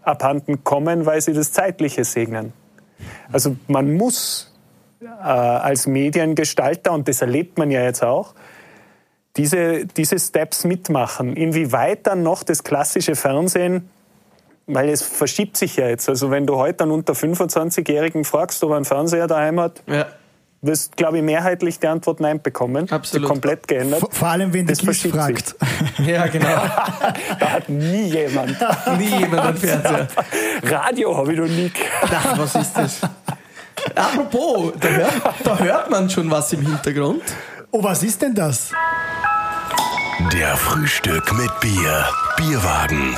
abhanden 0.02 0.64
kommen, 0.64 1.06
weil 1.06 1.20
sie 1.20 1.32
das 1.32 1.52
Zeitliche 1.52 2.02
segnen. 2.02 2.52
Also 3.30 3.54
man 3.68 3.94
muss 3.94 4.52
äh, 5.00 5.06
als 5.06 5.86
Mediengestalter, 5.86 6.90
und 6.90 7.06
das 7.06 7.22
erlebt 7.22 7.56
man 7.56 7.70
ja 7.70 7.84
jetzt 7.84 8.02
auch, 8.02 8.34
diese, 9.36 9.86
diese 9.86 10.18
Steps 10.18 10.64
mitmachen. 10.64 11.36
Inwieweit 11.36 12.08
dann 12.08 12.24
noch 12.24 12.42
das 12.42 12.64
klassische 12.64 13.14
Fernsehen 13.14 13.90
weil 14.66 14.88
es 14.88 15.02
verschiebt 15.02 15.56
sich 15.56 15.76
ja 15.76 15.88
jetzt. 15.88 16.08
Also 16.08 16.30
wenn 16.30 16.46
du 16.46 16.56
heute 16.56 16.84
einen 16.84 16.92
unter 16.92 17.12
25-Jährigen 17.12 18.24
fragst, 18.24 18.62
ob 18.64 18.70
er 18.70 18.76
einen 18.76 18.84
Fernseher 18.84 19.26
daheim 19.26 19.60
hat, 19.60 19.82
ja. 19.86 20.06
wirst, 20.62 20.96
glaube 20.96 21.18
ich, 21.18 21.22
mehrheitlich 21.22 21.78
die 21.78 21.86
Antwort 21.86 22.20
Nein 22.20 22.40
bekommen. 22.40 22.90
Absolut. 22.90 23.28
komplett 23.28 23.68
geändert. 23.68 24.00
Vor, 24.00 24.10
vor 24.10 24.28
allem, 24.28 24.52
wenn 24.52 24.66
das 24.66 24.78
die 24.78 24.86
Kies 24.86 25.06
fragt. 25.12 25.54
ja, 26.06 26.26
genau. 26.26 26.48
da 27.38 27.52
hat 27.52 27.68
nie 27.68 28.04
jemand. 28.04 28.56
nie 28.98 29.18
jemand 29.18 29.42
einen 29.42 29.56
Fernseher. 29.58 30.08
Radio 30.62 31.16
habe 31.16 31.32
ich 31.32 31.38
noch 31.38 31.46
nie 31.48 31.70
Ach, 32.02 32.38
was 32.38 32.54
ist 32.54 32.72
das? 32.74 33.00
Apropos, 33.94 34.72
da 34.80 34.88
hört, 34.88 35.12
da 35.44 35.58
hört 35.58 35.90
man 35.90 36.08
schon 36.08 36.30
was 36.30 36.52
im 36.52 36.62
Hintergrund. 36.62 37.22
Oh, 37.70 37.82
was 37.82 38.02
ist 38.02 38.22
denn 38.22 38.34
das? 38.34 38.70
Der 40.32 40.56
Frühstück 40.56 41.32
mit 41.34 41.50
Bier. 41.60 42.08
Bierwagen. 42.36 43.16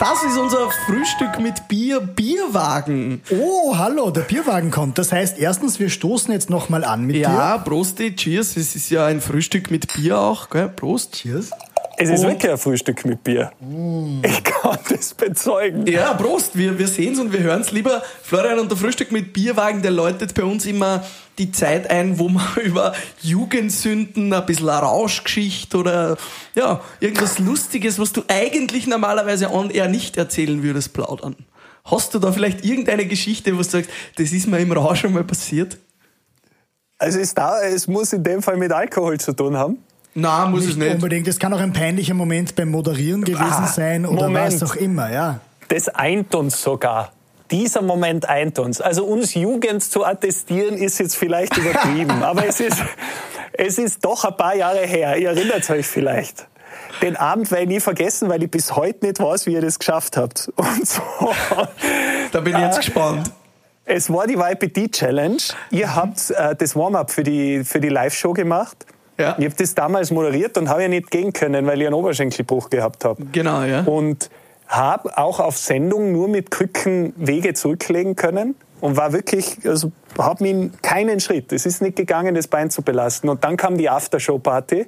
Das 0.00 0.24
ist 0.24 0.36
unser 0.36 0.70
Frühstück 0.86 1.38
mit 1.38 1.68
Bier, 1.68 2.00
Bierwagen. 2.00 3.22
Oh, 3.30 3.76
hallo, 3.76 4.10
der 4.10 4.22
Bierwagen 4.22 4.70
kommt. 4.70 4.98
Das 4.98 5.12
heißt, 5.12 5.38
erstens, 5.38 5.78
wir 5.78 5.88
stoßen 5.88 6.32
jetzt 6.32 6.50
nochmal 6.50 6.84
an 6.84 7.04
mit 7.04 7.16
ja, 7.16 7.28
dir. 7.28 7.36
Ja, 7.36 7.58
Prosti, 7.58 8.16
cheers. 8.16 8.56
Es 8.56 8.74
ist 8.74 8.90
ja 8.90 9.06
ein 9.06 9.20
Frühstück 9.20 9.70
mit 9.70 9.92
Bier 9.94 10.18
auch, 10.18 10.50
gell? 10.50 10.68
Prost. 10.68 11.12
Cheers. 11.12 11.50
Es 11.96 12.10
ist 12.10 12.22
wirklich 12.22 12.50
ein 12.50 12.58
Frühstück 12.58 13.04
mit 13.04 13.22
Bier. 13.22 13.52
Mm. 13.60 14.22
Ich 14.24 14.42
kann 14.44 14.78
das 14.88 15.14
bezeugen. 15.14 15.86
Ja, 15.86 16.14
Prost. 16.14 16.56
Wir, 16.56 16.78
wir 16.78 16.88
sehen 16.88 17.14
es 17.14 17.18
und 17.18 17.32
wir 17.32 17.40
hören 17.40 17.60
es 17.60 17.70
lieber. 17.70 18.02
Florian 18.22 18.58
und 18.58 18.70
der 18.70 18.78
Frühstück 18.78 19.12
mit 19.12 19.32
Bierwagen, 19.32 19.82
der 19.82 19.90
läutet 19.90 20.34
bei 20.34 20.44
uns 20.44 20.66
immer 20.66 21.04
die 21.38 21.52
Zeit 21.52 21.90
ein, 21.90 22.18
wo 22.18 22.28
man 22.28 22.46
über 22.62 22.94
Jugendsünden, 23.20 24.32
ein 24.32 24.46
bisschen 24.46 24.68
Rauschgeschichte 24.68 25.76
oder 25.76 26.16
ja, 26.54 26.80
irgendwas 27.00 27.38
Lustiges, 27.38 27.98
was 27.98 28.12
du 28.12 28.22
eigentlich 28.28 28.86
normalerweise 28.86 29.50
on 29.52 29.70
air 29.70 29.88
nicht 29.88 30.16
erzählen 30.16 30.62
würdest, 30.62 30.92
plaudern. 30.92 31.36
Hast 31.84 32.14
du 32.14 32.18
da 32.18 32.32
vielleicht 32.32 32.64
irgendeine 32.64 33.06
Geschichte, 33.06 33.52
wo 33.52 33.58
du 33.58 33.64
sagst, 33.64 33.90
das 34.16 34.32
ist 34.32 34.46
mir 34.46 34.58
im 34.58 34.72
Rausch 34.72 35.00
schon 35.00 35.12
mal 35.12 35.24
passiert? 35.24 35.76
Also 36.98 37.18
es, 37.18 37.34
da, 37.34 37.60
es 37.62 37.86
muss 37.86 38.12
in 38.12 38.22
dem 38.22 38.42
Fall 38.42 38.56
mit 38.56 38.72
Alkohol 38.72 39.18
zu 39.20 39.34
tun 39.34 39.56
haben. 39.56 39.78
Nein, 40.14 40.50
muss 40.50 40.60
nicht 40.60 40.70
es 40.70 40.76
nicht. 40.76 40.94
Unbedingt. 40.94 41.28
Es 41.28 41.38
kann 41.38 41.52
auch 41.52 41.60
ein 41.60 41.72
peinlicher 41.72 42.14
Moment 42.14 42.54
beim 42.54 42.70
Moderieren 42.70 43.24
gewesen 43.24 43.42
ah, 43.42 43.66
sein 43.66 44.06
oder 44.06 44.28
Moment. 44.28 44.60
was 44.60 44.70
auch 44.70 44.76
immer, 44.76 45.12
ja. 45.12 45.40
Das 45.68 45.88
eint 45.88 46.34
uns 46.34 46.62
sogar. 46.62 47.12
Dieser 47.50 47.82
Moment 47.82 48.28
eint 48.28 48.58
uns. 48.58 48.80
Also 48.80 49.04
uns 49.04 49.34
Jugend 49.34 49.82
zu 49.82 50.04
attestieren 50.04 50.76
ist 50.76 50.98
jetzt 50.98 51.16
vielleicht 51.16 51.56
übertrieben, 51.56 52.10
aber 52.22 52.46
es 52.46 52.60
ist, 52.60 52.82
es 53.52 53.78
ist 53.78 54.04
doch 54.04 54.24
ein 54.24 54.36
paar 54.36 54.54
Jahre 54.54 54.86
her. 54.86 55.16
Ihr 55.16 55.30
erinnert 55.30 55.68
euch 55.68 55.86
vielleicht. 55.86 56.46
den 57.02 57.16
Abend 57.16 57.50
werde 57.50 57.64
ich 57.64 57.68
nie 57.68 57.80
vergessen, 57.80 58.28
weil 58.28 58.42
ich 58.42 58.50
bis 58.50 58.76
heute 58.76 59.04
nicht 59.06 59.20
weiß, 59.20 59.46
wie 59.46 59.54
ihr 59.54 59.60
das 59.60 59.78
geschafft 59.78 60.16
habt. 60.16 60.52
Und 60.56 60.86
so. 60.86 61.02
Da 62.30 62.40
bin 62.40 62.54
ich 62.54 62.60
jetzt 62.60 62.78
gespannt. 62.78 63.30
Es 63.84 64.10
war 64.10 64.26
die 64.26 64.34
YPD 64.34 64.88
Challenge. 64.88 65.42
Ihr 65.70 65.94
habt 65.94 66.30
äh, 66.30 66.56
das 66.56 66.74
Warm-up 66.74 67.10
für 67.10 67.22
die, 67.22 67.64
für 67.64 67.80
die 67.80 67.90
Live-Show 67.90 68.32
gemacht. 68.32 68.86
Ja. 69.18 69.36
Ich 69.38 69.44
habe 69.44 69.54
das 69.56 69.74
damals 69.74 70.10
moderiert 70.10 70.58
und 70.58 70.68
habe 70.68 70.82
ja 70.82 70.88
nicht 70.88 71.10
gehen 71.10 71.32
können, 71.32 71.66
weil 71.66 71.80
ich 71.80 71.86
einen 71.86 71.94
Oberschenkelbruch 71.94 72.70
gehabt 72.70 73.04
habe. 73.04 73.24
Genau, 73.32 73.62
ja. 73.62 73.82
Und 73.82 74.30
habe 74.66 75.16
auch 75.16 75.40
auf 75.40 75.56
Sendung 75.56 76.12
nur 76.12 76.28
mit 76.28 76.50
Krücken 76.50 77.12
Wege 77.16 77.54
zurücklegen 77.54 78.16
können 78.16 78.56
und 78.80 78.96
war 78.96 79.12
wirklich, 79.12 79.58
also 79.64 79.92
habe 80.18 80.42
mir 80.42 80.70
keinen 80.82 81.20
Schritt. 81.20 81.52
Es 81.52 81.66
ist 81.66 81.80
nicht 81.80 81.96
gegangen, 81.96 82.34
das 82.34 82.48
Bein 82.48 82.70
zu 82.70 82.82
belasten. 82.82 83.28
Und 83.28 83.44
dann 83.44 83.56
kam 83.56 83.78
die 83.78 83.88
Aftershow-Party 83.88 84.86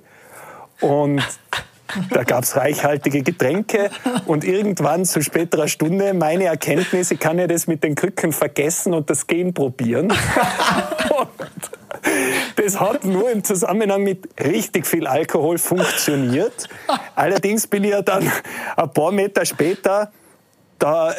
und 0.81 1.23
da 2.11 2.25
gab 2.25 2.45
es 2.45 2.57
reichhaltige 2.57 3.23
Getränke 3.23 3.91
und 4.27 4.45
irgendwann 4.45 5.05
zu 5.05 5.23
späterer 5.23 5.69
Stunde 5.69 6.15
meine 6.15 6.45
Erkenntnis, 6.45 7.11
ich 7.11 7.21
kann 7.21 7.39
ja 7.39 7.47
das 7.47 7.67
mit 7.67 7.85
den 7.85 7.95
Krücken 7.95 8.33
vergessen 8.33 8.93
und 8.93 9.09
das 9.09 9.27
Gehen 9.27 9.55
probieren. 9.55 10.13
Das 12.79 12.89
hat 12.89 13.05
nur 13.05 13.31
im 13.31 13.43
Zusammenhang 13.43 14.03
mit 14.03 14.29
richtig 14.43 14.87
viel 14.87 15.07
Alkohol 15.07 15.59
funktioniert. 15.59 16.69
Allerdings 17.15 17.67
bin 17.67 17.85
ich 17.85 17.91
ja 17.91 18.03
dann 18.03 18.31
ein 18.77 18.91
paar 18.91 19.13
Meter 19.13 19.45
später 19.47 20.13
da 20.79 21.11
äh, 21.13 21.15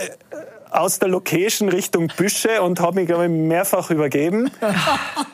aus 0.69 0.99
der 0.99 1.07
Location 1.07 1.69
Richtung 1.69 2.11
Büsche 2.15 2.61
und 2.61 2.79
habe 2.79 2.97
mich, 2.97 3.07
glaube 3.07 3.23
ich, 3.25 3.31
mehrfach 3.31 3.89
übergeben. 3.89 4.51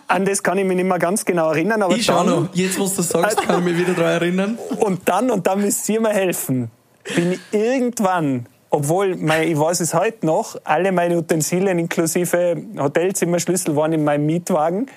An 0.08 0.24
das 0.26 0.44
kann 0.44 0.58
ich 0.58 0.66
mich 0.66 0.78
nicht 0.78 0.86
mehr 0.86 1.00
ganz 1.00 1.26
genau 1.26 1.52
erinnern. 1.52 1.82
Aber 1.82 1.96
Ich 1.96 2.06
dann, 2.06 2.28
noch. 2.28 2.50
Jetzt, 2.54 2.80
was 2.80 2.96
du 2.96 3.02
sagst, 3.02 3.42
kann 3.42 3.60
ich 3.60 3.66
mich 3.74 3.78
wieder 3.78 3.94
daran 3.94 4.12
erinnern. 4.22 4.58
und 4.78 5.02
dann, 5.10 5.30
und 5.30 5.46
dann 5.48 5.60
müsst 5.60 5.90
ihr 5.90 6.00
mir 6.00 6.12
helfen, 6.14 6.72
bin 7.16 7.34
ich 7.34 7.40
irgendwann, 7.52 8.46
obwohl, 8.70 9.18
mein, 9.18 9.50
ich 9.50 9.60
weiß 9.60 9.82
es 9.82 9.94
heute 9.94 10.26
noch, 10.26 10.56
alle 10.64 10.92
meine 10.92 11.18
Utensilien 11.18 11.80
inklusive 11.80 12.56
Hotelzimmerschlüssel 12.78 13.76
waren 13.76 13.92
in 13.92 14.04
meinem 14.04 14.26
Mietwagen, 14.26 14.88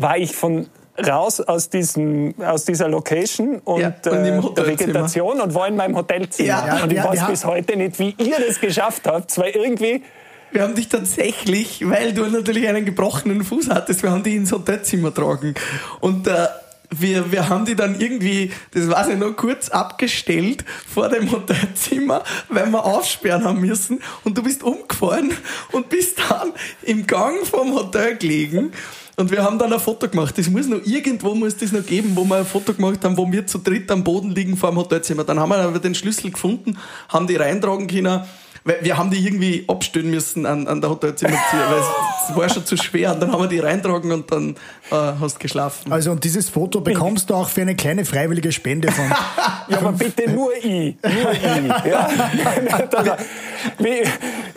war 0.00 0.16
ich 0.18 0.34
von 0.34 0.66
raus 1.06 1.40
aus, 1.40 1.70
diesem, 1.70 2.34
aus 2.38 2.64
dieser 2.64 2.88
Location 2.88 3.58
und, 3.60 3.80
Ja, 3.80 3.88
und 3.88 4.06
äh, 4.06 4.40
der. 4.54 4.66
Vegetation 4.66 5.40
und 5.40 5.54
war 5.54 5.68
in 5.68 5.76
meinem 5.76 5.96
Hotelzimmer. 5.96 6.48
Ja, 6.48 6.82
und 6.82 6.92
ich 6.92 7.02
weiß 7.02 7.26
bis 7.26 7.44
heute 7.44 7.76
nicht, 7.76 7.98
wie 7.98 8.14
ihr 8.18 8.36
das 8.46 8.60
geschafft 8.60 9.06
habt, 9.06 9.36
weil 9.38 9.50
irgendwie 9.50 10.02
Wir 10.52 10.62
haben 10.62 10.74
dich 10.74 10.88
tatsächlich, 10.88 11.88
weil 11.88 12.12
du 12.12 12.26
natürlich 12.26 12.68
einen 12.68 12.84
gebrochenen 12.84 13.44
Fuß 13.44 13.70
hattest, 13.70 14.02
wir 14.02 14.10
haben 14.10 14.24
dich 14.24 14.34
ins 14.34 14.52
Hotelzimmer 14.52 15.14
tragen. 15.14 15.54
Und 16.00 16.26
äh, 16.26 16.48
wir, 16.90 17.30
wir 17.30 17.48
haben 17.48 17.64
die 17.64 17.76
dann 17.76 18.00
irgendwie, 18.00 18.50
das 18.72 18.88
weiß 18.88 19.08
ich 19.08 19.16
noch, 19.16 19.36
kurz 19.36 19.68
abgestellt 19.68 20.64
vor 20.92 21.08
dem 21.08 21.30
Hotelzimmer, 21.30 22.24
weil 22.48 22.66
wir 22.66 22.84
aufsperren 22.84 23.44
haben 23.44 23.60
müssen. 23.60 24.00
Und 24.24 24.36
du 24.36 24.42
bist 24.42 24.64
umgefahren 24.64 25.32
und 25.70 25.88
bist 25.88 26.18
dann 26.28 26.52
im 26.82 27.06
Gang 27.06 27.46
vom 27.46 27.74
Hotel 27.74 28.16
gelegen. 28.16 28.72
Und 29.20 29.30
wir 29.30 29.44
haben 29.44 29.58
dann 29.58 29.72
ein 29.72 29.80
Foto 29.80 30.08
gemacht. 30.08 30.36
Das 30.38 30.48
muss 30.48 30.66
noch 30.66 30.80
irgendwo 30.84 31.34
muss 31.34 31.56
das 31.56 31.72
noch 31.72 31.84
geben, 31.84 32.12
wo 32.14 32.24
wir 32.24 32.36
ein 32.36 32.46
Foto 32.46 32.72
gemacht 32.72 33.04
haben, 33.04 33.16
wo 33.16 33.30
wir 33.30 33.46
zu 33.46 33.58
dritt 33.58 33.90
am 33.90 34.02
Boden 34.02 34.30
liegen 34.30 34.56
vor 34.56 34.70
dem 34.70 34.78
Hotelzimmer. 34.78 35.24
Dann 35.24 35.38
haben 35.38 35.50
wir 35.50 35.58
aber 35.58 35.78
den 35.78 35.94
Schlüssel 35.94 36.30
gefunden, 36.30 36.78
haben 37.08 37.26
die 37.26 37.36
reintragen 37.36 37.86
können. 37.86 38.22
Weil 38.62 38.78
wir 38.82 38.98
haben 38.98 39.10
die 39.10 39.24
irgendwie 39.24 39.64
abstellen 39.68 40.10
müssen 40.10 40.44
an, 40.44 40.68
an 40.68 40.82
der 40.82 40.90
Hotelzimmertür, 40.90 41.60
weil 41.70 41.78
es, 41.78 42.30
es 42.30 42.36
war 42.36 42.48
schon 42.50 42.66
zu 42.66 42.76
schwer. 42.76 43.14
Und 43.14 43.20
dann 43.20 43.32
haben 43.32 43.42
wir 43.42 43.48
die 43.48 43.58
reintragen 43.58 44.12
und 44.12 44.30
dann 44.30 44.50
äh, 44.90 44.94
hast 44.94 45.36
du 45.36 45.38
geschlafen. 45.38 45.90
Also 45.90 46.10
und 46.10 46.24
dieses 46.24 46.50
Foto 46.50 46.82
bekommst 46.82 47.30
du 47.30 47.34
auch 47.34 47.48
für 47.48 47.62
eine 47.62 47.74
kleine 47.74 48.04
freiwillige 48.04 48.52
Spende 48.52 48.90
von. 48.90 49.04
Ja, 49.68 49.78
aber 49.78 49.92
bitte 49.92 50.28
nur 50.28 50.52
ich. 50.56 50.64
Nur 50.64 51.32
ich. 51.32 51.86
Ja? 51.86 52.08
wie, 53.78 54.02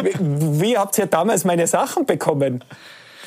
wie, 0.02 0.62
wie 0.62 0.76
habt 0.76 0.98
ihr 0.98 1.06
damals 1.06 1.46
meine 1.46 1.68
Sachen 1.68 2.08
bekommen? 2.08 2.64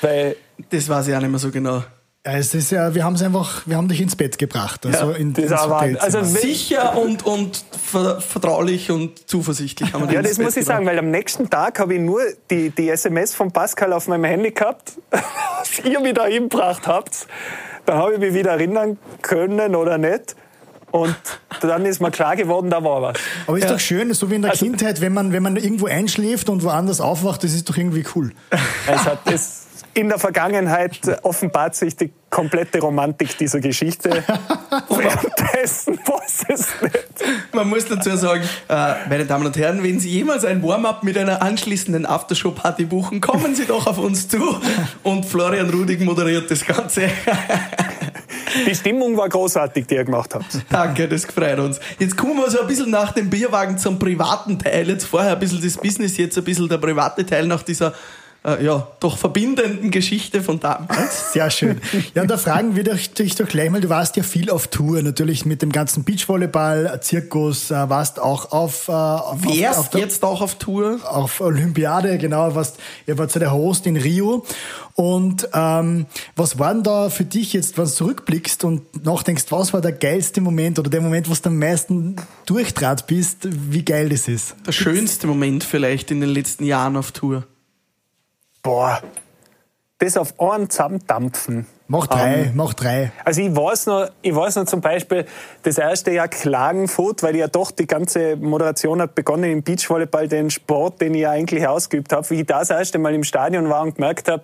Weil 0.00 0.34
Das 0.70 0.88
weiß 0.88 1.08
ich 1.08 1.14
auch 1.14 1.20
nicht 1.20 1.30
mehr 1.30 1.38
so 1.38 1.50
genau. 1.50 1.82
Ja, 2.24 2.32
es 2.32 2.54
ist 2.54 2.72
ja, 2.72 2.92
wir 2.92 3.04
haben 3.04 3.14
es 3.14 3.22
einfach, 3.22 3.62
wir 3.66 3.76
haben 3.76 3.86
dich 3.86 4.00
ins 4.00 4.16
Bett 4.16 4.36
gebracht. 4.36 4.84
Also 4.84 5.10
in, 5.12 5.32
das 5.32 5.44
ins 5.44 5.52
war- 5.52 5.80
Hotelzimmer. 5.82 6.02
also 6.02 6.24
Sicher 6.24 6.98
und, 6.98 7.24
und 7.24 7.64
ver, 7.80 8.20
vertraulich 8.20 8.90
und 8.90 9.28
zuversichtlich 9.28 9.92
haben 9.92 10.08
wir 10.08 10.12
Ja, 10.14 10.22
das 10.22 10.36
Bett 10.36 10.44
muss 10.46 10.56
ich 10.56 10.62
gebracht. 10.64 10.76
sagen, 10.78 10.86
weil 10.86 10.98
am 10.98 11.10
nächsten 11.12 11.48
Tag 11.48 11.78
habe 11.78 11.94
ich 11.94 12.00
nur 12.00 12.20
die, 12.50 12.70
die 12.70 12.90
SMS 12.90 13.32
von 13.34 13.52
Pascal 13.52 13.92
auf 13.92 14.08
meinem 14.08 14.24
Handy 14.24 14.50
gehabt, 14.50 14.94
was 15.10 15.78
ihr 15.84 16.02
wieder 16.02 16.24
hingebracht 16.26 16.88
habt. 16.88 17.28
Da 17.84 17.94
habe 17.98 18.14
ich 18.14 18.18
mich 18.18 18.34
wieder 18.34 18.50
erinnern 18.52 18.98
können 19.22 19.76
oder 19.76 19.96
nicht. 19.96 20.34
Und 20.90 21.14
dann 21.60 21.84
ist 21.86 22.00
mir 22.00 22.10
klar 22.10 22.34
geworden, 22.34 22.70
da 22.70 22.82
war 22.82 23.02
was. 23.02 23.18
Aber 23.46 23.56
ist 23.58 23.64
Ja. 23.64 23.72
doch 23.72 23.78
schön, 23.80 24.12
so 24.14 24.30
wie 24.30 24.34
in 24.36 24.42
der 24.42 24.52
Also- 24.52 24.64
Kindheit, 24.64 25.00
wenn 25.00 25.12
man, 25.14 25.32
wenn 25.32 25.44
man 25.44 25.56
irgendwo 25.56 25.86
einschläft 25.86 26.48
und 26.48 26.64
woanders 26.64 27.00
aufwacht, 27.00 27.44
das 27.44 27.52
ist 27.52 27.68
doch 27.68 27.76
irgendwie 27.76 28.04
cool. 28.16 28.32
Es 28.88 29.04
hat 29.04 29.20
es 29.26 29.65
in 29.96 30.10
der 30.10 30.18
Vergangenheit 30.18 31.00
offenbart 31.22 31.74
sich 31.74 31.96
die 31.96 32.12
komplette 32.28 32.80
Romantik 32.80 33.38
dieser 33.38 33.60
Geschichte. 33.60 34.10
Währenddessen 34.90 35.98
weiß 35.98 36.44
es 36.48 36.82
nicht. 36.82 37.54
Man 37.54 37.68
muss 37.68 37.86
dazu 37.86 38.14
sagen, 38.14 38.42
äh, 38.68 38.94
meine 39.08 39.24
Damen 39.24 39.46
und 39.46 39.56
Herren, 39.56 39.82
wenn 39.82 39.98
Sie 39.98 40.10
jemals 40.10 40.44
ein 40.44 40.62
Warm-up 40.62 41.02
mit 41.02 41.16
einer 41.16 41.40
anschließenden 41.40 42.04
Aftershow-Party 42.04 42.84
buchen, 42.84 43.22
kommen 43.22 43.54
Sie 43.54 43.64
doch 43.64 43.86
auf 43.86 43.96
uns 43.96 44.28
zu. 44.28 44.60
Und 45.02 45.24
Florian 45.24 45.70
Rudig 45.70 46.00
moderiert 46.00 46.50
das 46.50 46.66
Ganze. 46.66 47.08
Die 48.66 48.74
Stimmung 48.74 49.16
war 49.16 49.28
großartig, 49.28 49.86
die 49.86 49.94
ihr 49.94 50.04
gemacht 50.04 50.34
habt. 50.34 50.46
Danke, 50.70 51.08
das 51.08 51.24
freut 51.24 51.58
uns. 51.58 51.80
Jetzt 51.98 52.16
kommen 52.16 52.36
wir 52.36 52.50
so 52.50 52.60
ein 52.60 52.66
bisschen 52.66 52.90
nach 52.90 53.12
dem 53.12 53.28
Bierwagen 53.28 53.76
zum 53.76 53.98
privaten 53.98 54.58
Teil. 54.58 54.88
Jetzt 54.88 55.04
vorher 55.04 55.32
ein 55.32 55.38
bisschen 55.38 55.62
das 55.62 55.76
Business, 55.76 56.16
jetzt 56.16 56.38
ein 56.38 56.44
bisschen 56.44 56.68
der 56.68 56.78
private 56.78 57.26
Teil 57.26 57.46
nach 57.46 57.62
dieser 57.62 57.92
äh, 58.46 58.64
ja, 58.64 58.86
doch 59.00 59.18
verbindenden 59.18 59.90
Geschichte 59.90 60.40
von 60.42 60.60
damals. 60.60 61.32
Sehr 61.32 61.50
schön. 61.50 61.80
Ja, 62.14 62.22
und 62.22 62.30
da 62.30 62.38
fragen 62.38 62.76
wir 62.76 62.84
dich, 62.84 63.12
dich 63.12 63.34
doch 63.34 63.48
gleich 63.48 63.70
mal, 63.70 63.80
du 63.80 63.88
warst 63.88 64.16
ja 64.16 64.22
viel 64.22 64.50
auf 64.50 64.68
Tour, 64.68 65.02
natürlich 65.02 65.44
mit 65.44 65.62
dem 65.62 65.72
ganzen 65.72 66.04
Beachvolleyball, 66.04 67.00
Zirkus, 67.02 67.70
äh, 67.70 67.90
warst 67.90 68.20
auch 68.20 68.52
auf, 68.52 68.88
äh, 68.88 68.92
auf, 68.92 69.38
Wer 69.42 69.72
auf, 69.72 69.78
auf, 69.78 69.94
jetzt 69.94 70.22
auch 70.24 70.40
auf 70.40 70.54
Tour? 70.56 71.00
auf 71.04 71.40
Olympiade, 71.40 72.18
genau, 72.18 72.54
warst, 72.54 72.78
ihr 73.06 73.18
wart 73.18 73.34
ja 73.34 73.40
der 73.40 73.52
Host 73.52 73.86
in 73.86 73.96
Rio. 73.96 74.44
Und 74.94 75.48
ähm, 75.52 76.06
was 76.36 76.58
war 76.58 76.72
denn 76.72 76.82
da 76.82 77.10
für 77.10 77.24
dich 77.24 77.52
jetzt, 77.52 77.76
wenn 77.76 77.84
du 77.84 77.90
zurückblickst 77.90 78.64
und 78.64 79.04
nachdenkst, 79.04 79.44
was 79.50 79.74
war 79.74 79.82
der 79.82 79.92
geilste 79.92 80.40
Moment 80.40 80.78
oder 80.78 80.88
der 80.88 81.02
Moment, 81.02 81.28
wo 81.28 81.34
du 81.34 81.48
am 81.48 81.58
meisten 81.58 82.16
durchtrat 82.46 83.06
bist, 83.06 83.40
wie 83.42 83.84
geil 83.84 84.08
das 84.08 84.26
ist? 84.26 84.54
Der 84.66 84.72
schönste 84.72 85.26
Moment 85.26 85.64
vielleicht 85.64 86.10
in 86.10 86.20
den 86.20 86.30
letzten 86.30 86.64
Jahren 86.64 86.96
auf 86.96 87.12
Tour. 87.12 87.44
Boah, 88.66 89.00
das 89.98 90.16
auf 90.16 90.40
einen 90.40 90.68
zusammendampfen. 90.68 91.66
Mach 91.86 92.08
drei, 92.08 92.46
Ähm, 92.46 92.52
mach 92.54 92.74
drei. 92.74 93.12
Also 93.24 93.40
ich 93.40 93.54
weiß 93.54 93.86
noch, 93.86 94.08
ich 94.22 94.34
weiß 94.34 94.56
noch 94.56 94.64
zum 94.64 94.80
Beispiel 94.80 95.24
das 95.62 95.78
erste 95.78 96.10
Jahr 96.10 96.26
Klagenfurt, 96.26 97.22
weil 97.22 97.36
ich 97.36 97.42
ja 97.42 97.46
doch 97.46 97.70
die 97.70 97.86
ganze 97.86 98.34
Moderation 98.34 99.00
hat 99.00 99.14
begonnen 99.14 99.52
im 99.52 99.62
Beachvolleyball, 99.62 100.26
den 100.26 100.50
Sport, 100.50 101.00
den 101.00 101.14
ich 101.14 101.20
ja 101.20 101.30
eigentlich 101.30 101.64
ausgeübt 101.64 102.12
habe, 102.12 102.28
wie 102.30 102.40
ich 102.40 102.46
das 102.46 102.70
erste 102.70 102.98
Mal 102.98 103.14
im 103.14 103.22
Stadion 103.22 103.70
war 103.70 103.82
und 103.82 103.94
gemerkt 103.94 104.28
habe, 104.28 104.42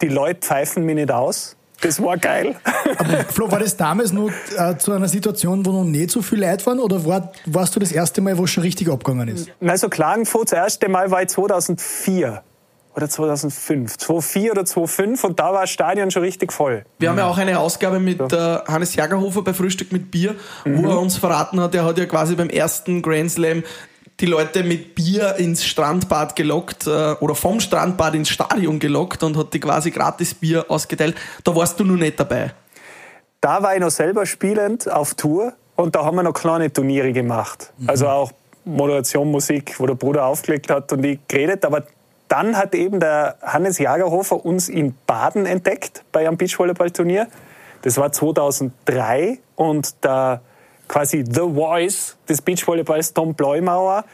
die 0.00 0.08
Leute 0.08 0.40
pfeifen 0.40 0.84
mich 0.84 0.94
nicht 0.94 1.12
aus. 1.12 1.54
Das 1.82 2.02
war 2.02 2.16
geil. 2.16 2.56
Aber 2.96 3.18
Flo, 3.24 3.52
war 3.52 3.60
das 3.60 3.76
damals 3.76 4.12
nur 4.12 4.32
äh, 4.56 4.78
zu 4.78 4.92
einer 4.92 5.08
Situation, 5.08 5.66
wo 5.66 5.72
noch 5.72 5.84
nicht 5.84 6.10
so 6.10 6.22
viele 6.22 6.50
Leute 6.50 6.64
waren 6.64 6.80
oder 6.80 7.04
war, 7.04 7.32
warst 7.44 7.76
du 7.76 7.80
das 7.80 7.92
erste 7.92 8.22
Mal, 8.22 8.38
wo 8.38 8.44
es 8.44 8.50
schon 8.50 8.62
richtig 8.62 8.88
abgegangen 8.88 9.28
ist? 9.28 9.50
Also 9.60 9.90
Klagenfurt, 9.90 10.52
das 10.52 10.58
erste 10.58 10.88
Mal 10.88 11.10
war 11.10 11.20
ich 11.20 11.28
2004 11.28 12.42
oder 12.98 13.08
2005. 13.08 13.96
2004 13.96 14.52
oder 14.52 14.64
2005 14.64 15.24
und 15.24 15.40
da 15.40 15.52
war 15.52 15.62
das 15.62 15.70
Stadion 15.70 16.10
schon 16.10 16.22
richtig 16.22 16.52
voll. 16.52 16.84
Wir 16.98 17.10
haben 17.10 17.18
ja 17.18 17.26
auch 17.26 17.38
eine 17.38 17.58
Ausgabe 17.58 18.00
mit 18.00 18.20
äh, 18.20 18.36
Hannes 18.36 18.94
Jagerhofer 18.94 19.42
bei 19.42 19.54
Frühstück 19.54 19.92
mit 19.92 20.10
Bier, 20.10 20.34
wo 20.64 20.88
er 20.88 20.98
uns 20.98 21.16
verraten 21.16 21.60
hat, 21.60 21.74
er 21.74 21.84
hat 21.84 21.96
ja 21.98 22.06
quasi 22.06 22.34
beim 22.34 22.50
ersten 22.50 23.00
Grand 23.02 23.30
Slam 23.30 23.62
die 24.20 24.26
Leute 24.26 24.64
mit 24.64 24.96
Bier 24.96 25.36
ins 25.36 25.64
Strandbad 25.64 26.34
gelockt 26.34 26.88
äh, 26.88 27.14
oder 27.20 27.36
vom 27.36 27.60
Strandbad 27.60 28.16
ins 28.16 28.30
Stadion 28.30 28.80
gelockt 28.80 29.22
und 29.22 29.36
hat 29.36 29.54
die 29.54 29.60
quasi 29.60 29.92
gratis 29.92 30.34
Bier 30.34 30.66
ausgeteilt. 30.68 31.14
Da 31.44 31.54
warst 31.54 31.78
du 31.78 31.84
noch 31.84 31.96
nicht 31.96 32.18
dabei. 32.18 32.52
da 33.40 33.62
war 33.62 33.74
ich 33.74 33.80
noch 33.80 33.90
selber 33.90 34.26
spielend 34.26 34.90
auf 34.90 35.14
Tour 35.14 35.52
und 35.76 35.94
da 35.94 36.04
haben 36.04 36.16
wir 36.16 36.24
noch 36.24 36.32
kleine 36.32 36.72
Turniere 36.72 37.12
gemacht. 37.12 37.72
Also 37.86 38.08
auch 38.08 38.32
Moderation, 38.64 39.30
Musik, 39.30 39.78
wo 39.78 39.86
der 39.86 39.94
Bruder 39.94 40.26
aufgelegt 40.26 40.70
hat 40.70 40.92
und 40.92 41.04
ich 41.04 41.20
geredet. 41.28 41.64
Aber 41.64 41.84
dann 42.28 42.56
hat 42.56 42.74
eben 42.74 43.00
der 43.00 43.36
Hannes 43.42 43.78
Jagerhofer 43.78 44.44
uns 44.44 44.68
in 44.68 44.94
Baden 45.06 45.46
entdeckt 45.46 46.04
bei 46.12 46.26
einem 46.26 46.36
Beachvolleyball-Turnier. 46.36 47.28
Das 47.82 47.96
war 47.96 48.12
2003 48.12 49.38
und 49.56 50.04
der 50.04 50.42
quasi 50.88 51.24
The 51.24 51.40
Voice 51.40 52.16
des 52.28 52.42
Beachvolleyballs, 52.42 53.12
Tom 53.12 53.34
Bleumauer, 53.34 54.04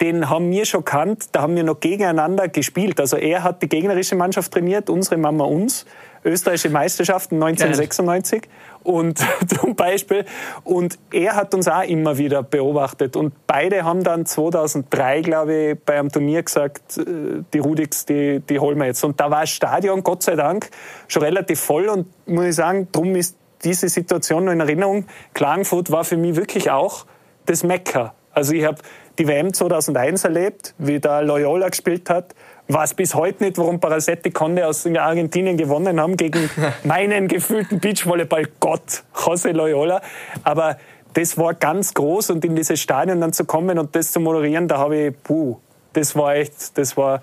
den 0.00 0.28
haben 0.28 0.50
wir 0.50 0.64
schon 0.64 0.84
kannt, 0.84 1.28
da 1.32 1.42
haben 1.42 1.54
wir 1.54 1.62
noch 1.62 1.80
gegeneinander 1.80 2.48
gespielt. 2.48 3.00
Also 3.00 3.16
er 3.16 3.42
hat 3.42 3.62
die 3.62 3.68
gegnerische 3.68 4.16
Mannschaft 4.16 4.52
trainiert, 4.52 4.90
unsere 4.90 5.16
Mama 5.16 5.44
uns. 5.44 5.86
Österreichische 6.24 6.70
Meisterschaften 6.70 7.36
1996 7.36 8.42
Geil. 8.42 8.50
und 8.82 9.18
zum 9.60 9.76
Beispiel. 9.76 10.24
Und 10.64 10.98
er 11.12 11.36
hat 11.36 11.54
uns 11.54 11.68
auch 11.68 11.82
immer 11.82 12.18
wieder 12.18 12.42
beobachtet. 12.42 13.16
Und 13.16 13.34
beide 13.46 13.84
haben 13.84 14.02
dann 14.02 14.26
2003 14.26 15.20
glaube 15.22 15.54
ich 15.54 15.78
bei 15.78 15.98
einem 15.98 16.10
Turnier 16.10 16.42
gesagt 16.42 16.98
äh, 16.98 17.42
die 17.52 17.58
Rudix 17.58 18.06
die 18.06 18.40
die 18.40 18.58
holen 18.58 18.78
wir 18.78 18.86
jetzt. 18.86 19.04
Und 19.04 19.20
da 19.20 19.30
war 19.30 19.42
das 19.42 19.50
Stadion 19.50 20.02
Gott 20.02 20.22
sei 20.22 20.36
Dank 20.36 20.70
schon 21.08 21.22
relativ 21.22 21.60
voll. 21.60 21.88
Und 21.88 22.06
muss 22.26 22.46
ich 22.46 22.54
sagen 22.54 22.88
drum 22.90 23.14
ist 23.16 23.36
diese 23.62 23.88
Situation 23.88 24.44
noch 24.44 24.52
in 24.52 24.60
Erinnerung. 24.60 25.06
Klagenfurt 25.32 25.90
war 25.90 26.04
für 26.04 26.16
mich 26.16 26.36
wirklich 26.36 26.70
auch 26.70 27.06
das 27.46 27.62
Mekka 27.62 28.14
also 28.34 28.52
ich 28.52 28.64
habe 28.64 28.78
die 29.18 29.28
WM 29.28 29.54
2001 29.54 30.24
erlebt, 30.24 30.74
wie 30.78 30.98
da 30.98 31.20
Loyola 31.20 31.68
gespielt 31.68 32.10
hat. 32.10 32.34
Weiß 32.68 32.94
bis 32.94 33.14
heute 33.14 33.44
nicht, 33.44 33.58
warum 33.58 33.78
Parasetti 33.78 34.30
Conde 34.30 34.66
aus 34.66 34.86
Argentinien 34.86 35.58
gewonnen 35.58 36.00
haben 36.00 36.16
gegen 36.16 36.48
meinen 36.84 37.28
gefühlten 37.28 37.78
Beachvolleyball-Gott 37.78 39.02
José 39.14 39.52
Loyola. 39.52 40.00
Aber 40.44 40.78
das 41.12 41.36
war 41.36 41.52
ganz 41.54 41.92
groß 41.92 42.30
und 42.30 42.44
in 42.44 42.56
dieses 42.56 42.80
Stadion 42.80 43.20
dann 43.20 43.34
zu 43.34 43.44
kommen 43.44 43.78
und 43.78 43.94
das 43.94 44.12
zu 44.12 44.20
moderieren, 44.20 44.66
da 44.66 44.78
habe 44.78 44.96
ich, 44.96 45.22
puh, 45.22 45.58
das 45.92 46.16
war 46.16 46.36
echt, 46.36 46.76
das 46.78 46.96
war 46.96 47.22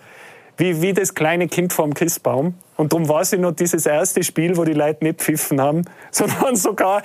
wie, 0.57 0.81
wie 0.81 0.93
das 0.93 1.15
kleine 1.15 1.47
Kind 1.47 1.73
vorm 1.73 1.93
Christbaum. 1.95 2.53
Und 2.81 2.93
darum 2.93 3.07
war 3.07 3.21
es 3.21 3.31
noch 3.33 3.51
dieses 3.51 3.85
erste 3.85 4.23
Spiel, 4.23 4.57
wo 4.57 4.63
die 4.63 4.73
Leute 4.73 5.03
nicht 5.03 5.21
pfiffen 5.21 5.61
haben, 5.61 5.83
sondern 6.11 6.55
sogar 6.55 7.03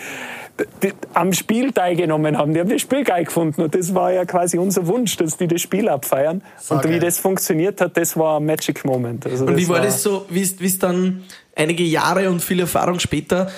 die, 0.83 0.95
am 1.12 1.35
Spiel 1.35 1.71
teilgenommen 1.71 2.39
haben. 2.39 2.55
Die 2.55 2.61
haben 2.61 2.71
das 2.71 2.81
Spiel 2.81 3.05
geil 3.05 3.27
gefunden 3.27 3.61
und 3.61 3.75
das 3.75 3.95
war 3.95 4.11
ja 4.11 4.25
quasi 4.25 4.57
unser 4.57 4.87
Wunsch, 4.87 5.19
dass 5.19 5.37
die 5.37 5.47
das 5.47 5.61
Spiel 5.61 5.91
abfeiern. 5.91 6.43
So 6.59 6.77
und 6.77 6.83
geil. 6.83 6.95
wie 6.95 6.99
das 6.99 7.19
funktioniert 7.19 7.83
hat, 7.83 7.95
das 7.99 8.17
war 8.17 8.41
ein 8.41 8.47
Magic 8.47 8.87
Moment. 8.87 9.27
Also 9.27 9.45
und 9.45 9.55
wie 9.59 9.69
war, 9.69 9.77
war 9.77 9.85
das 9.85 10.03
so, 10.03 10.25
wie 10.31 10.41
es 10.41 10.79
dann 10.79 11.25
einige 11.55 11.85
Jahre 11.85 12.31
und 12.31 12.41
viel 12.41 12.61
Erfahrung 12.61 12.99
später 12.99 13.51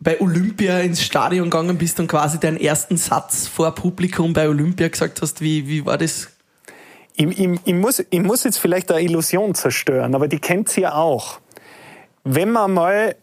bei 0.00 0.20
Olympia 0.20 0.80
ins 0.80 1.00
Stadion 1.00 1.48
gegangen 1.48 1.78
bist 1.78 2.00
und 2.00 2.08
quasi 2.08 2.40
deinen 2.40 2.58
ersten 2.58 2.96
Satz 2.96 3.46
vor 3.46 3.72
Publikum 3.72 4.32
bei 4.32 4.48
Olympia 4.48 4.88
gesagt 4.88 5.22
hast, 5.22 5.40
wie, 5.40 5.68
wie 5.68 5.86
war 5.86 5.96
das? 5.96 6.28
Ich, 7.14 7.26
ich, 7.38 7.60
ich, 7.64 7.74
muss, 7.74 8.04
ich 8.10 8.20
muss 8.20 8.42
jetzt 8.42 8.58
vielleicht 8.58 8.90
eine 8.90 9.02
Illusion 9.02 9.54
zerstören, 9.54 10.16
aber 10.16 10.26
die 10.26 10.40
kennt 10.40 10.76
ihr 10.76 10.82
ja 10.82 10.94
auch. 10.94 11.41
Wenn 12.24 12.50
man 12.50 12.72
mal 12.72 13.16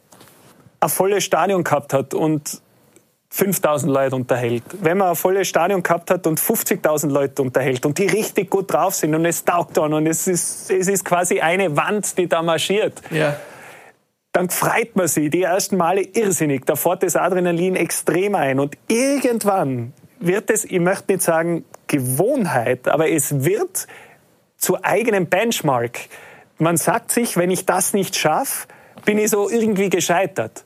ein 0.80 0.90
volles 0.90 1.24
Stadion 1.24 1.64
gehabt 1.64 1.94
hat 1.94 2.14
und 2.14 2.62
5000 3.32 3.92
Leute 3.92 4.16
unterhält, 4.16 4.64
wenn 4.82 4.98
man 4.98 5.10
ein 5.10 5.16
volles 5.16 5.48
Stadion 5.48 5.84
gehabt 5.84 6.10
hat 6.10 6.26
und 6.26 6.40
50.000 6.40 7.10
Leute 7.10 7.42
unterhält 7.42 7.86
und 7.86 7.98
die 7.98 8.08
richtig 8.08 8.50
gut 8.50 8.74
drauf 8.74 8.96
sind 8.96 9.14
und 9.14 9.24
es 9.26 9.46
taugt 9.46 9.78
dann 9.78 9.94
und 9.94 10.08
es 10.08 10.28
ist, 10.28 10.72
es 10.72 10.88
ist 10.88 11.06
quasi 11.06 11.40
eine 11.40 11.78
Wand, 11.78 12.18
die 12.18 12.28
da 12.28 12.42
marschiert, 12.42 13.02
ja. 13.12 13.36
dann 14.32 14.50
freut 14.50 14.96
man 14.96 15.08
sich 15.08 15.30
die 15.30 15.44
ersten 15.44 15.78
Male 15.78 16.02
irrsinnig. 16.02 16.66
Da 16.66 16.76
fährt 16.76 17.04
das 17.04 17.16
Adrenalin 17.16 17.76
extrem 17.76 18.34
ein 18.34 18.60
und 18.60 18.76
irgendwann 18.88 19.94
wird 20.20 20.50
es, 20.50 20.66
ich 20.66 20.80
möchte 20.80 21.14
nicht 21.14 21.24
sagen 21.24 21.66
Gewohnheit, 21.88 22.88
aber 22.88 23.10
es 23.10 23.44
wird 23.46 23.88
zu 24.58 24.84
eigenem 24.84 25.28
Benchmark. 25.28 26.00
Man 26.58 26.78
sagt 26.78 27.12
sich, 27.12 27.38
wenn 27.38 27.52
ich 27.52 27.66
das 27.66 27.94
nicht 27.94 28.16
schaffe, 28.18 28.68
bin 29.06 29.18
ich 29.18 29.30
so 29.30 29.50
irgendwie 29.50 29.90
gescheitert. 29.90 30.64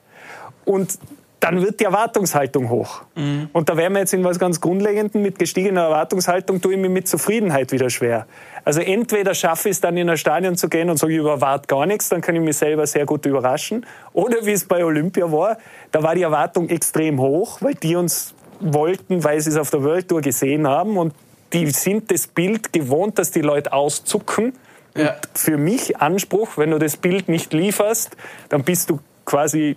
Und 0.66 0.98
dann 1.44 1.62
wird 1.62 1.82
die 1.82 1.84
Erwartungshaltung 1.84 2.70
hoch. 2.70 3.02
Mhm. 3.16 3.50
Und 3.52 3.68
da 3.68 3.76
wären 3.76 3.92
wir 3.92 4.00
jetzt 4.00 4.14
in 4.14 4.24
was 4.24 4.40
ganz 4.40 4.62
Grundlegendem. 4.62 5.22
Mit 5.22 5.38
gestiegener 5.38 5.82
Erwartungshaltung 5.82 6.62
tue 6.62 6.76
ich 6.76 6.80
mir 6.80 6.88
mit 6.88 7.06
Zufriedenheit 7.06 7.74
wieder 7.74 7.90
schwer. 7.90 8.28
Also 8.64 8.80
entweder 8.80 9.34
schaffe 9.34 9.68
ich 9.68 9.74
es 9.74 9.82
dann 9.82 9.98
in 9.98 10.10
ein 10.10 10.16
Stadion 10.16 10.56
zu 10.56 10.70
gehen 10.70 10.90
und 10.90 10.96
sage, 10.96 11.12
ich 11.12 11.20
überwarte 11.20 11.68
gar 11.68 11.86
nichts, 11.86 12.08
dann 12.08 12.22
kann 12.22 12.36
ich 12.36 12.42
mich 12.42 12.56
selber 12.56 12.88
sehr 12.88 13.06
gut 13.06 13.26
überraschen. 13.26 13.86
Oder 14.14 14.46
wie 14.46 14.54
es 14.54 14.64
bei 14.64 14.86
Olympia 14.86 15.30
war, 15.34 15.58
da 15.92 16.02
war 16.02 16.16
die 16.16 16.22
Erwartung 16.22 16.70
extrem 16.70 17.20
hoch, 17.20 17.58
weil 17.60 17.76
die 17.76 17.98
uns 17.98 18.34
wollten, 18.62 19.26
weil 19.26 19.42
sie 19.42 19.50
es 19.50 19.58
auf 19.58 19.70
der 19.70 19.84
World 19.84 20.08
Tour 20.08 20.22
gesehen 20.22 20.66
haben 20.66 20.96
und 20.96 21.14
die 21.52 21.70
sind 21.72 22.10
das 22.10 22.26
Bild 22.26 22.72
gewohnt, 22.72 23.20
dass 23.20 23.32
die 23.32 23.42
Leute 23.42 23.74
auszucken. 23.74 24.54
Ja. 24.96 25.16
für 25.34 25.58
mich 25.58 25.98
Anspruch, 25.98 26.58
wenn 26.58 26.72
du 26.72 26.80
das 26.80 26.98
Bild 26.98 27.28
nicht 27.30 27.54
lieferst, 27.54 28.16
dann 28.50 28.64
bist 28.64 28.90
du 28.90 29.00
quasi 29.26 29.76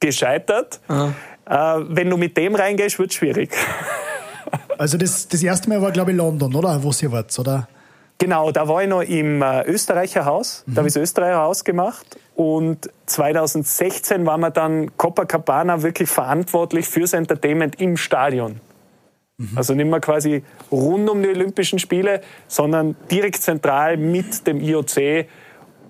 gescheitert. 0.00 0.80
Äh, 0.88 1.54
wenn 1.88 2.10
du 2.10 2.16
mit 2.16 2.36
dem 2.36 2.54
reingehst, 2.54 2.98
wird 2.98 3.10
es 3.10 3.16
schwierig. 3.16 3.54
Also 4.76 4.98
das, 4.98 5.28
das 5.28 5.42
erste 5.42 5.68
Mal 5.68 5.80
war, 5.82 5.92
glaube 5.92 6.10
ich, 6.10 6.16
London, 6.16 6.54
oder? 6.54 6.82
Wo 6.82 6.90
ihr 7.00 7.12
wart, 7.12 7.36
oder? 7.38 7.68
Genau, 8.18 8.52
da 8.52 8.68
war 8.68 8.82
ich 8.82 8.88
noch 8.88 9.02
im 9.02 9.42
äh, 9.42 9.62
Österreicher 9.64 10.24
Haus. 10.24 10.64
Mhm. 10.66 10.74
Da 10.74 10.78
habe 10.78 10.88
ich 10.88 10.94
das 10.94 11.02
Österreicher 11.02 11.38
Haus 11.38 11.64
gemacht. 11.64 12.18
Und 12.34 12.90
2016 13.06 14.26
waren 14.26 14.40
wir 14.40 14.50
dann 14.50 14.96
Copacabana 14.96 15.82
wirklich 15.82 16.08
verantwortlich 16.08 16.86
fürs 16.86 17.12
Entertainment 17.12 17.80
im 17.80 17.96
Stadion. 17.96 18.60
Mhm. 19.38 19.50
Also 19.56 19.74
nicht 19.74 19.86
mehr 19.86 20.00
quasi 20.00 20.42
rund 20.70 21.08
um 21.08 21.22
die 21.22 21.28
Olympischen 21.28 21.78
Spiele, 21.78 22.20
sondern 22.48 22.96
direkt 23.10 23.42
zentral 23.42 23.96
mit 23.96 24.46
dem 24.46 24.60
IOC 24.60 25.26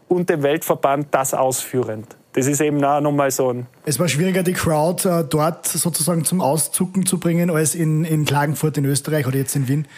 und 0.09 0.30
dem 0.30 0.42
Weltverband 0.42 1.09
das 1.11 1.35
ausführend 1.35 2.16
das 2.35 2.48
ist 2.48 2.61
eben 2.61 2.85
auch 2.85 3.00
nochmal 3.00 3.30
so 3.30 3.50
ein. 3.50 3.66
Es 3.85 3.98
war 3.98 4.09
schwieriger, 4.09 4.42
die 4.42 4.52
Crowd 4.52 5.09
äh, 5.09 5.24
dort 5.24 5.66
sozusagen 5.66 6.24
zum 6.24 6.40
Auszucken 6.40 7.07
zu 7.07 7.18
bringen, 7.18 7.48
als 7.48 7.74
in, 7.74 8.04
in 8.04 8.24
Klagenfurt 8.24 8.76
in 8.76 8.85
Österreich 8.85 9.26
oder 9.26 9.38
jetzt 9.38 9.54
in 9.54 9.68
Wien? 9.68 9.88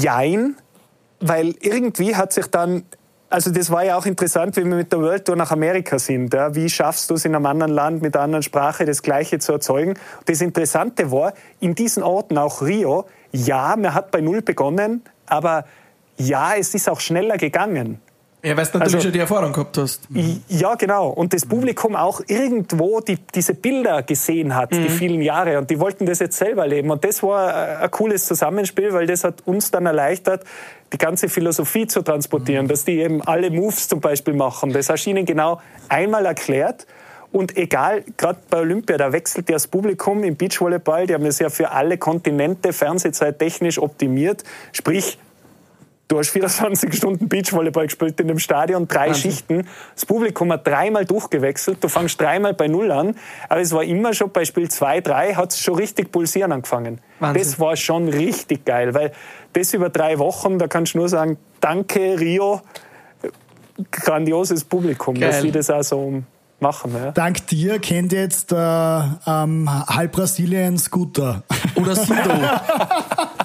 Jein, 0.00 0.56
weil 1.20 1.54
irgendwie 1.60 2.14
hat 2.14 2.32
sich 2.32 2.46
dann 2.46 2.84
also 3.32 3.50
das 3.50 3.70
war 3.70 3.84
ja 3.84 3.96
auch 3.96 4.04
interessant, 4.04 4.56
wie 4.56 4.64
wir 4.64 4.76
mit 4.76 4.92
der 4.92 5.00
World 5.00 5.24
Tour 5.24 5.36
nach 5.36 5.50
Amerika 5.50 5.98
sind. 5.98 6.34
Ja. 6.34 6.54
Wie 6.54 6.68
schaffst 6.68 7.08
du 7.08 7.14
es 7.14 7.24
in 7.24 7.34
einem 7.34 7.46
anderen 7.46 7.72
Land 7.72 8.02
mit 8.02 8.14
einer 8.14 8.24
anderen 8.24 8.42
Sprache 8.42 8.84
das 8.84 9.02
Gleiche 9.02 9.38
zu 9.38 9.52
erzeugen? 9.52 9.94
Das 10.26 10.42
Interessante 10.42 11.10
war, 11.10 11.32
in 11.58 11.74
diesen 11.74 12.02
Orten, 12.02 12.36
auch 12.36 12.60
Rio, 12.60 13.06
ja, 13.32 13.74
man 13.76 13.94
hat 13.94 14.10
bei 14.10 14.20
Null 14.20 14.42
begonnen, 14.42 15.02
aber 15.26 15.64
ja, 16.18 16.54
es 16.54 16.74
ist 16.74 16.90
auch 16.90 17.00
schneller 17.00 17.38
gegangen. 17.38 18.01
Ja, 18.44 18.56
weil 18.56 18.64
du 18.64 18.78
natürlich 18.78 18.82
also, 18.82 19.00
schon 19.00 19.12
die 19.12 19.18
Erfahrung 19.20 19.52
gehabt 19.52 19.78
hast. 19.78 20.08
Ja, 20.48 20.74
genau. 20.74 21.10
Und 21.10 21.32
das 21.32 21.46
Publikum 21.46 21.94
auch 21.94 22.20
irgendwo 22.26 23.00
die, 23.00 23.16
diese 23.32 23.54
Bilder 23.54 24.02
gesehen 24.02 24.56
hat, 24.56 24.72
mhm. 24.72 24.82
die 24.82 24.88
vielen 24.88 25.22
Jahre. 25.22 25.58
Und 25.58 25.70
die 25.70 25.78
wollten 25.78 26.06
das 26.06 26.18
jetzt 26.18 26.38
selber 26.38 26.62
erleben. 26.62 26.90
Und 26.90 27.04
das 27.04 27.22
war 27.22 27.82
ein 27.82 27.90
cooles 27.92 28.26
Zusammenspiel, 28.26 28.92
weil 28.92 29.06
das 29.06 29.22
hat 29.22 29.42
uns 29.46 29.70
dann 29.70 29.86
erleichtert, 29.86 30.44
die 30.92 30.98
ganze 30.98 31.28
Philosophie 31.28 31.86
zu 31.86 32.02
transportieren, 32.02 32.64
mhm. 32.64 32.70
dass 32.70 32.84
die 32.84 32.98
eben 32.98 33.22
alle 33.22 33.48
Moves 33.50 33.86
zum 33.86 34.00
Beispiel 34.00 34.34
machen. 34.34 34.72
Das 34.72 34.88
hast 34.88 35.04
du 35.04 35.10
ihnen 35.10 35.24
genau 35.24 35.60
einmal 35.88 36.26
erklärt. 36.26 36.88
Und 37.30 37.56
egal, 37.56 38.04
gerade 38.16 38.40
bei 38.50 38.58
Olympia, 38.58 38.98
da 38.98 39.12
wechselt 39.12 39.48
ja 39.48 39.54
das 39.54 39.68
Publikum 39.68 40.24
im 40.24 40.36
Beachvolleyball, 40.36 41.06
die 41.06 41.14
haben 41.14 41.24
das 41.24 41.38
ja 41.38 41.48
für 41.48 41.70
alle 41.70 41.96
Kontinente 41.96 42.72
Fernsehzeit 42.72 43.38
technisch 43.38 43.78
optimiert. 43.78 44.42
Sprich, 44.72 45.18
Du 46.12 46.18
hast 46.18 46.28
24 46.28 46.92
Stunden 46.94 47.26
Beachvolleyball 47.26 47.86
gespielt 47.86 48.20
in 48.20 48.28
dem 48.28 48.38
Stadion, 48.38 48.86
drei 48.86 49.06
Wahnsinn. 49.06 49.30
Schichten. 49.30 49.66
Das 49.94 50.04
Publikum 50.04 50.52
hat 50.52 50.66
dreimal 50.66 51.06
durchgewechselt. 51.06 51.82
Du 51.82 51.88
fängst 51.88 52.20
dreimal 52.20 52.52
bei 52.52 52.68
Null 52.68 52.92
an. 52.92 53.14
Aber 53.48 53.62
es 53.62 53.72
war 53.72 53.82
immer 53.82 54.12
schon 54.12 54.30
bei 54.30 54.44
Spiel 54.44 54.70
2, 54.70 55.00
3 55.00 55.34
hat 55.36 55.52
es 55.52 55.60
schon 55.60 55.76
richtig 55.76 56.12
pulsieren 56.12 56.52
angefangen. 56.52 57.00
Wahnsinn. 57.18 57.42
Das 57.42 57.58
war 57.58 57.76
schon 57.76 58.10
richtig 58.10 58.66
geil, 58.66 58.92
weil 58.92 59.12
das 59.54 59.72
über 59.72 59.88
drei 59.88 60.18
Wochen, 60.18 60.58
da 60.58 60.68
kannst 60.68 60.92
du 60.92 60.98
nur 60.98 61.08
sagen, 61.08 61.38
danke 61.60 62.20
Rio, 62.20 62.60
grandioses 63.90 64.64
Publikum, 64.64 65.14
geil. 65.14 65.30
dass 65.30 65.40
sie 65.40 65.50
das 65.50 65.70
auch 65.70 65.82
so 65.82 66.22
machen. 66.60 66.94
Ja. 66.94 67.12
Dank 67.12 67.46
dir 67.46 67.78
kennt 67.78 68.12
jetzt 68.12 68.52
äh, 68.52 68.56
ähm, 68.56 69.66
halb 69.88 70.12
Brasilien 70.12 70.76
Scooter. 70.76 71.42
Oder 71.74 71.96
Sido. 71.96 72.14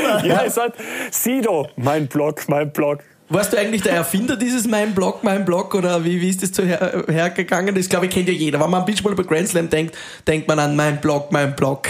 Oder? 0.00 0.24
Ja, 0.24 0.42
es 0.44 0.56
hat 0.56 0.74
Sido, 1.10 1.68
mein 1.76 2.06
Blog, 2.06 2.48
mein 2.48 2.72
Blog. 2.72 3.00
Warst 3.32 3.52
du 3.52 3.58
eigentlich 3.58 3.82
der 3.82 3.92
Erfinder 3.92 4.36
dieses 4.36 4.66
Mein 4.66 4.92
Blog, 4.92 5.22
Mein 5.22 5.44
Blog 5.44 5.76
oder 5.76 6.04
wie, 6.04 6.20
wie 6.20 6.30
ist 6.30 6.42
das 6.42 6.50
so 6.50 6.64
her, 6.64 7.04
hergegangen? 7.06 7.72
Das 7.76 7.88
glaube 7.88 8.06
ich 8.06 8.12
kennt 8.12 8.26
ja 8.26 8.34
jeder. 8.34 8.58
Wenn 8.58 8.70
man 8.70 8.80
an 8.80 8.86
Beachball 8.86 9.14
bei 9.14 9.22
Grand 9.22 9.46
Slam 9.46 9.70
denkt, 9.70 9.96
denkt 10.26 10.48
man 10.48 10.58
an 10.58 10.74
Mein 10.74 11.00
Blog, 11.00 11.30
Mein 11.30 11.54
Blog. 11.54 11.86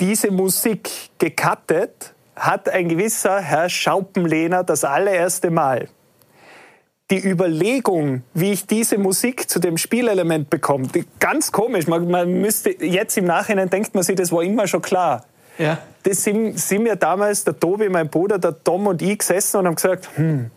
Diese 0.00 0.30
Musik 0.30 0.90
gecuttet 1.18 2.12
hat 2.36 2.68
ein 2.68 2.90
gewisser 2.90 3.40
Herr 3.40 3.70
Schaupenlehner 3.70 4.64
das 4.64 4.84
allererste 4.84 5.50
Mal. 5.50 5.88
Die 7.10 7.26
Überlegung, 7.26 8.22
wie 8.34 8.52
ich 8.52 8.66
diese 8.66 8.98
Musik 8.98 9.48
zu 9.48 9.60
dem 9.60 9.78
Spielelement 9.78 10.50
bekomme, 10.50 10.88
ganz 11.20 11.52
komisch. 11.52 11.86
Man, 11.86 12.10
man 12.10 12.40
müsste 12.40 12.70
jetzt 12.84 13.16
im 13.16 13.24
Nachhinein 13.24 13.70
denkt 13.70 13.94
man 13.94 14.02
sich, 14.02 14.16
das 14.16 14.30
war 14.30 14.42
immer 14.42 14.66
schon 14.66 14.82
klar. 14.82 15.24
Ja. 15.56 15.78
Das 16.04 16.24
sind, 16.24 16.58
sind 16.58 16.84
wir 16.84 16.96
damals, 16.96 17.44
der 17.44 17.58
Tobi, 17.58 17.88
mein 17.88 18.08
Bruder, 18.08 18.38
der 18.38 18.62
Tom 18.62 18.86
und 18.86 19.02
ich 19.02 19.18
gesessen 19.18 19.58
und 19.58 19.66
haben 19.66 19.74
gesagt, 19.76 20.08
hm, 20.16 20.50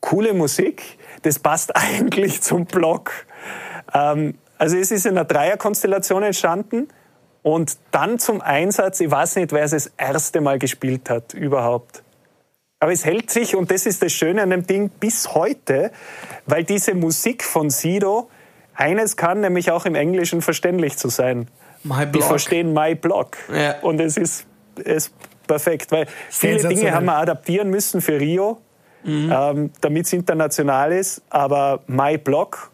coole 0.00 0.32
Musik, 0.32 0.98
das 1.22 1.38
passt 1.38 1.74
eigentlich 1.76 2.40
zum 2.40 2.64
Blog. 2.66 3.12
Ähm, 3.92 4.34
also 4.56 4.76
es 4.76 4.90
ist 4.90 5.06
in 5.06 5.12
einer 5.12 5.24
Dreierkonstellation 5.24 6.22
entstanden 6.22 6.88
und 7.42 7.78
dann 7.90 8.18
zum 8.18 8.40
Einsatz, 8.40 9.00
ich 9.00 9.10
weiß 9.10 9.36
nicht, 9.36 9.52
wer 9.52 9.64
es 9.64 9.70
das 9.70 9.92
erste 9.96 10.40
Mal 10.40 10.58
gespielt 10.58 11.08
hat 11.10 11.34
überhaupt. 11.34 12.02
Aber 12.80 12.92
es 12.92 13.04
hält 13.04 13.30
sich, 13.30 13.56
und 13.56 13.70
das 13.70 13.86
ist 13.86 14.02
das 14.02 14.12
Schöne 14.12 14.42
an 14.42 14.50
dem 14.50 14.66
Ding, 14.66 14.88
bis 14.88 15.34
heute, 15.34 15.90
weil 16.46 16.64
diese 16.64 16.94
Musik 16.94 17.42
von 17.42 17.70
Sido 17.70 18.28
eines 18.74 19.16
kann, 19.16 19.40
nämlich 19.40 19.70
auch 19.72 19.84
im 19.84 19.96
Englischen 19.96 20.42
verständlich 20.42 20.96
zu 20.96 21.08
sein. 21.08 21.48
My 21.82 22.06
Die 22.06 22.12
Blog. 22.12 22.24
verstehen 22.24 22.72
My 22.72 22.94
Blog. 22.94 23.36
Ja. 23.52 23.80
Und 23.80 24.00
es 24.00 24.16
ist, 24.16 24.46
ist 24.80 25.12
perfekt, 25.46 25.90
weil 25.92 26.06
viele 26.30 26.68
Dinge 26.68 26.92
haben 26.92 27.06
wir 27.06 27.16
adaptieren 27.16 27.70
müssen 27.70 28.00
für 28.00 28.20
Rio, 28.20 28.60
ähm, 29.04 29.70
damit 29.80 30.06
es 30.06 30.12
international 30.12 30.92
ist, 30.92 31.22
aber 31.30 31.80
My 31.86 32.18
Blog 32.18 32.70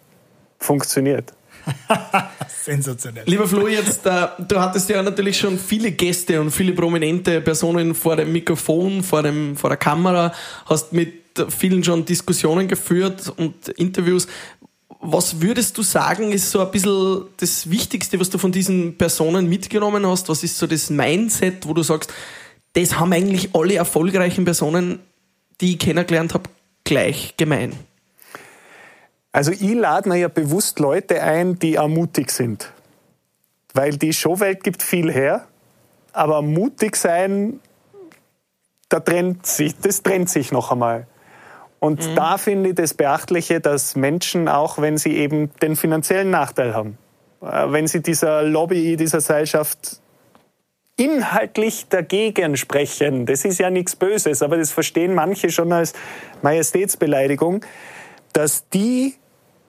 funktioniert. 0.59 1.33
Sensationell. 2.49 3.25
Lieber 3.27 3.47
Flo, 3.47 3.69
jetzt, 3.69 4.05
äh, 4.07 4.27
du 4.47 4.61
hattest 4.61 4.89
ja 4.91 5.03
natürlich 5.03 5.39
schon 5.39 5.59
viele 5.59 5.93
Gäste 5.93 6.41
und 6.41 6.51
viele 6.51 6.73
prominente 6.73 7.41
Personen 7.41 7.95
vor 7.95 8.17
dem 8.17 8.33
Mikrofon, 8.33 9.03
vor, 9.03 9.23
dem, 9.23 9.57
vor 9.57 9.71
der 9.71 9.77
Kamera, 9.79 10.33
hast 10.67 10.93
mit 10.93 11.25
vielen 11.49 11.83
schon 11.83 12.05
Diskussionen 12.05 12.69
geführt 12.69 13.33
und 13.37 13.69
Interviews. 13.71 14.29
Was 15.01 15.41
würdest 15.41 15.77
du 15.77 15.83
sagen, 15.83 16.33
ist 16.33 16.51
so 16.51 16.61
ein 16.61 16.71
bisschen 16.71 17.27
das 17.37 17.71
Wichtigste, 17.71 18.19
was 18.21 18.31
du 18.31 18.39
von 18.39 18.53
diesen 18.53 18.97
Personen 18.97 19.49
mitgenommen 19.49 20.07
hast? 20.07 20.29
Was 20.29 20.43
ist 20.43 20.57
so 20.57 20.67
das 20.67 20.91
Mindset, 20.91 21.67
wo 21.69 21.75
du 21.75 21.83
sagst, 21.83 22.13
das 22.73 22.99
haben 22.99 23.13
eigentlich 23.13 23.55
alle 23.55 23.75
erfolgreichen 23.75 24.45
Personen, 24.45 25.01
die 25.61 25.73
ich 25.73 25.79
kennengelernt 25.79 26.35
habe, 26.35 26.49
gleich 26.85 27.37
gemein? 27.37 27.73
Also 29.33 29.51
ich 29.51 29.75
lade 29.75 30.09
mir 30.09 30.17
ja 30.17 30.29
bewusst 30.29 30.79
Leute 30.79 31.21
ein, 31.23 31.59
die 31.59 31.77
mutig 31.77 32.31
sind. 32.31 32.73
Weil 33.73 33.97
die 33.97 34.13
Showwelt 34.13 34.63
gibt 34.63 34.83
viel 34.83 35.13
her, 35.13 35.49
aber 36.13 36.41
mutig 36.41 36.95
sein, 36.95 37.61
da 38.89 39.01
trennt 39.01 39.45
sich, 39.45 39.75
das 39.83 40.05
trennt 40.05 40.31
sich 40.31 40.53
noch 40.53 40.71
einmal. 40.71 41.09
Und 41.85 42.17
da 42.17 42.39
finde 42.39 42.71
ich 42.71 42.77
das 42.77 42.95
Beachtliche, 42.95 43.61
dass 43.61 43.95
Menschen, 43.95 44.49
auch 44.49 44.79
wenn 44.79 44.97
sie 44.97 45.19
eben 45.19 45.51
den 45.61 45.77
finanziellen 45.77 46.31
Nachteil 46.31 46.75
haben, 46.75 46.97
äh, 47.43 47.47
wenn 47.73 47.87
sie 47.87 48.01
dieser 48.01 48.43
Lobby, 48.43 48.97
dieser 48.97 49.19
Gesellschaft 49.19 50.01
inhaltlich 50.97 51.87
dagegen 51.91 52.57
sprechen, 52.57 53.27
das 53.27 53.45
ist 53.45 53.59
ja 53.59 53.69
nichts 53.69 53.97
Böses, 53.97 54.41
aber 54.41 54.57
das 54.57 54.71
verstehen 54.71 55.13
manche 55.13 55.51
schon 55.51 55.75
als 55.75 55.93
Majestätsbeleidigung, 56.41 57.67
dass 58.33 58.67
die 58.71 59.17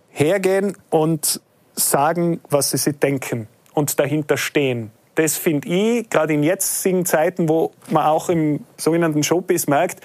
hergehen 0.08 0.78
und 0.90 1.42
sagen, 1.74 2.40
was 2.50 2.72
sie 2.72 2.78
sich 2.78 2.98
denken 2.98 3.50
und 3.74 4.00
dahinter 4.00 4.38
stehen. 4.38 4.92
Das 5.16 5.36
finde 5.36 5.68
ich, 5.68 6.10
gerade 6.10 6.34
in 6.34 6.44
jetzigen 6.44 7.06
Zeiten, 7.06 7.50
wo 7.50 7.74
man 7.90 8.06
auch 8.06 8.30
im 8.30 8.64
sogenannten 8.78 9.22
Showbiz 9.22 9.68
merkt, 9.68 10.00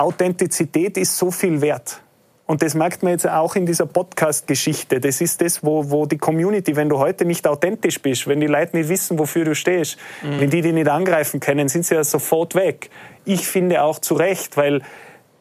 Authentizität 0.00 0.96
ist 0.96 1.16
so 1.16 1.30
viel 1.30 1.60
wert. 1.60 2.02
Und 2.46 2.62
das 2.62 2.74
merkt 2.74 3.04
man 3.04 3.12
jetzt 3.12 3.28
auch 3.28 3.54
in 3.54 3.64
dieser 3.64 3.86
Podcast-Geschichte. 3.86 4.98
Das 4.98 5.20
ist 5.20 5.40
das, 5.40 5.62
wo, 5.64 5.88
wo 5.88 6.06
die 6.06 6.18
Community, 6.18 6.74
wenn 6.74 6.88
du 6.88 6.98
heute 6.98 7.24
nicht 7.24 7.46
authentisch 7.46 8.02
bist, 8.02 8.26
wenn 8.26 8.40
die 8.40 8.48
Leute 8.48 8.76
nicht 8.76 8.88
wissen, 8.88 9.20
wofür 9.20 9.44
du 9.44 9.54
stehst, 9.54 9.98
wenn 10.22 10.50
die 10.50 10.60
dich 10.60 10.72
nicht 10.72 10.88
angreifen 10.88 11.38
können, 11.38 11.68
sind 11.68 11.86
sie 11.86 11.94
ja 11.94 12.02
sofort 12.02 12.56
weg. 12.56 12.90
Ich 13.24 13.46
finde 13.46 13.84
auch 13.84 14.00
zu 14.00 14.14
Recht, 14.14 14.56
weil 14.56 14.82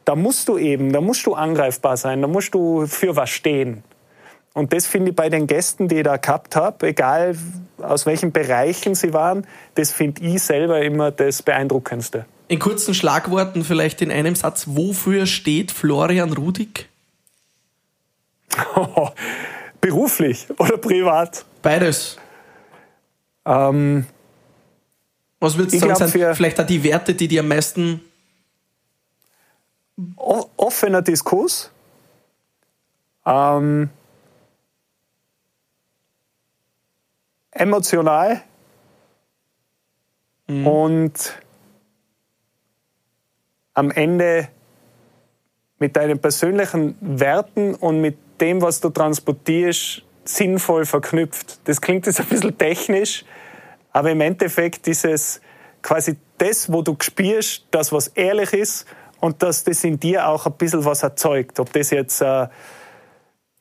da 0.05 0.15
musst 0.15 0.49
du 0.49 0.59
eben, 0.59 0.93
da 0.93 1.01
musst 1.01 1.25
du 1.25 1.33
angreifbar 1.33 1.97
sein, 1.97 2.21
da 2.21 2.27
musst 2.27 2.53
du 2.53 2.85
für 2.85 3.15
was 3.15 3.31
stehen. 3.31 3.83
Und 4.53 4.73
das 4.73 4.85
finde 4.85 5.09
ich 5.09 5.15
bei 5.15 5.29
den 5.29 5.47
Gästen, 5.47 5.87
die 5.87 5.97
ich 5.97 6.03
da 6.03 6.17
gehabt 6.17 6.55
habe, 6.55 6.87
egal 6.87 7.35
aus 7.81 8.05
welchen 8.05 8.31
Bereichen 8.31 8.93
sie 8.93 9.13
waren, 9.13 9.47
das 9.73 9.91
finde 9.91 10.21
ich 10.21 10.43
selber 10.43 10.81
immer 10.81 11.09
das 11.09 11.41
Beeindruckendste. 11.41 12.25
In 12.49 12.57
kurzen 12.57 12.95
Schlagworten, 12.95 13.63
vielleicht 13.63 14.01
in 14.01 14.11
einem 14.11 14.33
Satz, 14.33 14.63
wofür 14.69 15.27
steht 15.27 15.71
Florian 15.71 16.33
Rudig? 16.33 16.89
Beruflich 19.81 20.47
oder 20.57 20.77
privat? 20.77 21.45
Beides. 21.61 22.17
Ähm, 23.45 24.07
Was 25.39 25.57
würdest 25.57 25.75
du 25.75 25.79
sagen, 25.79 25.93
glaub, 25.93 26.09
sind 26.09 26.35
vielleicht 26.35 26.59
auch 26.59 26.65
die 26.65 26.83
Werte, 26.83 27.13
die 27.13 27.27
dir 27.27 27.41
am 27.41 27.49
meisten. 27.49 28.01
offener 30.17 31.03
Diskurs. 31.03 31.69
Ähm, 33.27 33.91
emotional. 37.51 38.41
Und 40.47 41.39
am 43.79 43.91
Ende 43.91 44.49
mit 45.79 45.95
deinen 45.95 46.19
persönlichen 46.19 46.95
Werten 46.99 47.75
und 47.75 48.01
mit 48.01 48.17
dem, 48.41 48.61
was 48.61 48.81
du 48.81 48.89
transportierst, 48.89 50.03
sinnvoll 50.25 50.85
verknüpft. 50.85 51.61
Das 51.63 51.79
klingt 51.79 52.05
jetzt 52.05 52.19
ein 52.19 52.27
bisschen 52.27 52.57
technisch, 52.57 53.23
aber 53.91 54.11
im 54.11 54.21
Endeffekt 54.21 54.87
ist 54.87 55.05
es 55.05 55.41
quasi 55.81 56.17
das, 56.37 56.71
wo 56.71 56.81
du 56.81 56.95
spürst, 56.99 57.65
das, 57.71 57.91
was 57.93 58.09
ehrlich 58.09 58.51
ist 58.53 58.85
und 59.21 59.41
dass 59.41 59.63
das 59.63 59.83
in 59.85 59.97
dir 59.97 60.27
auch 60.27 60.45
ein 60.45 60.53
bisschen 60.53 60.83
was 60.83 61.03
erzeugt. 61.03 61.59
Ob 61.59 61.71
das 61.71 61.89
jetzt 61.89 62.21
äh, 62.21 62.47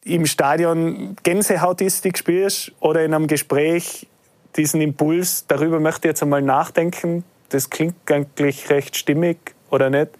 im 0.04 0.26
Stadion 0.26 1.16
Gänsehaut 1.22 1.80
ist, 1.80 2.04
die 2.04 2.12
spürst, 2.16 2.72
oder 2.80 3.04
in 3.04 3.14
einem 3.14 3.28
Gespräch 3.28 4.08
diesen 4.56 4.80
Impuls, 4.80 5.46
darüber 5.46 5.78
möchte 5.78 6.08
ich 6.08 6.12
jetzt 6.12 6.22
einmal 6.22 6.42
nachdenken, 6.42 7.22
das 7.50 7.70
klingt 7.70 8.10
eigentlich 8.10 8.68
recht 8.68 8.96
stimmig 8.96 9.54
oder 9.70 9.90
nicht. 9.90 10.10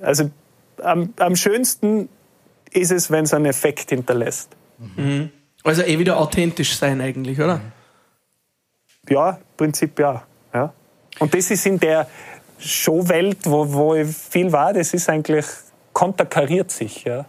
Also 0.00 0.30
am, 0.82 1.12
am 1.18 1.36
schönsten 1.36 2.08
ist 2.72 2.90
es, 2.90 3.10
wenn 3.10 3.24
es 3.24 3.34
einen 3.34 3.46
Effekt 3.46 3.90
hinterlässt. 3.90 4.50
Also 5.62 5.82
eh 5.82 5.98
wieder 5.98 6.18
authentisch 6.18 6.76
sein 6.76 7.00
eigentlich, 7.00 7.40
oder? 7.40 7.60
Ja, 9.08 9.30
im 9.30 9.56
Prinzip 9.56 9.98
ja. 9.98 10.24
ja. 10.52 10.72
Und 11.18 11.34
das 11.34 11.50
ist 11.50 11.66
in 11.66 11.78
der 11.78 12.08
Showwelt, 12.58 13.38
wo, 13.44 13.72
wo 13.72 13.94
ich 13.94 14.14
viel 14.14 14.50
war, 14.52 14.72
das 14.72 14.94
ist 14.94 15.08
eigentlich, 15.08 15.46
konterkariert 15.92 16.70
sich. 16.70 17.04
Ja. 17.04 17.26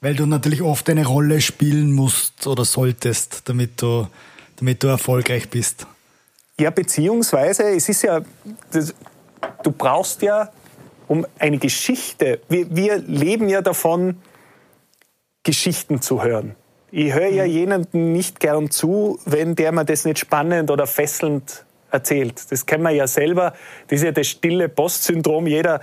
Weil 0.00 0.14
du 0.14 0.26
natürlich 0.26 0.62
oft 0.62 0.88
eine 0.88 1.06
Rolle 1.06 1.40
spielen 1.40 1.92
musst 1.92 2.46
oder 2.46 2.64
solltest, 2.64 3.48
damit 3.48 3.82
du, 3.82 4.08
damit 4.56 4.82
du 4.82 4.88
erfolgreich 4.88 5.48
bist. 5.48 5.86
Ja, 6.58 6.70
beziehungsweise, 6.70 7.64
es 7.70 7.88
ist 7.88 8.02
ja, 8.02 8.20
das, 8.70 8.94
du 9.62 9.72
brauchst 9.72 10.22
ja 10.22 10.50
um 11.08 11.26
eine 11.38 11.58
Geschichte, 11.58 12.40
wir, 12.48 12.74
wir 12.74 12.98
leben 12.98 13.48
ja 13.48 13.60
davon, 13.60 14.18
Geschichten 15.42 16.00
zu 16.00 16.22
hören. 16.22 16.54
Ich 16.90 17.14
höre 17.14 17.28
ja 17.28 17.44
jemandem 17.44 18.12
nicht 18.12 18.38
gern 18.38 18.70
zu, 18.70 19.18
wenn 19.24 19.54
der 19.54 19.72
mir 19.72 19.84
das 19.84 20.04
nicht 20.04 20.18
spannend 20.18 20.70
oder 20.70 20.86
fesselnd 20.86 21.64
erzählt. 21.90 22.50
Das 22.50 22.66
kennen 22.66 22.84
wir 22.84 22.90
ja 22.90 23.06
selber. 23.06 23.54
Das 23.88 24.00
ist 24.00 24.04
ja 24.04 24.12
das 24.12 24.28
stille 24.28 24.68
Post-Syndrom. 24.68 25.46
Jeder 25.46 25.80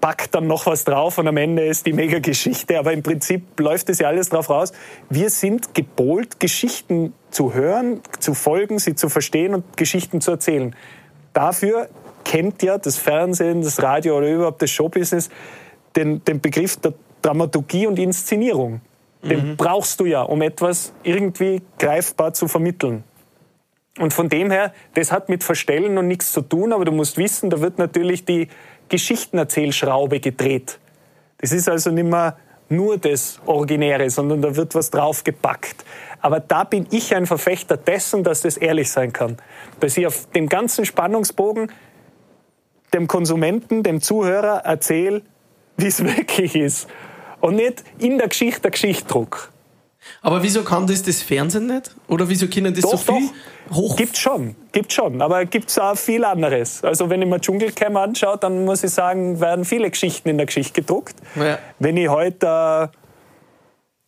packt 0.00 0.34
dann 0.34 0.46
noch 0.46 0.66
was 0.66 0.84
drauf 0.84 1.18
und 1.18 1.28
am 1.28 1.36
Ende 1.36 1.64
ist 1.66 1.86
die 1.86 1.92
Mega-Geschichte. 1.92 2.78
Aber 2.78 2.92
im 2.92 3.02
Prinzip 3.02 3.58
läuft 3.60 3.88
das 3.90 3.98
ja 3.98 4.08
alles 4.08 4.30
drauf 4.30 4.48
raus. 4.50 4.72
Wir 5.08 5.30
sind 5.30 5.74
gebohlt, 5.74 6.40
Geschichten 6.40 7.12
zu 7.30 7.54
hören, 7.54 8.00
zu 8.18 8.34
folgen, 8.34 8.78
sie 8.78 8.94
zu 8.94 9.08
verstehen 9.08 9.54
und 9.54 9.76
Geschichten 9.76 10.20
zu 10.20 10.32
erzählen. 10.32 10.74
Dafür 11.32 11.88
kennt 12.24 12.62
ja 12.62 12.78
das 12.78 12.96
Fernsehen, 12.96 13.62
das 13.62 13.82
Radio 13.82 14.18
oder 14.18 14.28
überhaupt 14.28 14.62
das 14.62 14.70
Showbusiness 14.70 15.30
den, 15.96 16.24
den 16.24 16.40
Begriff 16.40 16.76
der 16.76 16.94
Dramaturgie 17.22 17.86
und 17.86 17.98
Inszenierung. 17.98 18.80
Den 19.22 19.56
brauchst 19.56 20.00
du 20.00 20.06
ja, 20.06 20.22
um 20.22 20.40
etwas 20.40 20.94
irgendwie 21.02 21.60
greifbar 21.78 22.32
zu 22.32 22.48
vermitteln. 22.48 23.04
Und 23.98 24.14
von 24.14 24.30
dem 24.30 24.50
her, 24.50 24.72
das 24.94 25.12
hat 25.12 25.28
mit 25.28 25.44
Verstellen 25.44 25.98
und 25.98 26.06
nichts 26.06 26.32
zu 26.32 26.40
tun, 26.40 26.72
aber 26.72 26.86
du 26.86 26.92
musst 26.92 27.18
wissen, 27.18 27.50
da 27.50 27.60
wird 27.60 27.78
natürlich 27.78 28.24
die 28.24 28.48
Geschichtenerzählschraube 28.88 30.20
gedreht. 30.20 30.78
Das 31.38 31.52
ist 31.52 31.68
also 31.68 31.90
nicht 31.90 32.08
mehr 32.08 32.38
nur 32.70 32.98
das 32.98 33.40
Originäre, 33.46 34.08
sondern 34.08 34.40
da 34.40 34.56
wird 34.56 34.74
was 34.74 34.90
draufgepackt. 34.90 35.84
Aber 36.20 36.40
da 36.40 36.64
bin 36.64 36.86
ich 36.90 37.14
ein 37.14 37.26
Verfechter 37.26 37.76
dessen, 37.76 38.24
dass 38.24 38.42
das 38.42 38.56
ehrlich 38.56 38.90
sein 38.90 39.12
kann. 39.12 39.36
Dass 39.80 39.96
ich 39.96 40.06
auf 40.06 40.30
dem 40.30 40.48
ganzen 40.48 40.86
Spannungsbogen 40.86 41.70
dem 42.90 43.06
Konsumenten, 43.08 43.82
dem 43.82 44.00
Zuhörer 44.00 44.58
erzähle, 44.64 45.22
wie 45.76 45.86
es 45.86 46.04
wirklich 46.04 46.54
ist. 46.54 46.88
Und 47.40 47.56
nicht 47.56 47.84
in 47.98 48.18
der 48.18 48.28
Geschichte 48.28 48.62
der 48.62 48.70
Geschichtdruck. 48.72 49.50
Aber 50.22 50.42
wieso 50.42 50.62
kann 50.62 50.86
das 50.86 51.02
das 51.02 51.22
Fernsehen 51.22 51.66
nicht? 51.66 51.94
Oder 52.08 52.28
wieso 52.28 52.46
können 52.48 52.74
das 52.74 52.82
so 52.82 52.92
Doch, 52.92 53.00
viel 53.00 53.28
doch. 53.68 53.76
hoch... 53.76 53.96
Gibt 53.96 54.16
schon, 54.16 54.56
gibt 54.72 54.92
schon. 54.92 55.20
Aber 55.22 55.44
gibt 55.44 55.70
es 55.70 55.78
auch 55.78 55.96
viel 55.96 56.24
anderes. 56.24 56.82
Also 56.82 57.10
wenn 57.10 57.22
ich 57.22 57.28
mir 57.28 57.40
Dschungelcamp 57.40 57.96
anschaue, 57.96 58.38
dann 58.38 58.64
muss 58.64 58.82
ich 58.82 58.90
sagen, 58.90 59.40
werden 59.40 59.64
viele 59.64 59.90
Geschichten 59.90 60.28
in 60.28 60.36
der 60.36 60.46
Geschichte 60.46 60.80
gedruckt. 60.80 61.16
Ja. 61.36 61.58
Wenn 61.78 61.96
ich 61.96 62.08
heute 62.08 62.46
äh, 62.46 62.96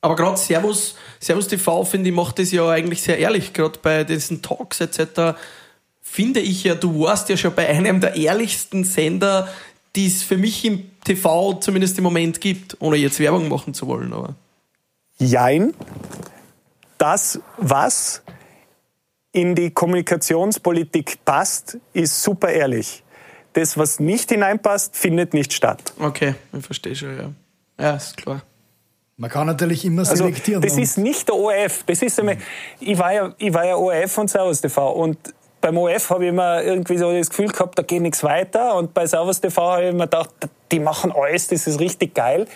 Aber 0.01 0.17
gerade 0.17 0.37
Servus, 0.39 0.97
Servus 1.21 1.49
TV, 1.49 1.85
finde 1.85 2.11
ich, 2.11 2.17
macht 2.17 2.39
das 2.39 2.53
ja 2.53 2.69
eigentlich 2.69 3.03
sehr 3.03 3.19
ehrlich, 3.19 3.53
gerade 3.53 3.79
bei 3.81 4.05
diesen 4.05 4.43
Talks 4.43 4.81
etc. 4.81 5.37
finde 6.03 6.41
ich 6.41 6.65
ja, 6.65 6.75
du 6.75 7.01
warst 7.05 7.29
ja 7.29 7.37
schon 7.37 7.55
bei 7.55 7.67
einem 7.69 8.01
der 8.01 8.17
ehrlichsten 8.17 8.85
Sender, 8.85 9.49
die 9.97 10.07
es 10.07 10.23
für 10.23 10.37
mich 10.37 10.65
im 10.65 10.91
TV 11.05 11.55
zumindest 11.55 11.97
im 11.99 12.05
Moment 12.05 12.41
gibt, 12.41 12.77
ohne 12.81 12.97
jetzt 12.97 13.19
Werbung 13.21 13.49
machen 13.49 13.73
zu 13.75 13.87
wollen. 13.87 14.13
Aber. 14.13 14.35
Jein. 15.19 15.75
Das, 16.99 17.41
was 17.57 18.23
in 19.33 19.55
die 19.55 19.71
Kommunikationspolitik 19.71 21.25
passt, 21.25 21.79
ist 21.93 22.23
super 22.23 22.49
ehrlich. 22.51 23.03
Das, 23.55 23.77
was 23.77 24.01
nicht 24.01 24.31
hineinpasst, 24.31 24.97
findet 24.97 25.35
nicht 25.35 25.53
statt. 25.53 25.93
Okay, 25.99 26.35
ich 26.57 26.65
verstehe 26.65 26.95
schon, 26.97 27.17
ja. 27.17 27.31
Ja, 27.79 27.97
ist 27.97 28.17
klar. 28.17 28.43
Man 29.17 29.31
kann 29.31 29.47
natürlich 29.47 29.85
immer 29.85 30.01
Also, 30.03 30.17
selektieren. 30.17 30.63
das 30.63 30.73
und- 30.75 30.83
ist 30.83 30.99
nicht 30.99 31.29
der 31.29 31.37
ORF. 31.37 31.83
Das 31.85 32.01
ist 32.03 32.19
einmal, 32.19 32.39
ich, 32.81 32.99
war 32.99 33.13
ja, 33.13 33.35
ich 33.39 33.53
war 33.53 33.67
ja 33.67 33.77
ORF 33.77 34.19
und 34.19 34.29
Servus 34.29 34.61
TV. 34.61 34.91
Und 34.93 35.19
beim 35.63 35.79
ORF 35.79 36.11
habe 36.11 36.25
ich 36.25 36.29
immer 36.29 36.63
irgendwie 36.63 36.99
so 36.99 37.11
das 37.11 37.31
Gefühl 37.31 37.49
gehabt, 37.49 37.79
da 37.79 37.83
geht 37.83 38.03
nichts 38.03 38.23
weiter. 38.23 38.75
Und 38.77 38.93
bei 38.93 39.07
Servus 39.07 39.41
TV 39.41 39.63
habe 39.63 39.85
ich 39.85 39.91
immer 39.91 40.05
gedacht, 40.05 40.31
die 40.71 40.81
machen 40.81 41.11
alles, 41.13 41.47
das 41.49 41.67
ist 41.67 41.81
richtig 41.81 42.15
geil. 42.15 42.47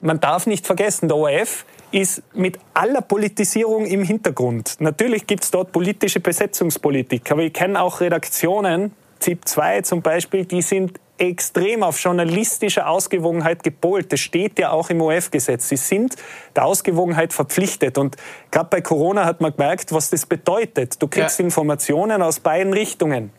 Man 0.00 0.20
darf 0.20 0.46
nicht 0.46 0.66
vergessen, 0.66 1.08
der 1.08 1.16
ORF 1.18 1.66
ist 1.90 2.22
mit 2.34 2.58
aller 2.74 3.00
Politisierung 3.00 3.86
im 3.86 4.02
Hintergrund. 4.02 4.76
Natürlich 4.78 5.26
gibt 5.26 5.44
es 5.44 5.50
dort 5.50 5.72
politische 5.72 6.20
Besetzungspolitik, 6.20 7.30
aber 7.30 7.42
ich 7.42 7.52
kenne 7.52 7.80
auch 7.80 8.00
Redaktionen, 8.00 8.92
ZIP 9.18 9.46
2 9.46 9.82
zum 9.82 10.02
Beispiel, 10.02 10.44
die 10.44 10.62
sind 10.62 11.00
extrem 11.18 11.82
auf 11.82 11.98
journalistische 11.98 12.86
Ausgewogenheit 12.86 13.62
gepolt. 13.62 14.12
Das 14.12 14.20
steht 14.20 14.58
ja 14.58 14.70
auch 14.70 14.90
im 14.90 15.00
OF-Gesetz. 15.00 15.68
Sie 15.68 15.76
sind 15.76 16.16
der 16.54 16.64
Ausgewogenheit 16.64 17.32
verpflichtet. 17.32 17.98
Und 17.98 18.16
gerade 18.50 18.68
bei 18.70 18.80
Corona 18.80 19.24
hat 19.24 19.40
man 19.40 19.52
gemerkt, 19.52 19.92
was 19.92 20.10
das 20.10 20.26
bedeutet. 20.26 21.00
Du 21.00 21.08
kriegst 21.08 21.38
Ja. 21.38 21.44
Informationen 21.44 22.22
aus 22.22 22.40
beiden 22.40 22.72
Richtungen. 22.72 23.30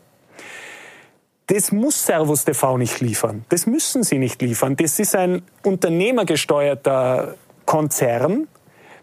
Das 1.46 1.72
muss 1.72 2.04
Servus 2.04 2.44
TV 2.44 2.76
nicht 2.76 3.00
liefern. 3.00 3.44
Das 3.48 3.66
müssen 3.66 4.02
sie 4.02 4.18
nicht 4.18 4.42
liefern. 4.42 4.76
Das 4.76 4.98
ist 4.98 5.14
ein 5.14 5.42
unternehmergesteuerter 5.64 7.36
Konzern. 7.64 8.48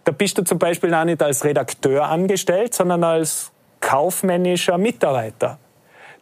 Da 0.03 0.11
bist 0.11 0.38
du 0.38 0.43
zum 0.43 0.59
Beispiel 0.59 0.93
auch 0.93 1.05
nicht 1.05 1.23
als 1.23 1.43
Redakteur 1.43 2.05
angestellt, 2.07 2.76
sondern 2.76 3.03
als 3.03 3.51
kaufmännischer 3.80 4.78
Mitarbeiter. 4.78 5.57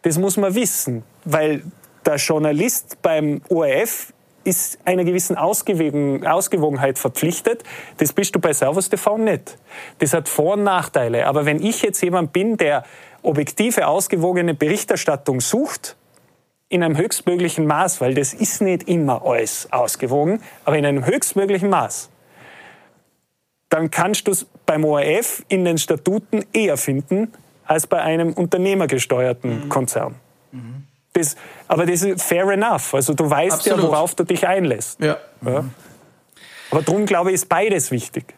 Das 0.00 0.18
muss 0.18 0.38
man 0.38 0.54
wissen, 0.54 1.02
weil 1.26 1.62
der 2.06 2.16
Journalist 2.16 3.00
beim 3.02 3.40
ORF 3.48 4.12
ist 4.44 4.78
einer 4.84 5.04
gewissen 5.04 5.36
Ausgewogen, 5.36 6.26
Ausgewogenheit 6.26 6.98
verpflichtet. 6.98 7.64
Das 7.96 8.12
bist 8.12 8.34
du 8.34 8.40
bei 8.40 8.52
Servus 8.52 8.88
TV 8.88 9.18
nicht. 9.18 9.56
Das 9.98 10.12
hat 10.12 10.28
Vor- 10.28 10.54
und 10.54 10.64
Nachteile. 10.64 11.26
Aber 11.26 11.46
wenn 11.46 11.62
ich 11.62 11.82
jetzt 11.82 12.02
jemand 12.02 12.32
bin, 12.32 12.56
der 12.56 12.84
objektive, 13.22 13.86
ausgewogene 13.86 14.54
Berichterstattung 14.54 15.40
sucht, 15.40 15.96
in 16.68 16.82
einem 16.82 16.96
höchstmöglichen 16.96 17.66
Maß, 17.66 18.00
weil 18.00 18.14
das 18.14 18.34
ist 18.34 18.60
nicht 18.60 18.88
immer 18.88 19.24
alles 19.24 19.68
ausgewogen, 19.70 20.40
aber 20.64 20.76
in 20.76 20.84
einem 20.84 21.06
höchstmöglichen 21.06 21.70
Maß, 21.70 22.10
dann 23.68 23.90
kannst 23.90 24.26
du 24.26 24.32
es 24.32 24.46
beim 24.66 24.84
ORF 24.84 25.44
in 25.48 25.64
den 25.64 25.78
Statuten 25.78 26.44
eher 26.52 26.76
finden 26.76 27.32
als 27.64 27.86
bei 27.86 28.00
einem 28.00 28.32
unternehmergesteuerten 28.32 29.68
Konzern. 29.68 30.16
Das, 31.14 31.36
aber 31.68 31.86
das 31.86 32.02
ist 32.02 32.22
fair 32.22 32.48
enough. 32.50 32.92
Also 32.92 33.14
du 33.14 33.30
weißt 33.30 33.54
Absolut. 33.54 33.78
ja, 33.78 33.88
worauf 33.88 34.14
du 34.14 34.24
dich 34.24 34.46
einlässt. 34.46 35.00
Ja. 35.00 35.16
Ja. 35.44 35.64
Aber 36.70 36.82
darum 36.82 37.06
glaube 37.06 37.30
ich, 37.30 37.34
ist 37.34 37.48
beides 37.48 37.90
wichtig. 37.90 38.34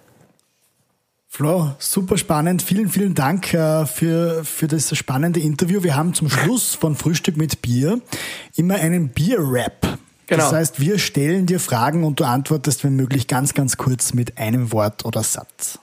Flo, 1.26 1.70
super 1.78 2.16
spannend. 2.16 2.62
Vielen, 2.62 2.88
vielen 2.88 3.14
Dank 3.14 3.52
äh, 3.52 3.86
für, 3.86 4.44
für 4.44 4.68
das 4.68 4.96
spannende 4.96 5.40
Interview. 5.40 5.82
Wir 5.82 5.96
haben 5.96 6.14
zum 6.14 6.28
Schluss 6.30 6.74
von 6.74 6.96
Frühstück 6.96 7.36
mit 7.36 7.62
Bier 7.62 8.00
immer 8.56 8.76
einen 8.76 9.08
Bier-Rap. 9.08 9.98
Genau. 10.26 10.42
Das 10.42 10.52
heißt, 10.52 10.80
wir 10.80 10.98
stellen 10.98 11.46
dir 11.46 11.60
Fragen 11.60 12.04
und 12.04 12.20
du 12.20 12.24
antwortest, 12.24 12.84
wenn 12.84 12.96
möglich, 12.96 13.26
ganz, 13.26 13.54
ganz 13.54 13.76
kurz 13.76 14.12
mit 14.12 14.38
einem 14.38 14.72
Wort 14.72 15.04
oder 15.04 15.22
Satz. 15.22 15.78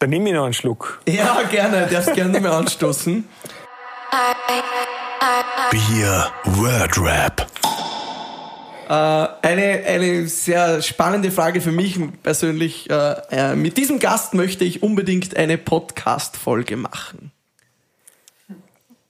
Dann 0.00 0.10
nehme 0.10 0.28
ich 0.28 0.34
noch 0.34 0.44
einen 0.44 0.54
Schluck. 0.54 1.00
Ja, 1.08 1.42
gerne. 1.50 1.86
Darfst 1.86 2.12
gerne 2.14 2.40
mal 2.40 2.52
anstoßen. 2.52 3.24
Bier 5.70 6.30
Word 6.44 6.98
Rap. 7.00 7.46
Eine, 8.88 9.82
eine 9.86 10.26
sehr 10.28 10.82
spannende 10.82 11.30
Frage 11.30 11.62
für 11.62 11.72
mich 11.72 11.98
persönlich. 12.22 12.90
Äh, 12.90 13.14
äh, 13.30 13.54
mit 13.56 13.78
diesem 13.78 13.98
Gast 14.00 14.34
möchte 14.34 14.64
ich 14.64 14.82
unbedingt 14.82 15.34
eine 15.36 15.56
Podcast-Folge 15.56 16.76
machen. 16.76 17.32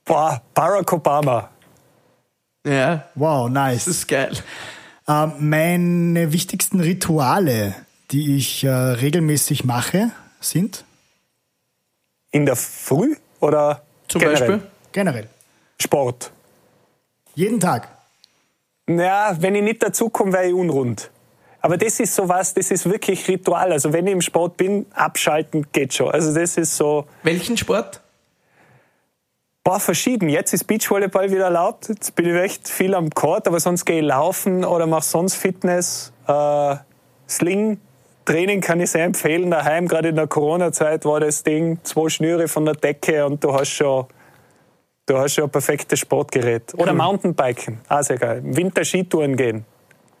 Boah, 0.05 0.41
Barack 0.53 0.93
Obama. 0.93 1.49
Ja, 2.65 3.09
Wow, 3.15 3.49
nice. 3.49 3.83
das 3.85 3.95
ist 3.95 4.07
geil. 4.07 4.31
Ähm, 5.09 5.33
meine 5.39 6.31
wichtigsten 6.31 6.79
Rituale, 6.79 7.75
die 8.11 8.37
ich 8.37 8.63
äh, 8.63 8.69
regelmäßig 8.69 9.65
mache, 9.65 10.11
sind 10.39 10.85
In 12.31 12.45
der 12.45 12.55
Früh 12.55 13.17
oder 13.41 13.81
Zum 14.07 14.21
generell? 14.21 14.39
Beispiel? 14.47 14.67
generell 14.93 15.29
Sport. 15.79 16.31
jeden 17.35 17.59
Tag. 17.59 17.89
Ja, 18.89 19.35
wenn 19.39 19.55
ich 19.55 19.63
nicht 19.63 19.83
dazukomme, 19.83 20.31
wäre 20.33 20.47
ich 20.47 20.53
unrund. 20.53 21.09
Aber 21.61 21.77
das 21.77 21.99
ist 21.99 22.13
sowas, 22.13 22.53
das 22.53 22.69
ist 22.69 22.87
wirklich 22.87 23.27
Ritual. 23.27 23.71
Also 23.71 23.91
wenn 23.91 24.05
ich 24.05 24.13
im 24.13 24.21
Sport 24.21 24.55
bin, 24.57 24.85
abschalten 24.93 25.65
geht 25.71 25.93
schon. 25.95 26.11
Also 26.11 26.33
das 26.33 26.57
ist 26.57 26.77
so, 26.77 27.05
Welchen 27.23 27.57
Sport? 27.57 28.01
boah, 29.63 29.79
verschieden. 29.79 30.29
Jetzt 30.29 30.53
ist 30.53 30.65
Beachvolleyball 30.65 31.31
wieder 31.31 31.45
erlaubt. 31.45 31.89
Jetzt 31.89 32.15
bin 32.15 32.27
ich 32.27 32.39
echt 32.39 32.69
viel 32.69 32.93
am 32.93 33.09
Court, 33.09 33.47
aber 33.47 33.59
sonst 33.59 33.83
gehe 33.85 33.99
ich 33.99 34.05
laufen 34.05 34.63
oder 34.63 34.85
mache 34.85 35.03
sonst 35.03 35.33
Fitness. 35.35 36.13
Äh, 36.27 36.75
Sling, 37.27 37.79
Training 38.25 38.61
kann 38.61 38.79
ich 38.79 38.91
sehr 38.91 39.03
empfehlen. 39.05 39.49
Daheim, 39.49 39.87
gerade 39.87 40.09
in 40.09 40.15
der 40.15 40.27
Corona-Zeit, 40.27 41.03
war 41.05 41.19
das 41.19 41.41
Ding 41.41 41.79
zwei 41.81 42.09
Schnüre 42.09 42.47
von 42.47 42.65
der 42.65 42.75
Decke 42.75 43.25
und 43.25 43.43
du 43.43 43.53
hast 43.53 43.69
schon, 43.69 44.05
du 45.05 45.17
hast 45.17 45.33
schon 45.35 45.45
ein 45.45 45.49
perfektes 45.49 45.99
Sportgerät. 45.99 46.73
Oder 46.77 46.93
Mountainbiken, 46.93 47.79
auch 47.89 48.01
sehr 48.01 48.17
geil. 48.17 48.39
Im 48.43 48.55
Winter 48.55 48.83
Skitouren 48.83 49.35
gehen. 49.35 49.65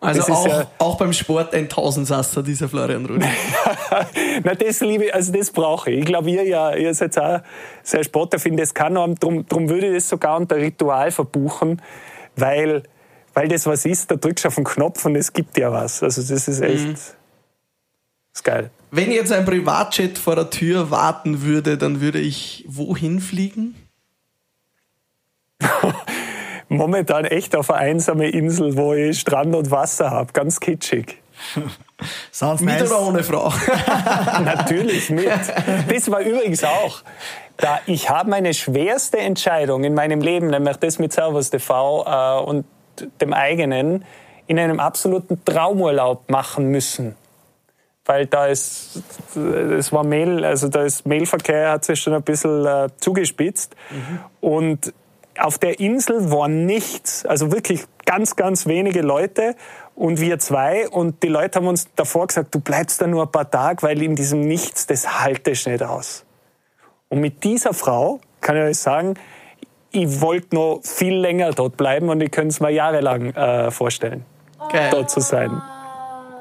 Also 0.01 0.31
auch, 0.33 0.47
ja- 0.47 0.67
auch 0.77 0.97
beim 0.97 1.13
Sport 1.13 1.53
ein 1.55 1.67
Tausendsasser, 1.67 2.43
dieser 2.43 2.69
Florian 2.69 3.05
Rudi. 3.05 3.25
Na, 4.43 4.53
das 4.53 4.81
liebe 4.81 5.05
ich, 5.05 5.15
also 5.15 5.31
das 5.31 5.49
brauche 5.49 5.89
ich. 5.89 5.99
Ich 5.99 6.05
glaube, 6.05 6.29
ihr 6.29 6.43
ja, 6.43 6.75
ihr 6.75 6.93
seid 6.93 7.17
auch 7.17 7.39
sehr 7.81 8.03
sportaffin, 8.03 8.55
das 8.55 8.73
kann 8.73 8.97
haben. 8.97 9.15
Drum, 9.15 9.47
drum 9.47 9.67
würde 9.69 9.87
ich 9.87 9.95
das 9.95 10.09
sogar 10.09 10.37
unter 10.37 10.57
Ritual 10.57 11.09
verbuchen, 11.11 11.81
weil, 12.35 12.83
weil 13.33 13.47
das 13.47 13.65
was 13.65 13.85
ist, 13.85 14.11
da 14.11 14.15
drückst 14.15 14.45
du 14.45 14.47
auf 14.49 14.55
den 14.55 14.65
Knopf 14.65 15.05
und 15.05 15.15
es 15.15 15.33
gibt 15.33 15.57
dir 15.57 15.71
was. 15.71 16.03
Also 16.03 16.21
das 16.21 16.47
ist 16.47 16.61
echt, 16.61 16.87
ist 18.33 18.43
geil. 18.43 18.69
Wenn 18.91 19.11
jetzt 19.11 19.31
ein 19.31 19.45
Privatjet 19.45 20.19
vor 20.19 20.35
der 20.35 20.51
Tür 20.51 20.91
warten 20.91 21.41
würde, 21.41 21.77
dann 21.79 21.99
würde 22.01 22.19
ich 22.19 22.63
wohin 22.67 23.19
fliegen? 23.19 23.75
Momentan 26.69 27.25
echt 27.25 27.55
auf 27.55 27.71
einer 27.71 27.79
einsamen 27.79 28.29
Insel, 28.29 28.75
wo 28.75 28.93
ich 28.93 29.19
Strand 29.19 29.55
und 29.55 29.71
Wasser 29.71 30.11
habe, 30.11 30.33
ganz 30.33 30.59
kitschig. 30.59 31.17
Sounds 32.31 32.61
Mit 32.61 32.79
nice. 32.79 32.91
oder 32.91 33.07
ohne 33.07 33.23
Frau? 33.23 33.53
Natürlich 34.43 35.09
mit. 35.09 35.29
Das 35.89 36.09
war 36.09 36.21
übrigens 36.21 36.63
auch. 36.63 37.01
Da 37.57 37.79
ich 37.85 38.09
habe 38.09 38.29
meine 38.29 38.53
schwerste 38.53 39.17
Entscheidung 39.17 39.83
in 39.83 39.93
meinem 39.93 40.21
Leben, 40.21 40.47
nämlich 40.47 40.77
das 40.77 40.99
mit 40.99 41.13
Servus 41.13 41.49
TV 41.49 42.05
äh, 42.05 42.43
und 42.43 42.65
dem 43.21 43.33
eigenen, 43.33 44.03
in 44.47 44.59
einem 44.59 44.79
absoluten 44.79 45.43
Traumurlaub 45.45 46.29
machen 46.29 46.69
müssen. 46.69 47.15
Weil 48.05 48.27
da 48.27 48.47
ist, 48.47 49.01
es 49.35 49.91
war 49.91 50.03
Mail, 50.03 50.45
also 50.45 50.67
da 50.67 50.83
ist 50.83 51.07
Mailverkehr, 51.07 51.71
hat 51.71 51.85
sich 51.85 51.99
schon 51.99 52.13
ein 52.13 52.21
bisschen 52.21 52.65
äh, 52.65 52.89
zugespitzt. 52.97 53.75
Und 54.41 54.93
auf 55.39 55.57
der 55.57 55.79
Insel 55.79 56.31
war 56.31 56.47
nichts, 56.47 57.25
also 57.25 57.51
wirklich 57.51 57.83
ganz, 58.05 58.35
ganz 58.35 58.65
wenige 58.67 59.01
Leute 59.01 59.55
und 59.95 60.19
wir 60.19 60.39
zwei. 60.39 60.87
Und 60.89 61.23
die 61.23 61.27
Leute 61.27 61.59
haben 61.59 61.67
uns 61.67 61.87
davor 61.95 62.27
gesagt, 62.27 62.53
du 62.53 62.59
bleibst 62.59 63.01
da 63.01 63.07
nur 63.07 63.23
ein 63.23 63.31
paar 63.31 63.49
Tage, 63.49 63.83
weil 63.83 64.01
in 64.01 64.15
diesem 64.15 64.41
Nichts, 64.41 64.87
das 64.87 65.23
halte 65.23 65.51
ich 65.51 65.65
nicht 65.65 65.83
aus. 65.83 66.25
Und 67.09 67.19
mit 67.19 67.43
dieser 67.43 67.73
Frau 67.73 68.19
kann 68.41 68.57
ich 68.57 68.63
euch 68.63 68.77
sagen, 68.77 69.15
ich 69.91 70.21
wollte 70.21 70.55
noch 70.55 70.81
viel 70.83 71.15
länger 71.15 71.51
dort 71.51 71.77
bleiben 71.77 72.09
und 72.09 72.21
ich 72.21 72.31
könnte 72.31 72.49
es 72.49 72.59
mir 72.59 72.71
jahrelang 72.71 73.33
äh, 73.33 73.71
vorstellen, 73.71 74.25
Geil. 74.71 74.89
dort 74.91 75.09
zu 75.09 75.21
sein. 75.21 75.61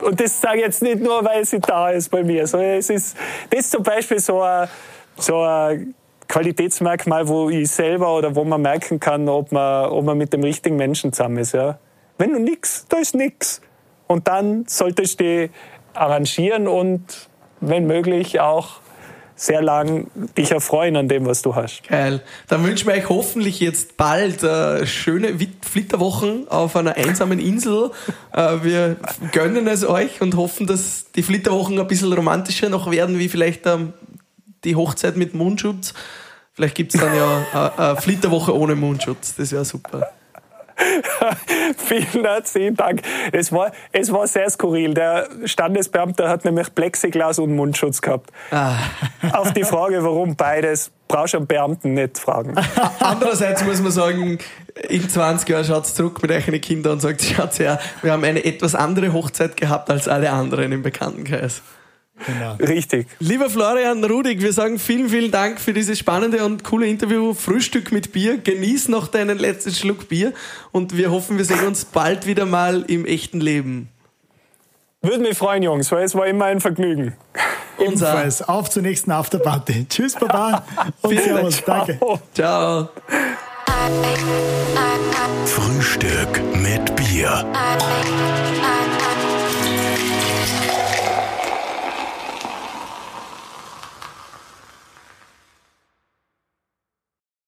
Und 0.03 0.20
das 0.20 0.40
sage 0.40 0.59
ich 0.59 0.64
jetzt 0.64 0.82
nicht 0.82 1.01
nur, 1.01 1.24
weil 1.24 1.45
sie 1.45 1.61
da 1.61 1.90
ist 1.90 2.11
bei 2.11 2.24
mir, 2.24 2.47
sondern 2.47 2.70
es 2.70 2.90
ist, 2.90 3.16
das 3.51 3.61
ist 3.61 3.70
zum 3.70 3.82
Beispiel 3.82 4.18
so 4.18 4.42
ein, 4.42 4.68
so 5.16 5.40
ein 5.40 5.95
Qualitätsmerkmal, 6.35 7.28
wo 7.28 7.49
ich 7.49 7.70
selber 7.70 8.16
oder 8.16 8.35
wo 8.35 8.43
man 8.43 8.61
merken 8.61 8.99
kann, 8.99 9.28
ob 9.28 9.53
man, 9.53 9.87
ob 9.91 10.05
man 10.05 10.18
mit 10.18 10.32
dem 10.32 10.43
richtigen 10.43 10.74
Menschen 10.74 11.12
zusammen 11.12 11.39
ist. 11.39 11.55
Ja? 11.55 11.78
Wenn 12.18 12.32
du 12.32 12.41
nix, 12.41 12.87
da 12.89 12.97
ist 12.97 13.14
nix. 13.14 13.61
Und 14.09 14.26
dann 14.26 14.64
solltest 14.66 15.20
du 15.20 15.24
dich 15.24 15.51
arrangieren 15.93 16.66
und 16.66 17.28
wenn 17.61 17.87
möglich 17.87 18.41
auch 18.41 18.80
sehr 19.37 19.62
lang 19.62 20.09
dich 20.37 20.51
erfreuen 20.51 20.97
an 20.97 21.07
dem, 21.07 21.24
was 21.24 21.43
du 21.43 21.55
hast. 21.55 21.87
Geil. 21.87 22.20
Dann 22.49 22.64
wünschen 22.64 22.89
wir 22.89 22.95
euch 22.95 23.09
hoffentlich 23.09 23.61
jetzt 23.61 23.97
bald 23.97 24.43
äh, 24.43 24.87
schöne 24.87 25.39
Flitterwochen 25.62 26.49
auf 26.49 26.74
einer 26.74 26.97
einsamen 26.97 27.39
Insel. 27.39 27.93
Äh, 28.32 28.57
wir 28.62 28.97
gönnen 29.30 29.68
es 29.68 29.87
euch 29.87 30.20
und 30.20 30.37
hoffen, 30.37 30.66
dass 30.66 31.12
die 31.12 31.22
Flitterwochen 31.22 31.78
ein 31.78 31.87
bisschen 31.87 32.12
romantischer 32.12 32.70
noch 32.70 32.91
werden, 32.91 33.20
wie 33.20 33.28
vielleicht 33.28 33.66
ähm, 33.66 33.93
die 34.64 34.74
Hochzeit 34.74 35.16
mit 35.16 35.35
Mundschutz. 35.35 35.95
Vielleicht 36.55 36.76
gibt 36.76 36.94
es 36.94 37.00
dann 37.00 37.14
ja 37.14 37.72
eine 37.76 37.96
Flitterwoche 38.00 38.57
ohne 38.57 38.74
Mundschutz. 38.74 39.34
Das 39.34 39.52
wäre 39.52 39.64
super. 39.64 40.09
Vielen 41.76 42.24
herzlichen 42.24 42.74
Dank. 42.74 43.02
Es 43.32 43.52
war, 43.52 43.72
es 43.92 44.12
war 44.12 44.26
sehr 44.26 44.48
skurril. 44.50 44.94
Der 44.94 45.28
Standesbeamte 45.44 46.28
hat 46.28 46.44
nämlich 46.44 46.74
Plexiglas 46.74 47.38
und 47.38 47.55
Mundschutz 47.55 48.00
gehabt. 48.00 48.30
Ah. 48.50 48.76
Auf 49.32 49.52
die 49.52 49.64
Frage, 49.64 50.02
warum 50.02 50.36
beides, 50.36 50.90
brauchst 51.09 51.34
du 51.34 51.38
einen 51.38 51.46
Beamten 51.46 51.94
nicht 51.94 52.18
fragen. 52.18 52.55
Andererseits 52.98 53.64
muss 53.64 53.80
man 53.80 53.92
sagen, 53.92 54.38
in 54.88 55.09
20 55.09 55.48
Jahren 55.48 55.64
schaut 55.64 55.86
zurück 55.86 56.22
mit 56.22 56.32
euren 56.32 56.61
Kindern 56.61 56.94
und 56.94 57.00
sagt, 57.00 57.22
schaut 57.22 57.59
her, 57.59 57.78
wir 58.02 58.12
haben 58.12 58.24
eine 58.24 58.44
etwas 58.44 58.74
andere 58.74 59.12
Hochzeit 59.12 59.57
gehabt 59.57 59.90
als 59.90 60.09
alle 60.09 60.30
anderen 60.30 60.72
im 60.72 60.82
Bekanntenkreis. 60.82 61.62
Genau. 62.26 62.54
Richtig. 62.54 63.08
Lieber 63.18 63.50
Florian 63.50 64.04
Rudig, 64.04 64.40
wir 64.40 64.52
sagen 64.52 64.78
vielen, 64.78 65.08
vielen 65.08 65.30
Dank 65.30 65.60
für 65.60 65.72
dieses 65.72 65.98
spannende 65.98 66.44
und 66.44 66.62
coole 66.62 66.86
Interview. 66.86 67.34
Frühstück 67.34 67.92
mit 67.92 68.12
Bier. 68.12 68.38
Genieß 68.38 68.88
noch 68.88 69.08
deinen 69.08 69.38
letzten 69.38 69.72
Schluck 69.72 70.08
Bier 70.08 70.32
und 70.70 70.96
wir 70.96 71.10
hoffen, 71.10 71.38
wir 71.38 71.44
sehen 71.44 71.66
uns 71.66 71.84
bald 71.84 72.26
wieder 72.26 72.46
mal 72.46 72.84
im 72.86 73.04
echten 73.04 73.40
Leben. 73.40 73.88
Würde 75.02 75.18
mich 75.18 75.36
freuen, 75.36 75.62
Jungs, 75.62 75.92
weil 75.92 76.04
es 76.04 76.14
war 76.14 76.26
immer 76.26 76.46
ein 76.46 76.60
Vergnügen. 76.60 77.14
Ebenfalls. 77.78 78.40
Auf 78.42 78.70
zur 78.70 78.82
nächsten 78.82 79.10
Afterparty. 79.10 79.86
Tschüss, 79.90 80.14
Baba. 80.14 80.64
Und 81.02 81.20
Servus. 81.20 81.62
Danke. 81.66 81.98
Ciao. 82.32 82.88
Frühstück 85.44 86.40
mit 86.54 86.96
Bier. 86.96 87.44